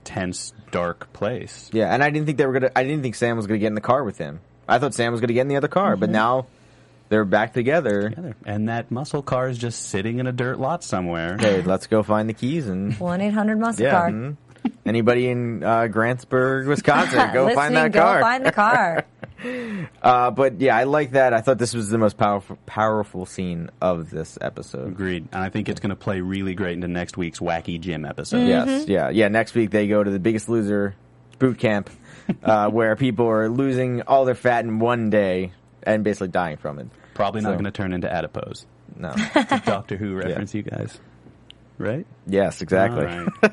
tense, 0.04 0.54
dark 0.72 1.12
place. 1.14 1.70
Yeah, 1.74 1.94
and 1.94 2.04
I 2.04 2.10
didn't 2.10 2.26
think 2.26 2.38
they 2.38 2.46
were 2.46 2.54
gonna. 2.54 2.72
I 2.76 2.84
didn't 2.84 3.02
think 3.02 3.16
Sam 3.16 3.36
was 3.38 3.48
gonna 3.48 3.60
get 3.60 3.68
in 3.68 3.76
the 3.76 3.82
car 3.82 4.04
with 4.04 4.18
him. 4.18 4.40
I 4.68 4.80
thought 4.80 4.94
Sam 4.94 5.12
was 5.12 5.22
gonna 5.22 5.34
get 5.34 5.42
in 5.42 5.48
the 5.48 5.58
other 5.58 5.68
car, 5.68 5.94
Mm-hmm. 5.94 6.00
but 6.00 6.10
now 6.10 6.48
they're 7.10 7.26
back 7.26 7.54
together. 7.54 8.10
together. 8.10 8.36
And 8.46 8.70
that 8.70 8.92
muscle 8.92 9.24
car 9.24 9.50
is 9.50 9.58
just 9.58 9.88
sitting 9.90 10.20
in 10.20 10.28
a 10.28 10.32
dirt 10.32 10.60
lot 10.60 10.84
somewhere. 10.84 11.38
Hey, 11.40 11.62
let's 11.64 11.88
go 11.88 12.04
find 12.04 12.30
the 12.30 12.34
keys 12.36 12.68
and 12.68 12.94
One 13.00 13.20
eight 13.22 13.34
hundred 13.34 13.60
muscle 13.60 13.84
yeah. 13.84 13.92
car. 13.92 14.10
mhm. 14.12 14.38
Anybody 14.90 15.30
in 15.30 15.64
uh, 15.64 15.82
Grantsburg, 15.82 16.68
Wisconsin, 16.68 17.18
go 17.34 17.46
find 17.54 17.56
Listening, 17.56 17.74
that 17.76 17.92
go 17.92 18.02
car. 18.02 18.18
Go 18.20 18.22
find 18.26 18.46
the 18.46 18.52
car. 18.52 19.06
Uh, 20.02 20.32
but 20.32 20.60
yeah, 20.60 20.76
I 20.76 20.84
like 20.84 21.12
that. 21.12 21.34
I 21.34 21.40
thought 21.40 21.58
this 21.58 21.74
was 21.74 21.88
the 21.90 21.98
most 21.98 22.18
powerful, 22.18 22.58
powerful 22.66 23.26
scene 23.26 23.70
of 23.82 24.10
this 24.10 24.38
episode. 24.42 24.90
Agreed. 24.90 25.30
And 25.32 25.42
I 25.42 25.48
think 25.48 25.70
it's 25.70 25.80
going 25.80 25.92
to 25.92 25.96
play 25.96 26.20
really 26.20 26.56
great 26.56 26.74
into 26.74 26.90
next 26.90 27.16
week's 27.16 27.40
Wacky 27.40 27.80
Gym 27.80 28.04
episode. 28.04 28.46
Yes, 28.46 28.90
yeah, 28.90 29.10
yeah. 29.10 29.30
Next 29.30 29.56
week 29.56 29.70
they 29.72 29.88
go 29.88 30.04
to 30.04 30.12
the 30.12 30.20
Biggest 30.20 30.50
Loser 30.50 30.94
boot 31.38 31.58
camp, 31.58 31.90
uh, 32.44 32.70
where 32.70 32.98
people 32.98 33.28
are 33.30 33.48
losing 33.48 34.02
all 34.02 34.26
their 34.26 34.36
fat 34.36 34.66
in 34.66 34.80
one 34.80 35.10
day 35.10 35.54
and 35.84 36.04
basically 36.04 36.28
dying 36.28 36.58
from 36.58 36.78
it. 36.80 36.88
Probably 37.14 37.40
not 37.40 37.52
So- 37.52 37.54
going 37.54 37.64
to 37.64 37.72
turn 37.72 37.94
into 37.94 38.12
adipose. 38.12 38.66
No, 38.98 39.14
It's 39.16 39.52
a 39.54 39.62
Doctor 39.66 39.96
Who 39.96 40.16
reference, 40.16 40.54
you 40.54 40.64
guys. 40.64 41.00
Right? 41.80 42.06
Yes, 42.28 42.62
exactly. 42.62 43.08
All 43.08 43.26
right. 43.26 43.52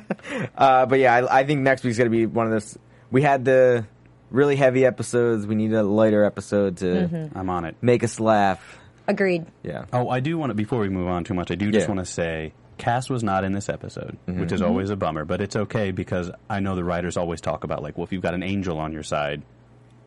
Uh, 0.57 0.85
but 0.85 0.99
yeah, 0.99 1.15
I, 1.15 1.39
I 1.39 1.43
think 1.45 1.61
next 1.61 1.83
week's 1.83 1.97
gonna 1.97 2.09
be 2.11 2.25
one 2.27 2.45
of 2.45 2.51
those. 2.51 2.77
We 3.09 3.21
had 3.23 3.43
the 3.45 3.85
really 4.29 4.55
heavy 4.55 4.85
episodes. 4.85 5.47
We 5.47 5.55
need 5.55 5.73
a 5.73 5.81
lighter 5.83 6.23
episode 6.23 6.77
to 6.77 6.85
Mm-hmm. 6.85 7.37
I'm 7.37 7.49
on 7.49 7.65
it. 7.65 7.75
make 7.81 8.03
us 8.03 8.19
laugh. 8.19 8.77
Agreed. 9.07 9.45
Yeah. 9.63 9.85
Oh, 9.93 10.09
I 10.09 10.19
do 10.19 10.37
want 10.37 10.49
to. 10.51 10.53
Before 10.53 10.79
we 10.79 10.89
move 10.89 11.07
on 11.07 11.23
too 11.23 11.33
much, 11.33 11.49
I 11.49 11.55
do 11.55 11.71
just 11.71 11.85
Yeah. 11.87 11.95
want 11.95 12.05
to 12.05 12.11
say 12.11 12.53
Cass 12.77 13.09
was 13.09 13.23
not 13.23 13.43
in 13.45 13.53
this 13.53 13.69
episode, 13.69 14.17
which 14.25 14.51
is 14.51 14.61
always 14.61 14.89
a 14.89 14.95
bummer. 14.97 15.23
But 15.25 15.39
it's 15.41 15.55
okay 15.55 15.91
because 15.91 16.29
I 16.49 16.59
know 16.59 16.75
the 16.75 16.83
writers 16.83 17.15
always 17.17 17.39
talk 17.41 17.63
about 17.63 17.81
like, 17.81 17.97
well, 17.97 18.03
if 18.03 18.11
you've 18.11 18.21
got 18.21 18.33
an 18.33 18.43
angel 18.43 18.77
on 18.79 18.91
your 18.91 19.03
side, 19.03 19.41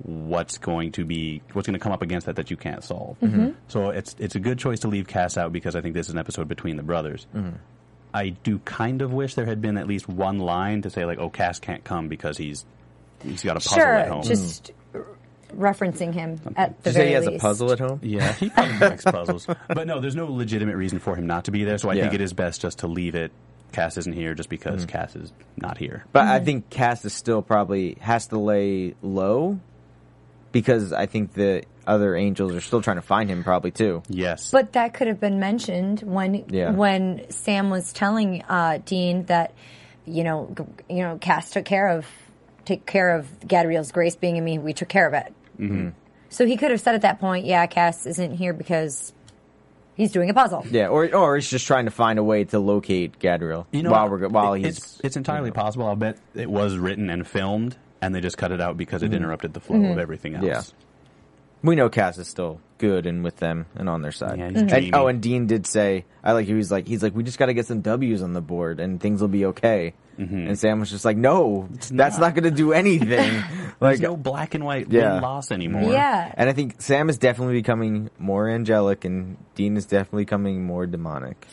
what's 0.03 0.59
going 0.59 0.93
to 0.93 1.05
be 1.05 1.43
what's 1.53 1.67
going 1.67 1.79
to 1.79 1.83
come 1.83 1.93
up 1.93 2.03
against 2.03 2.27
that 2.27 2.37
that 2.37 2.51
you 2.51 2.57
can't 2.57 2.85
solve. 2.85 3.17
So 3.69 3.91
it's 3.91 4.15
it's 4.19 4.35
a 4.35 4.41
good 4.41 4.59
choice 4.59 4.81
to 4.81 4.89
leave 4.89 5.07
Cass 5.09 5.37
out 5.39 5.53
because 5.53 5.75
I 5.77 5.81
think 5.81 5.95
this 5.95 6.07
is 6.09 6.13
an 6.13 6.19
episode 6.19 6.49
between 6.49 6.77
the 6.77 6.83
brothers. 6.83 7.27
I 8.13 8.31
do 8.31 8.59
kind 8.61 9.03
of 9.03 9.13
wish 9.13 9.35
there 9.35 9.47
had 9.47 9.61
been 9.61 9.77
at 9.77 9.87
least 9.87 10.09
one 10.09 10.39
line 10.39 10.83
to 10.83 10.91
say 10.91 11.05
like, 11.05 11.19
"Oh, 11.19 11.31
Cass 11.31 11.61
can't 11.61 11.85
come 11.85 12.09
because 12.09 12.37
he's 12.37 12.65
he's 13.23 13.43
got 13.43 13.57
a 13.57 13.61
puzzle 13.61 13.83
at 13.83 14.07
Sure, 14.07 14.15
home." 14.15 14.23
just 14.23 14.73
referencing 15.57 16.13
him 16.13 16.39
mm. 16.39 16.53
at 16.57 16.83
the 16.83 16.91
Did 16.91 16.91
you 16.91 16.93
say 16.93 16.99
very 16.99 17.09
he 17.09 17.15
has 17.15 17.27
least. 17.27 17.37
a 17.37 17.41
puzzle 17.41 17.73
at 17.73 17.79
home? 17.79 18.01
Yeah, 18.03 18.33
he 18.35 18.51
probably 18.51 18.79
likes 18.79 19.05
puzzles. 19.05 19.47
But 19.69 19.87
no, 19.87 20.01
there's 20.01 20.17
no 20.17 20.27
legitimate 20.27 20.77
reason 20.77 20.99
for 20.99 21.17
him 21.17 21.27
not 21.27 21.45
to 21.45 21.51
be 21.51 21.65
there, 21.65 21.79
so 21.79 21.91
I 21.91 22.01
think 22.01 22.15
it 22.15 22.21
is 22.21 22.33
best 22.33 22.61
just 22.61 22.81
to 22.81 22.87
leave 22.87 23.15
it. 23.15 23.33
Cass 23.73 23.97
isn't 23.99 24.13
here 24.13 24.35
just 24.35 24.49
because 24.49 24.85
mm-hmm. 24.85 24.91
Cass 24.91 25.15
is 25.15 25.33
not 25.57 25.79
here. 25.79 26.05
But 26.13 26.27
I 26.27 26.37
mm-hmm. 26.37 26.45
think 26.45 26.71
Cass 26.71 27.05
is 27.05 27.15
still 27.15 27.41
probably 27.41 27.97
has 28.01 28.27
to 28.29 28.39
lay 28.39 28.95
low 29.01 29.61
because 30.51 30.93
I 30.93 31.07
think 31.07 31.35
the 31.35 31.63
other 31.91 32.15
angels 32.17 32.55
are 32.55 32.61
still 32.61 32.81
trying 32.83 32.97
to 32.97 33.03
find 33.03 33.29
him 33.29 33.43
probably 33.45 33.71
too. 33.71 34.03
Yes. 34.09 34.51
But 34.51 34.73
that 34.75 34.95
could 34.95 35.09
have 35.09 35.21
been 35.21 35.39
mentioned 35.41 36.01
when 36.01 36.45
Yeah. 36.49 36.71
when 36.71 37.31
Sam 37.31 37.69
was 37.71 37.93
telling 37.93 38.43
uh, 38.49 38.79
Dean 38.85 39.25
that 39.27 39.53
you 40.07 40.25
know 40.25 40.55
g- 40.57 40.95
you 40.97 41.03
know 41.03 41.19
Cass 41.19 41.51
took 41.51 41.65
care 41.65 41.89
of 41.89 42.07
take 42.65 42.87
care 42.87 43.17
of 43.17 43.27
Gadreel's 43.47 43.93
grace 43.93 44.17
being 44.17 44.37
in 44.37 44.45
me. 44.45 44.59
We 44.59 44.73
took 44.73 44.89
care 44.89 45.07
of 45.07 45.15
it. 45.15 45.35
Mm-hmm. 45.59 45.89
So 46.29 46.47
he 46.47 46.57
could 46.57 46.71
have 46.71 46.81
said 46.81 46.95
at 46.95 47.03
that 47.03 47.19
point, 47.21 47.45
"Yeah, 47.45 47.67
Cass 47.67 48.07
isn't 48.07 48.37
here 48.37 48.53
because 48.53 49.13
he's 49.97 50.13
doing 50.13 50.31
a 50.31 50.35
puzzle." 50.35 50.65
Yeah, 50.71 50.89
or 50.89 51.13
or 51.15 51.35
he's 51.37 51.51
just 51.51 51.67
trying 51.67 51.87
to 51.87 51.91
find 51.91 52.19
a 52.19 52.23
way 52.25 52.45
to 52.45 52.59
locate 52.61 53.19
Gadreel 53.19 53.67
you 53.73 53.83
know, 53.83 53.91
while 53.91 54.09
we're 54.09 54.29
while 54.29 54.55
it- 54.55 54.61
he's 54.65 54.79
it's, 54.79 55.01
it's 55.05 55.17
entirely 55.17 55.51
possible. 55.51 55.87
I'll 55.87 55.97
bet 55.97 56.19
it 56.35 56.49
was 56.51 56.77
written 56.79 57.11
and 57.11 57.27
filmed, 57.27 57.77
and 58.01 58.15
they 58.15 58.21
just 58.21 58.39
cut 58.39 58.53
it 58.53 58.61
out 58.61 58.77
because 58.77 59.03
Mm-hmm. 59.03 59.13
it 59.13 59.17
interrupted 59.17 59.55
the 59.55 59.61
flow 59.61 59.83
of 59.93 59.99
everything 59.99 60.35
else. 60.37 60.45
Yeah. 60.47 60.63
We 61.63 61.77
know 61.77 61.89
Cass 61.89 62.19
is 62.19 62.29
still 62.29 62.61
good 62.79 63.07
and 63.07 63.23
with 63.23 63.37
them 63.37 63.67
and 63.75 63.89
on 63.89 64.01
their 64.03 64.13
side. 64.13 64.39
Yeah, 64.39 64.49
he's 64.51 64.63
Mm-hmm. 64.63 64.75
and, 64.75 64.95
oh, 64.95 65.07
and 65.09 65.21
Dean 65.23 65.47
did 65.47 65.67
say, 65.67 66.05
I 66.25 66.33
like 66.33 66.47
he 66.47 66.55
was 66.55 66.71
like 66.71 66.87
he's 66.89 67.03
like 67.03 67.15
we 67.15 67.23
just 67.23 67.39
got 67.39 67.47
to 67.47 67.55
get 67.55 67.67
some 67.67 67.81
W's 67.83 68.23
on 68.23 68.33
the 68.33 68.41
board 68.41 68.81
and 68.81 69.01
things 69.01 69.21
will 69.21 69.29
be 69.29 69.47
okay. 69.47 69.95
And 70.19 70.59
Sam 70.59 70.81
was 70.81 70.91
just 70.91 71.07
like, 71.07 71.17
no, 71.17 71.67
that's 71.71 72.19
not, 72.19 72.35
going 72.35 72.45
to 72.45 72.51
do 72.51 72.75
anything. 72.75 73.09
like 73.81 73.97
There's 73.97 74.01
no 74.03 74.19
black 74.19 74.55
and 74.55 74.67
white 74.67 74.93
Yeah. 74.93 75.19
loss 75.19 75.51
anymore. 75.51 75.91
Yeah. 75.91 76.31
And 76.37 76.47
I 76.47 76.53
think 76.53 76.83
Sam 76.83 77.09
is 77.09 77.17
definitely 77.17 77.55
becoming 77.55 78.11
more 78.19 78.47
angelic, 78.47 79.07
and 79.07 79.39
Dean 79.55 79.79
is 79.79 79.87
definitely 79.87 80.25
becoming 80.27 80.63
more 80.63 80.85
demonic. 80.85 81.47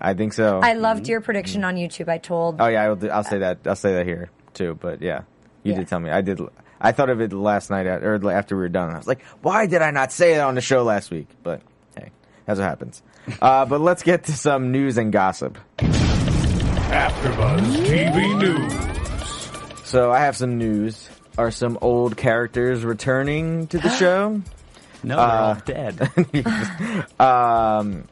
I 0.00 0.14
think 0.14 0.32
so. 0.32 0.60
I 0.62 0.72
loved 0.72 1.08
your 1.08 1.20
prediction 1.20 1.62
on 1.64 1.76
YouTube. 1.76 2.08
I 2.08 2.16
told 2.16 2.58
oh 2.58 2.68
yeah, 2.68 2.84
I'll, 2.84 2.96
do- 2.96 3.10
I'll 3.10 3.22
say 3.22 3.38
that. 3.40 3.58
I'll 3.66 3.76
say 3.76 3.96
that 3.96 4.06
here 4.06 4.30
too. 4.54 4.78
But 4.80 5.02
yeah, 5.02 5.24
you 5.62 5.72
Yeah. 5.72 5.80
did 5.80 5.88
tell 5.88 6.00
me. 6.00 6.08
I 6.10 6.22
did. 6.22 6.40
I 6.84 6.90
thought 6.92 7.10
of 7.10 7.20
it 7.20 7.32
last 7.32 7.70
night 7.70 7.86
at, 7.86 8.02
or 8.02 8.16
after 8.30 8.56
we 8.56 8.62
were 8.62 8.68
done. 8.68 8.90
I 8.90 8.96
was 8.98 9.06
like, 9.06 9.22
why 9.40 9.66
did 9.66 9.82
I 9.82 9.92
not 9.92 10.10
say 10.12 10.34
it 10.34 10.40
on 10.40 10.56
the 10.56 10.60
show 10.60 10.82
last 10.82 11.10
week? 11.12 11.28
But 11.44 11.62
hey, 11.96 12.10
that's 12.44 12.58
what 12.58 12.66
happens. 12.68 13.02
uh, 13.40 13.64
but 13.66 13.80
let's 13.80 14.02
get 14.02 14.24
to 14.24 14.32
some 14.32 14.72
news 14.72 14.98
and 14.98 15.12
gossip. 15.12 15.56
AfterBuzz 15.78 17.86
TV 17.86 18.36
News. 18.40 18.72
So 19.88 20.10
I 20.10 20.18
have 20.20 20.36
some 20.36 20.58
news. 20.58 21.08
Are 21.38 21.50
some 21.50 21.78
old 21.80 22.14
characters 22.16 22.84
returning 22.84 23.66
to 23.68 23.78
the 23.78 23.88
show? 23.96 24.42
No, 25.04 25.16
they're 25.16 25.26
Uh, 25.26 25.48
all 25.48 25.56
dead. 25.64 26.00
um, 27.20 28.04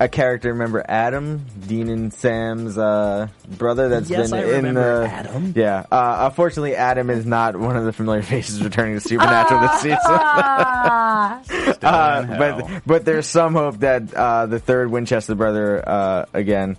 a 0.00 0.08
character. 0.08 0.48
Remember 0.52 0.84
Adam, 0.88 1.44
Dean 1.66 1.88
and 1.88 2.12
Sam's 2.12 2.76
uh, 2.76 3.28
brother? 3.58 3.88
That's 3.88 4.10
Yes, 4.10 4.30
been 4.30 4.40
I 4.40 4.42
in 4.44 4.48
remember 4.56 5.00
the 5.00 5.08
Adam. 5.08 5.52
Yeah. 5.56 5.84
Uh, 5.90 6.26
unfortunately, 6.30 6.74
Adam 6.76 7.10
is 7.10 7.24
not 7.24 7.56
one 7.56 7.76
of 7.76 7.84
the 7.84 7.92
familiar 7.92 8.22
faces 8.22 8.62
returning 8.62 8.94
to 8.94 9.00
Supernatural 9.00 9.60
this 9.60 9.80
season. 9.80 9.98
Ah, 10.06 11.40
Still 11.44 11.64
in 11.72 11.78
Uh, 11.82 12.36
but 12.38 12.82
but 12.86 13.04
there's 13.04 13.26
some 13.26 13.54
hope 13.54 13.78
that 13.78 14.12
uh, 14.14 14.46
the 14.46 14.58
third 14.58 14.90
Winchester 14.90 15.34
brother 15.34 15.86
uh, 15.88 16.24
again. 16.32 16.76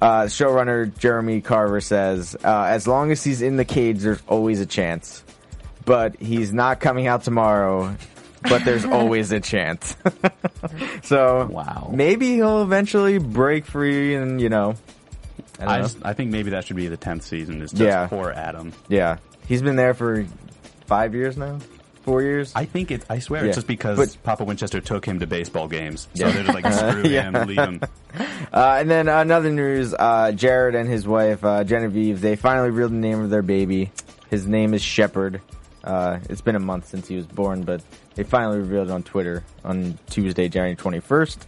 Uh, 0.00 0.22
showrunner 0.24 0.96
Jeremy 0.98 1.40
Carver 1.40 1.80
says, 1.80 2.36
uh, 2.44 2.62
as 2.64 2.86
long 2.86 3.10
as 3.10 3.22
he's 3.24 3.42
in 3.42 3.56
the 3.56 3.64
cage, 3.64 3.98
there's 4.00 4.22
always 4.28 4.60
a 4.60 4.66
chance. 4.66 5.24
But 5.84 6.20
he's 6.20 6.52
not 6.52 6.78
coming 6.80 7.06
out 7.08 7.24
tomorrow. 7.24 7.96
But 8.42 8.64
there's 8.64 8.84
always 8.98 9.32
a 9.32 9.40
chance. 9.40 9.96
so 11.02 11.46
Wow. 11.50 11.90
maybe 11.92 12.34
he'll 12.36 12.62
eventually 12.62 13.18
break 13.18 13.64
free, 13.66 14.14
and 14.14 14.40
you 14.40 14.48
know, 14.48 14.74
I 15.58 15.64
don't 15.64 15.68
I, 15.68 15.76
know. 15.78 15.82
just, 15.84 15.98
I 16.04 16.12
think 16.12 16.30
maybe 16.30 16.50
that 16.50 16.64
should 16.66 16.76
be 16.76 16.88
the 16.88 16.96
tenth 16.96 17.22
season. 17.24 17.62
Is 17.62 17.70
just 17.72 17.82
Yeah. 17.82 18.06
poor 18.06 18.30
Adam. 18.30 18.72
yeah, 18.88 19.16
he's 19.46 19.62
been 19.62 19.76
there 19.76 19.94
for 19.94 20.24
five 20.86 21.14
years 21.14 21.36
now, 21.36 21.58
four 22.02 22.22
years. 22.22 22.52
I 22.54 22.64
think 22.64 22.90
it. 22.90 23.04
I 23.10 23.18
swear 23.18 23.42
Yeah. 23.42 23.48
it's 23.48 23.56
just 23.56 23.66
because 23.66 23.98
But- 23.98 24.16
Papa 24.22 24.44
Winchester 24.44 24.80
took 24.80 25.04
him 25.04 25.18
to 25.20 25.26
baseball 25.26 25.68
games, 25.68 26.08
so 26.14 26.26
Yeah. 26.26 26.32
they're 26.32 26.44
just 26.44 26.54
like 26.62 26.72
screw 27.00 27.10
Yeah. 27.10 27.22
him, 27.30 27.46
leave 27.46 27.58
him. 27.58 27.80
Uh, 28.52 28.76
and 28.80 28.90
then 28.90 29.08
another 29.08 29.50
news: 29.50 29.94
uh, 29.98 30.32
Jared 30.32 30.74
and 30.74 30.88
his 30.88 31.06
wife 31.06 31.44
uh, 31.44 31.64
Genevieve 31.64 32.20
they 32.20 32.36
finally 32.36 32.70
revealed 32.70 32.92
the 32.92 32.96
name 32.96 33.20
of 33.20 33.30
their 33.30 33.42
baby. 33.42 33.90
His 34.30 34.46
name 34.46 34.74
is 34.74 34.82
Shepherd. 34.82 35.40
Uh, 35.84 36.18
it's 36.28 36.40
been 36.40 36.56
a 36.56 36.60
month 36.60 36.88
since 36.88 37.06
he 37.08 37.16
was 37.16 37.26
born, 37.26 37.62
but 37.62 37.82
they 38.14 38.24
finally 38.24 38.58
revealed 38.58 38.88
it 38.88 38.92
on 38.92 39.02
Twitter 39.02 39.44
on 39.64 39.98
Tuesday, 40.10 40.48
January 40.48 40.76
twenty 40.76 41.00
first. 41.00 41.46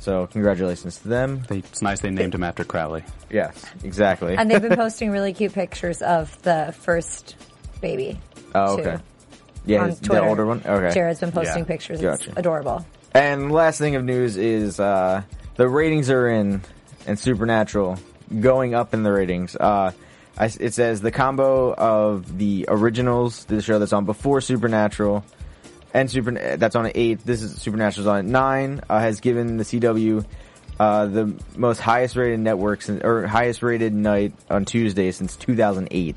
So 0.00 0.26
congratulations 0.26 0.98
to 0.98 1.08
them. 1.08 1.42
They, 1.48 1.58
it's 1.58 1.80
nice 1.82 2.00
they 2.00 2.10
named 2.10 2.34
him 2.34 2.44
after 2.44 2.62
Crowley. 2.64 3.04
Yes, 3.30 3.64
exactly. 3.82 4.36
and 4.36 4.50
they've 4.50 4.60
been 4.62 4.76
posting 4.76 5.10
really 5.10 5.32
cute 5.32 5.52
pictures 5.54 6.02
of 6.02 6.40
the 6.42 6.74
first 6.80 7.36
baby. 7.80 8.20
oh, 8.54 8.76
too, 8.76 8.82
okay. 8.82 9.02
Yeah, 9.66 9.82
on 9.82 9.88
his- 9.90 10.00
the 10.00 10.20
older 10.20 10.44
one. 10.44 10.62
Okay. 10.64 10.92
Jared's 10.94 11.20
been 11.20 11.32
posting 11.32 11.60
Yeah. 11.64 11.64
pictures. 11.68 12.00
Gotcha. 12.00 12.30
It's 12.30 12.38
adorable. 12.38 12.84
And 13.12 13.50
last 13.50 13.78
thing 13.78 13.94
of 13.96 14.04
news 14.04 14.36
is 14.36 14.78
uh, 14.78 15.22
the 15.56 15.68
ratings 15.68 16.10
are 16.10 16.28
in, 16.28 16.60
and 17.06 17.18
Supernatural 17.18 17.98
going 18.40 18.74
up 18.74 18.92
in 18.92 19.04
the 19.04 19.12
ratings. 19.12 19.56
Uh, 19.56 19.92
I, 20.36 20.46
it 20.46 20.74
says 20.74 21.00
the 21.00 21.10
combo 21.12 21.72
of 21.74 22.38
the 22.38 22.66
originals, 22.68 23.44
the 23.44 23.62
show 23.62 23.78
that's 23.78 23.92
on 23.92 24.04
before 24.04 24.40
Supernatural, 24.40 25.24
and 25.92 26.10
Super 26.10 26.56
that's 26.56 26.74
on 26.74 26.90
eight. 26.94 27.20
This 27.24 27.42
is 27.42 27.60
Supernatural's 27.60 28.08
on 28.08 28.32
nine. 28.32 28.80
Uh, 28.88 28.98
has 28.98 29.20
given 29.20 29.56
the 29.58 29.64
CW 29.64 30.24
uh, 30.80 31.06
the 31.06 31.32
most 31.56 31.78
highest 31.78 32.16
rated 32.16 32.40
networks 32.40 32.90
or 32.90 33.26
highest 33.26 33.62
rated 33.62 33.94
night 33.94 34.32
on 34.50 34.64
Tuesday 34.64 35.12
since 35.12 35.36
2008. 35.36 36.16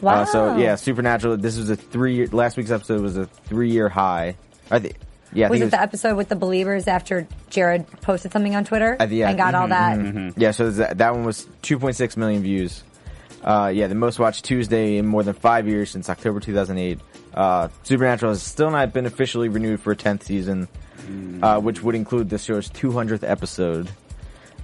Wow. 0.00 0.14
Uh, 0.14 0.24
so 0.24 0.56
yeah, 0.56 0.76
Supernatural. 0.76 1.36
This 1.36 1.58
was 1.58 1.68
a 1.70 1.76
three. 1.76 2.14
year 2.16 2.26
Last 2.28 2.56
week's 2.56 2.70
episode 2.70 3.02
was 3.02 3.16
a 3.16 3.26
three 3.26 3.70
year 3.70 3.88
high. 3.88 4.36
I 4.70 4.78
think. 4.78 4.96
Yeah, 5.34 5.46
I 5.46 5.50
was 5.50 5.60
think 5.60 5.68
it 5.68 5.76
the 5.76 5.80
episode 5.82 6.16
with 6.16 6.28
the 6.28 6.36
believers 6.36 6.86
after 6.86 7.26
Jared 7.48 7.86
posted 8.02 8.32
something 8.32 8.54
on 8.54 8.64
Twitter 8.66 8.98
Uh, 9.00 9.06
yeah. 9.06 9.30
and 9.30 9.38
got 9.38 9.54
all 9.54 9.68
that? 9.68 10.34
Yeah, 10.36 10.50
so 10.50 10.70
that, 10.70 10.98
that 10.98 11.14
one 11.14 11.24
was 11.24 11.46
2.6 11.62 12.16
million 12.18 12.42
views. 12.42 12.82
Uh, 13.42 13.72
yeah, 13.74 13.86
the 13.88 13.94
most 13.94 14.18
watched 14.18 14.44
Tuesday 14.44 14.98
in 14.98 15.06
more 15.06 15.22
than 15.22 15.34
five 15.34 15.66
years 15.66 15.90
since 15.90 16.08
October 16.08 16.40
2008. 16.40 17.00
Uh, 17.34 17.68
Supernatural 17.82 18.32
has 18.32 18.42
still 18.42 18.70
not 18.70 18.92
been 18.92 19.06
officially 19.06 19.48
renewed 19.48 19.80
for 19.80 19.92
a 19.92 19.96
10th 19.96 20.22
season, 20.24 20.68
uh, 21.42 21.60
which 21.60 21.82
would 21.82 21.94
include 21.94 22.30
this 22.30 22.44
show's 22.44 22.70
200th 22.70 23.28
episode. 23.28 23.90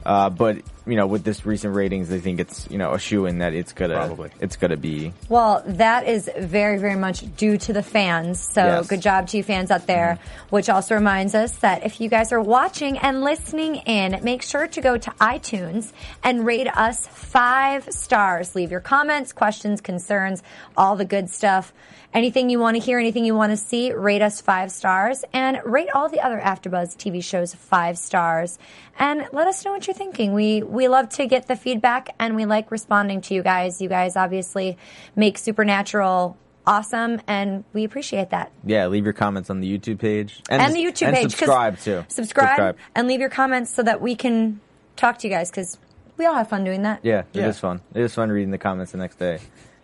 Uh, 0.05 0.31
but 0.31 0.59
you 0.89 0.97
know, 0.97 1.07
with 1.07 1.23
this 1.23 1.45
recent 1.47 1.75
ratings, 1.75 2.09
they 2.09 2.19
think 2.21 2.41
it's 2.41 2.67
you 2.71 2.79
know 2.79 2.95
a 2.95 2.99
shoe 2.99 3.27
in 3.27 3.39
that 3.39 3.53
it's 3.53 3.73
gonna 3.73 3.95
Probably. 3.95 4.31
it's 4.41 4.57
gonna 4.57 4.77
be 4.77 5.13
Well, 5.29 5.63
that 5.67 6.09
is 6.09 6.31
very, 6.39 6.79
very 6.79 6.97
much 6.97 7.25
due 7.37 7.59
to 7.59 7.73
the 7.73 7.83
fans. 7.83 8.41
So 8.41 8.65
Yes. 8.65 8.87
good 8.89 9.03
job 9.03 9.29
to 9.29 9.37
you 9.37 9.43
fans 9.43 9.71
out 9.71 9.87
there. 9.87 10.19
Mm-hmm. 10.21 10.57
Which 10.57 10.69
also 10.71 10.95
reminds 10.95 11.35
us 11.35 11.53
that 11.57 11.85
if 11.85 12.01
you 12.01 12.09
guys 12.09 12.33
are 12.33 12.41
watching 12.41 12.99
and 12.99 13.23
listening 13.23 13.77
in, 13.77 14.19
make 14.23 14.43
sure 14.43 14.67
to 14.67 14.81
go 14.81 14.97
to 14.97 15.11
iTunes 15.21 15.93
and 16.25 16.47
rate 16.47 16.69
us 16.69 17.07
five 17.07 17.85
stars. 17.93 18.55
Leave 18.55 18.71
your 18.71 18.81
comments, 18.81 19.33
questions, 19.33 19.81
concerns, 19.81 20.43
all 20.77 20.97
the 20.97 21.05
good 21.05 21.29
stuff. 21.29 21.73
Anything 22.15 22.49
you 22.49 22.59
want 22.59 22.75
to 22.77 22.83
hear, 22.83 22.99
anything 22.99 23.27
you 23.27 23.35
want 23.35 23.53
to 23.53 23.57
see, 23.59 23.93
rate 23.93 24.23
us 24.23 24.41
five 24.41 24.73
stars 24.73 25.25
and 25.35 25.61
rate 25.67 25.91
all 25.95 26.09
the 26.09 26.21
other 26.21 26.41
AfterBuzz 26.41 26.97
TV 26.97 27.23
shows 27.23 27.55
five 27.55 27.99
stars. 27.99 28.59
And 28.99 29.29
let 29.33 29.47
us 29.47 29.63
know 29.65 29.73
what 29.73 29.87
you're 29.87 29.93
thinking. 29.95 30.33
We 30.33 30.63
we 30.63 30.78
love 30.87 31.09
to 31.11 31.27
get 31.27 31.49
the 31.49 31.57
feedback 31.57 32.15
and 32.21 32.37
we 32.37 32.45
like 32.45 32.71
responding 32.71 33.21
to 33.23 33.35
you 33.35 33.43
guys. 33.43 33.81
You 33.83 33.89
guys 33.89 34.15
obviously 34.15 34.79
make 35.17 35.39
Supernatural 35.39 36.37
awesome 36.67 37.21
and 37.27 37.65
we 37.73 37.83
appreciate 37.83 38.31
that. 38.31 38.53
yeah. 38.63 38.87
Leave 38.87 39.03
your 39.05 39.15
comments 39.15 39.49
on 39.51 39.59
the 39.61 39.79
YouTube 39.79 39.99
page 39.99 40.43
And, 40.51 40.73
the 40.75 40.79
YouTube 40.79 41.07
and 41.09 41.17
page. 41.17 41.25
'cause 41.25 41.33
Subscribe 41.39 41.79
too. 41.81 42.05
Subscribe, 42.09 42.77
and 42.95 43.09
leave 43.09 43.19
your 43.21 43.31
comments 43.31 43.73
so 43.75 43.83
that 43.83 44.01
we 44.01 44.15
can 44.15 44.61
talk 44.95 45.19
to 45.19 45.27
you 45.29 45.33
guys 45.35 45.51
because 45.51 45.79
we 46.19 46.27
all 46.27 46.35
have 46.35 46.49
fun 46.49 46.63
doing 46.65 46.83
that. 46.83 47.01
Yeah, 47.03 47.23
it 47.33 47.39
is 47.41 47.57
Yeah. 47.57 47.61
fun. 47.61 47.81
It 47.95 48.03
is 48.03 48.15
fun 48.15 48.31
reading 48.31 48.51
the 48.51 48.59
comments 48.59 48.93
the 48.93 48.99
next 48.99 49.19
day 49.19 49.39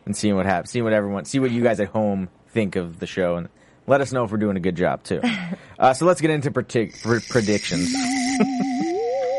and 0.04 0.14
seeing 0.14 0.36
what 0.36 0.44
happens, 0.46 0.70
seeing 0.70 0.84
what 0.84 0.92
everyone, 0.92 1.24
see 1.24 1.38
what 1.38 1.50
you 1.50 1.62
guys 1.62 1.80
at 1.80 1.88
home 1.88 2.28
think 2.50 2.76
of 2.76 2.98
the 3.00 3.06
show, 3.06 3.36
and 3.36 3.48
let 3.86 4.00
us 4.02 4.12
know 4.12 4.24
if 4.24 4.30
we're 4.30 4.36
doing 4.36 4.56
a 4.56 4.60
good 4.60 4.76
job 4.76 5.02
too. 5.04 5.22
uh, 5.78 5.94
so 5.94 6.04
let's 6.04 6.20
get 6.20 6.30
into 6.30 6.50
predict- 6.50 7.02
pr- 7.02 7.18
predictions. 7.30 7.94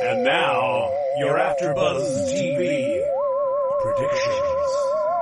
And 0.04 0.24
now, 0.24 0.65
your 1.18 1.38
AfterBuzz 1.38 2.30
TV 2.32 3.02
predictions. 3.82 4.72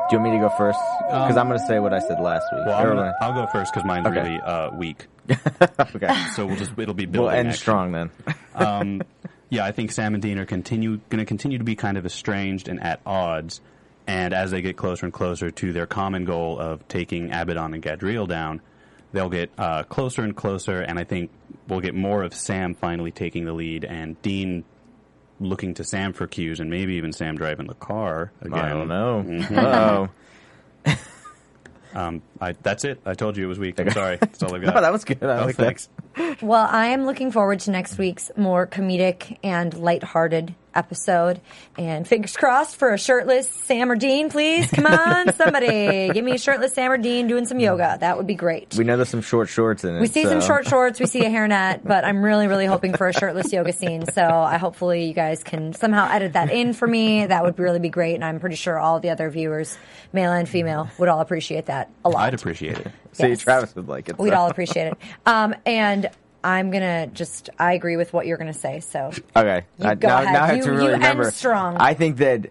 Do 0.10 0.18
you 0.18 0.20
want 0.20 0.24
me 0.24 0.32
to 0.32 0.40
go 0.40 0.50
first? 0.58 0.80
Because 1.08 1.38
I'm 1.38 1.48
going 1.48 1.60
to 1.60 1.66
say 1.66 1.80
what 1.80 1.94
I 1.94 2.00
said 2.00 2.20
last 2.20 2.46
week. 2.52 2.66
Well, 2.66 2.78
I'm 2.78 2.88
Or 2.88 2.96
gonna, 2.96 3.14
I'll 3.22 3.34
go 3.34 3.48
first 3.52 3.74
because 3.74 3.86
mine's 3.88 4.06
Okay. 4.08 4.22
really 4.22 4.42
uh, 4.42 4.72
weak. 4.76 5.08
okay, 5.96 6.14
So 6.36 6.46
we'll 6.46 6.58
just 6.58 6.72
it'll 6.78 6.94
be 6.94 7.06
building. 7.06 7.22
we'll 7.30 7.30
end 7.30 7.48
action. 7.50 7.62
strong 7.62 7.92
then. 7.92 8.10
Um, 8.56 9.02
yeah, 9.50 9.66
I 9.66 9.72
think 9.72 9.92
Sam 9.92 10.14
and 10.14 10.22
Dean 10.22 10.38
are 10.38 10.46
continue 10.46 10.98
going 11.10 11.18
to 11.20 11.26
continue 11.26 11.58
to 11.58 11.64
be 11.64 11.76
kind 11.76 11.98
of 11.98 12.06
estranged 12.06 12.68
and 12.68 12.80
at 12.84 13.02
odds. 13.06 13.62
And 14.06 14.32
as 14.34 14.52
they 14.52 14.62
get 14.62 14.78
closer 14.78 15.06
and 15.08 15.14
closer 15.14 15.50
to 15.50 15.74
their 15.74 15.88
common 15.88 16.26
goal 16.26 16.60
of 16.60 16.88
taking 16.88 17.32
Abaddon 17.32 17.74
and 17.74 17.82
Gadreel 17.82 18.28
down, 18.28 18.62
they'll 19.12 19.30
get 19.30 19.50
uh, 19.58 19.84
closer 19.84 20.22
and 20.24 20.36
closer. 20.36 20.82
And 20.82 21.00
I 21.00 21.04
think 21.04 21.32
we'll 21.68 21.80
get 21.80 21.96
more 21.96 22.22
of 22.22 22.34
Sam 22.36 22.76
finally 22.76 23.10
taking 23.12 23.46
the 23.46 23.54
lead 23.54 23.86
and 23.86 24.22
Dean 24.22 24.66
looking 25.40 25.74
to 25.76 25.84
Sam 25.84 26.14
for 26.14 26.28
cues, 26.28 26.60
and 26.60 26.70
maybe 26.70 26.94
even 26.96 27.12
Sam 27.14 27.36
driving 27.36 27.68
the 27.68 27.74
car 27.74 28.32
again. 28.42 28.60
I 28.60 28.70
don't 28.70 28.88
know. 28.88 29.24
Mhm. 29.28 29.58
Oh, 30.86 30.92
Um, 31.96 32.24
I, 32.42 32.54
that's 32.54 32.86
it. 32.86 33.00
I 33.06 33.14
told 33.14 33.38
you 33.38 33.44
it 33.44 33.48
was 33.48 33.60
weak. 33.60 33.80
I'm 33.80 33.92
sorry. 33.92 34.18
That's 34.18 34.42
all 34.42 34.56
I 34.56 34.58
got. 34.66 34.74
no, 34.74 34.82
that 34.82 34.92
was 34.92 35.06
good. 35.06 35.22
I 35.24 35.42
Oh, 35.44 35.46
like 35.46 35.56
thanks. 35.56 35.90
that. 36.16 36.42
Well, 36.42 36.68
I 36.68 36.88
am 36.88 37.06
looking 37.06 37.32
forward 37.32 37.60
to 37.62 37.72
next 37.72 38.00
week's 38.00 38.32
more 38.36 38.66
comedic 38.66 39.38
and 39.44 39.72
lighthearted 39.76 40.56
episode. 40.76 41.42
And 41.78 42.08
fingers 42.08 42.36
crossed 42.38 42.76
for 42.78 42.94
a 42.94 42.98
shirtless 42.98 43.50
Sam 43.50 43.92
or 43.92 43.96
Dean, 43.96 44.30
please. 44.30 44.70
Come 44.72 44.86
on, 44.86 45.34
somebody. 45.34 46.10
Give 46.14 46.24
me 46.24 46.34
a 46.34 46.38
shirtless 46.38 46.74
Sam 46.74 46.92
or 46.92 46.98
Dean 46.98 47.28
doing 47.28 47.46
some 47.46 47.60
yoga. 47.60 47.98
That 48.00 48.18
would 48.18 48.28
be 48.28 48.36
great. 48.36 48.74
We 48.78 48.84
know 48.84 48.96
there's 48.96 49.10
some 49.10 49.22
short 49.22 49.50
shorts 49.50 49.84
in 49.84 49.96
it. 49.96 50.02
We 50.02 50.08
see 50.08 50.24
some 50.26 50.42
short 50.42 50.68
shorts, 50.68 51.00
we 51.00 51.06
see 51.06 51.26
a 51.26 51.30
hairnet, 51.32 51.82
but 51.84 52.06
I'm 52.06 52.24
really, 52.24 52.48
really 52.48 52.66
hoping 52.66 52.96
for 52.96 53.08
a 53.08 53.14
shirtless 53.14 53.52
yoga 53.52 53.74
scene. 53.74 54.06
So 54.12 54.22
I 54.24 54.58
hopefully 54.58 55.06
you 55.06 55.14
guys 55.14 55.44
can 55.44 55.74
somehow 55.74 56.10
edit 56.12 56.34
that 56.34 56.52
in 56.52 56.74
for 56.74 56.88
me. 56.88 57.26
That 57.26 57.44
would 57.44 57.58
really 57.60 57.80
be 57.80 57.90
great, 57.90 58.16
and 58.16 58.24
I'm 58.26 58.40
pretty 58.40 58.56
sure 58.56 58.78
all 58.78 59.00
the 59.00 59.10
other 59.10 59.30
viewers, 59.30 59.78
male 60.12 60.32
and 60.32 60.48
female, 60.48 60.90
would 60.98 61.10
all 61.10 61.20
appreciate 61.22 61.68
that 61.68 61.90
a 62.06 62.10
lot. 62.10 62.22
I'd 62.24 62.34
appreciate 62.34 62.78
it. 62.80 62.88
See, 63.14 63.28
Yes. 63.30 63.40
Travis 63.40 63.76
would 63.76 63.88
like 63.88 64.10
it. 64.10 64.18
We'd 64.18 64.32
so. 64.32 64.36
all 64.38 64.50
appreciate 64.50 64.88
it. 64.88 64.98
Um, 65.26 65.54
and 65.66 66.10
I'm 66.44 66.72
gonna 66.72 67.08
just 67.08 67.50
I 67.58 67.74
agree 67.74 67.96
with 67.98 68.12
what 68.14 68.26
you're 68.28 68.38
gonna 68.38 68.54
say. 68.54 68.80
So 68.82 69.12
Okay. 69.36 69.66
You 69.80 69.88
I, 69.90 69.96
go 69.96 70.08
now, 70.08 70.22
ahead. 70.22 70.34
now 70.34 70.44
I 70.44 70.48
have 70.48 70.58
You- 70.58 70.64
to 70.64 70.72
really 70.72 70.86
you 71.00 71.04
end 71.04 71.34
strong. 71.34 71.78
I 71.78 71.94
think 71.94 72.18
that 72.18 72.48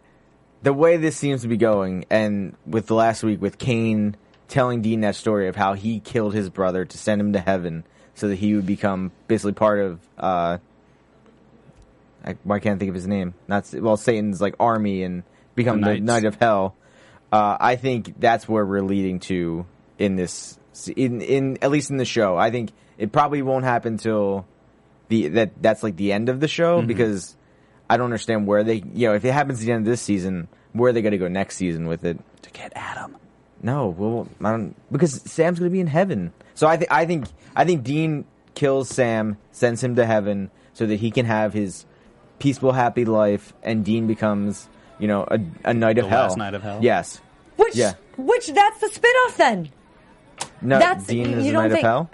the 0.62 0.72
way 0.72 0.97
this 0.97 1.16
seems 1.16 1.43
to 1.43 1.49
be 1.49 1.57
going, 1.57 2.05
and 2.09 2.55
with 2.66 2.86
the 2.86 2.95
last 2.95 3.22
week 3.24 3.43
with 3.43 3.59
Cain 3.59 4.16
telling 4.49 4.80
Dean 4.82 5.01
that 5.01 5.16
story 5.16 5.49
of 5.49 5.57
how 5.57 5.72
he 5.74 5.99
killed 6.01 6.34
his 6.34 6.49
brother 6.51 6.84
to 6.84 6.99
send 6.99 7.20
him 7.20 7.32
to 7.32 7.40
heaven 7.40 7.84
so 8.14 8.28
that 8.28 8.36
he 8.36 8.55
would 8.55 8.66
become 8.66 9.11
basically 9.28 9.53
part 9.53 9.80
of. 9.80 9.99
Uh, 10.16 10.59
I, 12.24 12.36
why 12.45 12.61
can't 12.61 12.76
I 12.76 12.78
think 12.78 12.90
of 12.90 12.95
his 12.95 13.07
name? 13.09 13.34
Not 13.49 13.68
well, 13.74 13.97
Satan's 13.97 14.40
like 14.40 14.55
army 14.61 15.03
and 15.03 15.24
become 15.55 15.80
The 15.80 15.95
the, 15.95 16.01
knight 16.01 16.24
of 16.24 16.36
hell. 16.36 16.76
Uh, 17.32 17.57
I 17.59 17.76
think 17.76 18.20
that's 18.20 18.49
where 18.49 18.64
we're 18.64 18.82
leading 18.82 19.18
to 19.20 19.66
in 19.99 20.16
this, 20.16 20.59
in 20.95 21.20
in 21.20 21.59
at 21.62 21.70
least 21.70 21.90
in 21.90 21.97
the 21.97 22.05
show. 22.05 22.36
I 22.36 22.51
think 22.51 22.70
it 23.03 23.11
probably 23.11 23.42
won't 23.42 23.64
happen 23.64 23.96
till 23.98 24.46
the 25.09 25.28
that 25.28 25.50
that's 25.61 25.82
like 25.82 25.96
the 25.96 26.12
end 26.12 26.28
of 26.28 26.38
the 26.40 26.48
show 26.48 26.78
Mm-hmm. 26.78 26.86
because 26.86 27.36
I 27.90 27.96
don't 27.96 28.07
understand 28.07 28.46
where 28.46 28.62
they 28.64 28.82
you 28.94 29.09
know 29.09 29.14
if 29.14 29.24
it 29.24 29.32
happens 29.32 29.61
at 29.61 29.66
the 29.66 29.72
end 29.72 29.86
of 29.86 29.90
this 29.90 30.00
season 30.00 30.48
where 30.72 30.90
are 30.90 30.92
they 30.92 31.03
going 31.03 31.12
to 31.12 31.18
go 31.18 31.28
next 31.28 31.57
season 31.57 31.86
with 31.88 32.05
it 32.05 32.18
To 32.42 32.50
get 32.50 32.72
Adam. 32.76 33.16
no 33.62 33.88
well 33.88 34.28
I 34.42 34.50
don't 34.53 34.74
because 34.92 35.20
Sam's 35.30 35.59
going 35.59 35.70
to 35.70 35.72
be 35.72 35.80
in 35.80 35.86
heaven 35.88 36.32
so 36.55 36.66
I 36.66 36.76
think 36.76 36.90
I 36.92 37.05
think 37.07 37.26
I 37.57 37.64
think 37.64 37.82
Dean 37.84 38.24
kills 38.55 38.88
Sam 38.88 39.36
sends 39.50 39.82
him 39.82 39.96
to 39.96 40.07
heaven 40.07 40.50
so 40.74 40.86
that 40.86 40.96
he 41.00 41.11
can 41.11 41.26
have 41.26 41.53
his 41.53 41.84
peaceful 42.38 42.72
happy 42.72 43.05
life 43.05 43.53
and 43.62 43.84
Dean 43.84 44.07
becomes 44.07 44.68
you 44.98 45.09
know 45.09 45.26
a, 45.28 45.38
a 45.64 45.74
knight 45.74 45.98
of 45.98 46.05
The 46.05 46.11
hell 46.11 46.22
last 46.28 46.36
knight 46.38 46.55
of 46.55 46.62
hell? 46.62 46.78
yes 46.80 47.20
which 47.57 47.74
Yeah. 47.76 47.94
which 48.16 48.46
that's 48.48 48.80
the 48.80 48.86
spinoff 48.88 49.36
then. 49.36 49.68
no 50.62 50.78
That's 50.78 51.07
Dean 51.07 51.30
you 51.32 51.36
is 51.38 51.46
a 51.48 51.53
don't 51.53 51.62
knight 51.62 51.72
think, 51.72 51.84
of 51.84 51.90
hell 51.90 52.11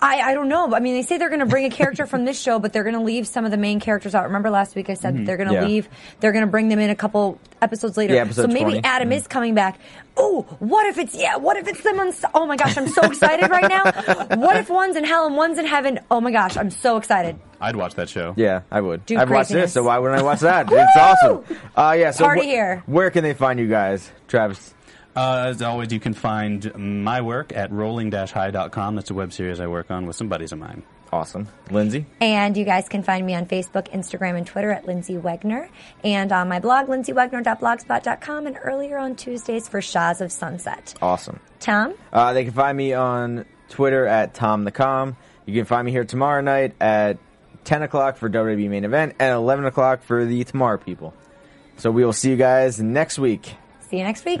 I, 0.00 0.20
I 0.20 0.34
don't 0.34 0.48
know. 0.48 0.72
I 0.74 0.78
mean, 0.80 0.94
they 0.94 1.02
say 1.02 1.18
they're 1.18 1.28
going 1.28 1.40
to 1.40 1.46
bring 1.46 1.64
a 1.64 1.70
character 1.70 2.06
from 2.06 2.24
this 2.24 2.40
show, 2.40 2.58
but 2.60 2.72
they're 2.72 2.84
going 2.84 2.94
to 2.94 3.00
leave 3.02 3.26
some 3.26 3.44
of 3.44 3.50
the 3.50 3.56
main 3.56 3.80
characters 3.80 4.14
out. 4.14 4.24
Remember 4.24 4.48
last 4.50 4.76
week 4.76 4.88
I 4.88 4.94
said 4.94 5.16
that 5.16 5.26
they're 5.26 5.36
going 5.36 5.48
to 5.48 5.54
Mm-hmm. 5.54 5.62
Yeah. 5.62 5.68
leave. 5.68 5.88
They're 6.20 6.32
going 6.32 6.44
to 6.44 6.50
bring 6.50 6.68
them 6.68 6.78
in 6.78 6.90
a 6.90 6.94
couple 6.94 7.40
episodes 7.60 7.96
later. 7.96 8.14
Yeah, 8.14 8.22
episode 8.22 8.42
so 8.42 8.48
maybe 8.48 8.72
20. 8.72 8.84
Adam 8.84 9.10
Mm. 9.10 9.16
is 9.16 9.26
coming 9.26 9.54
back. 9.54 9.78
Oh, 10.16 10.42
what 10.60 10.86
if 10.86 10.98
it's 10.98 11.14
yeah? 11.16 11.36
What 11.38 11.56
if 11.56 11.66
it's 11.66 11.82
them 11.82 11.98
on? 11.98 12.12
Oh 12.34 12.46
my 12.46 12.56
gosh, 12.56 12.76
I'm 12.78 12.86
so 12.88 13.02
excited 13.02 13.50
right 13.50 13.68
now. 13.68 14.36
What 14.36 14.56
if 14.56 14.70
one's 14.70 14.94
in 14.96 15.02
hell 15.04 15.26
and 15.26 15.36
one's 15.36 15.58
in 15.58 15.66
heaven? 15.66 15.98
Oh 16.10 16.20
my 16.20 16.30
gosh, 16.30 16.56
I'm 16.56 16.70
so 16.70 16.96
excited. 16.98 17.36
I'd 17.60 17.74
watch 17.76 17.94
that 17.94 18.08
show. 18.08 18.32
Yeah, 18.36 18.60
I 18.70 18.80
would. 18.80 19.06
Dude, 19.06 19.18
I've 19.18 19.30
watched 19.30 19.50
this, 19.50 19.72
so 19.72 19.82
why 19.84 19.98
wouldn't 19.98 20.20
I 20.20 20.22
watch 20.22 20.40
that? 20.40 20.68
it's 20.70 20.96
awesome. 20.96 21.44
Uh, 21.76 21.96
yeah, 21.98 22.10
so 22.12 22.24
Party 22.24 22.42
wh- 22.42 22.44
here. 22.44 22.82
Where 22.86 23.10
can 23.10 23.24
they 23.24 23.34
find 23.34 23.58
you 23.58 23.68
guys, 23.68 24.10
Travis? 24.28 24.73
Uh, 25.16 25.44
as 25.48 25.62
always, 25.62 25.92
you 25.92 26.00
can 26.00 26.14
find 26.14 26.74
my 26.76 27.20
work 27.20 27.52
at 27.54 27.70
rolling-high.com. 27.70 28.96
That's 28.96 29.10
a 29.10 29.14
web 29.14 29.32
series 29.32 29.60
I 29.60 29.66
work 29.66 29.90
on 29.90 30.06
with 30.06 30.16
some 30.16 30.28
buddies 30.28 30.52
of 30.52 30.58
mine. 30.58 30.82
Awesome, 31.12 31.46
Lyndsey. 31.68 32.06
And 32.20 32.56
you 32.56 32.64
guys 32.64 32.88
can 32.88 33.04
find 33.04 33.24
me 33.24 33.36
on 33.36 33.46
Facebook, 33.46 33.88
Instagram, 33.92 34.36
and 34.36 34.44
Twitter 34.44 34.72
at 34.72 34.84
Lyndsey 34.84 35.20
Wegner. 35.20 35.68
And 36.02 36.32
on 36.32 36.48
my 36.48 36.58
blog, 36.58 36.88
lyndseywegner.blogspot.com. 36.88 38.46
And 38.48 38.58
earlier 38.64 38.98
on 38.98 39.14
Tuesdays 39.14 39.68
for 39.68 39.80
Shahs 39.80 40.20
of 40.20 40.32
Sunset. 40.32 40.94
Awesome. 41.00 41.38
Tom? 41.60 41.94
Uh, 42.12 42.32
they 42.32 42.42
can 42.42 42.52
find 42.52 42.76
me 42.76 42.94
on 42.94 43.44
Twitter 43.68 44.06
at 44.06 44.34
Tom 44.34 44.64
the 44.64 44.72
Com. 44.72 45.16
You 45.46 45.54
can 45.54 45.66
find 45.66 45.86
me 45.86 45.92
here 45.92 46.04
tomorrow 46.04 46.40
night 46.40 46.74
at 46.80 47.18
10 47.64 47.82
o'clock 47.82 48.16
for 48.16 48.28
WWE 48.28 48.68
main 48.68 48.84
event 48.84 49.14
and 49.20 49.34
11 49.34 49.66
o'clock 49.66 50.02
for 50.02 50.24
the 50.24 50.42
Tomorrow 50.42 50.78
People. 50.78 51.14
So 51.76 51.90
we 51.90 52.04
will 52.04 52.12
see 52.12 52.30
you 52.30 52.36
guys 52.36 52.80
next 52.80 53.18
week. 53.18 53.54
See 53.88 53.98
you 53.98 54.04
next 54.04 54.24
week. 54.24 54.40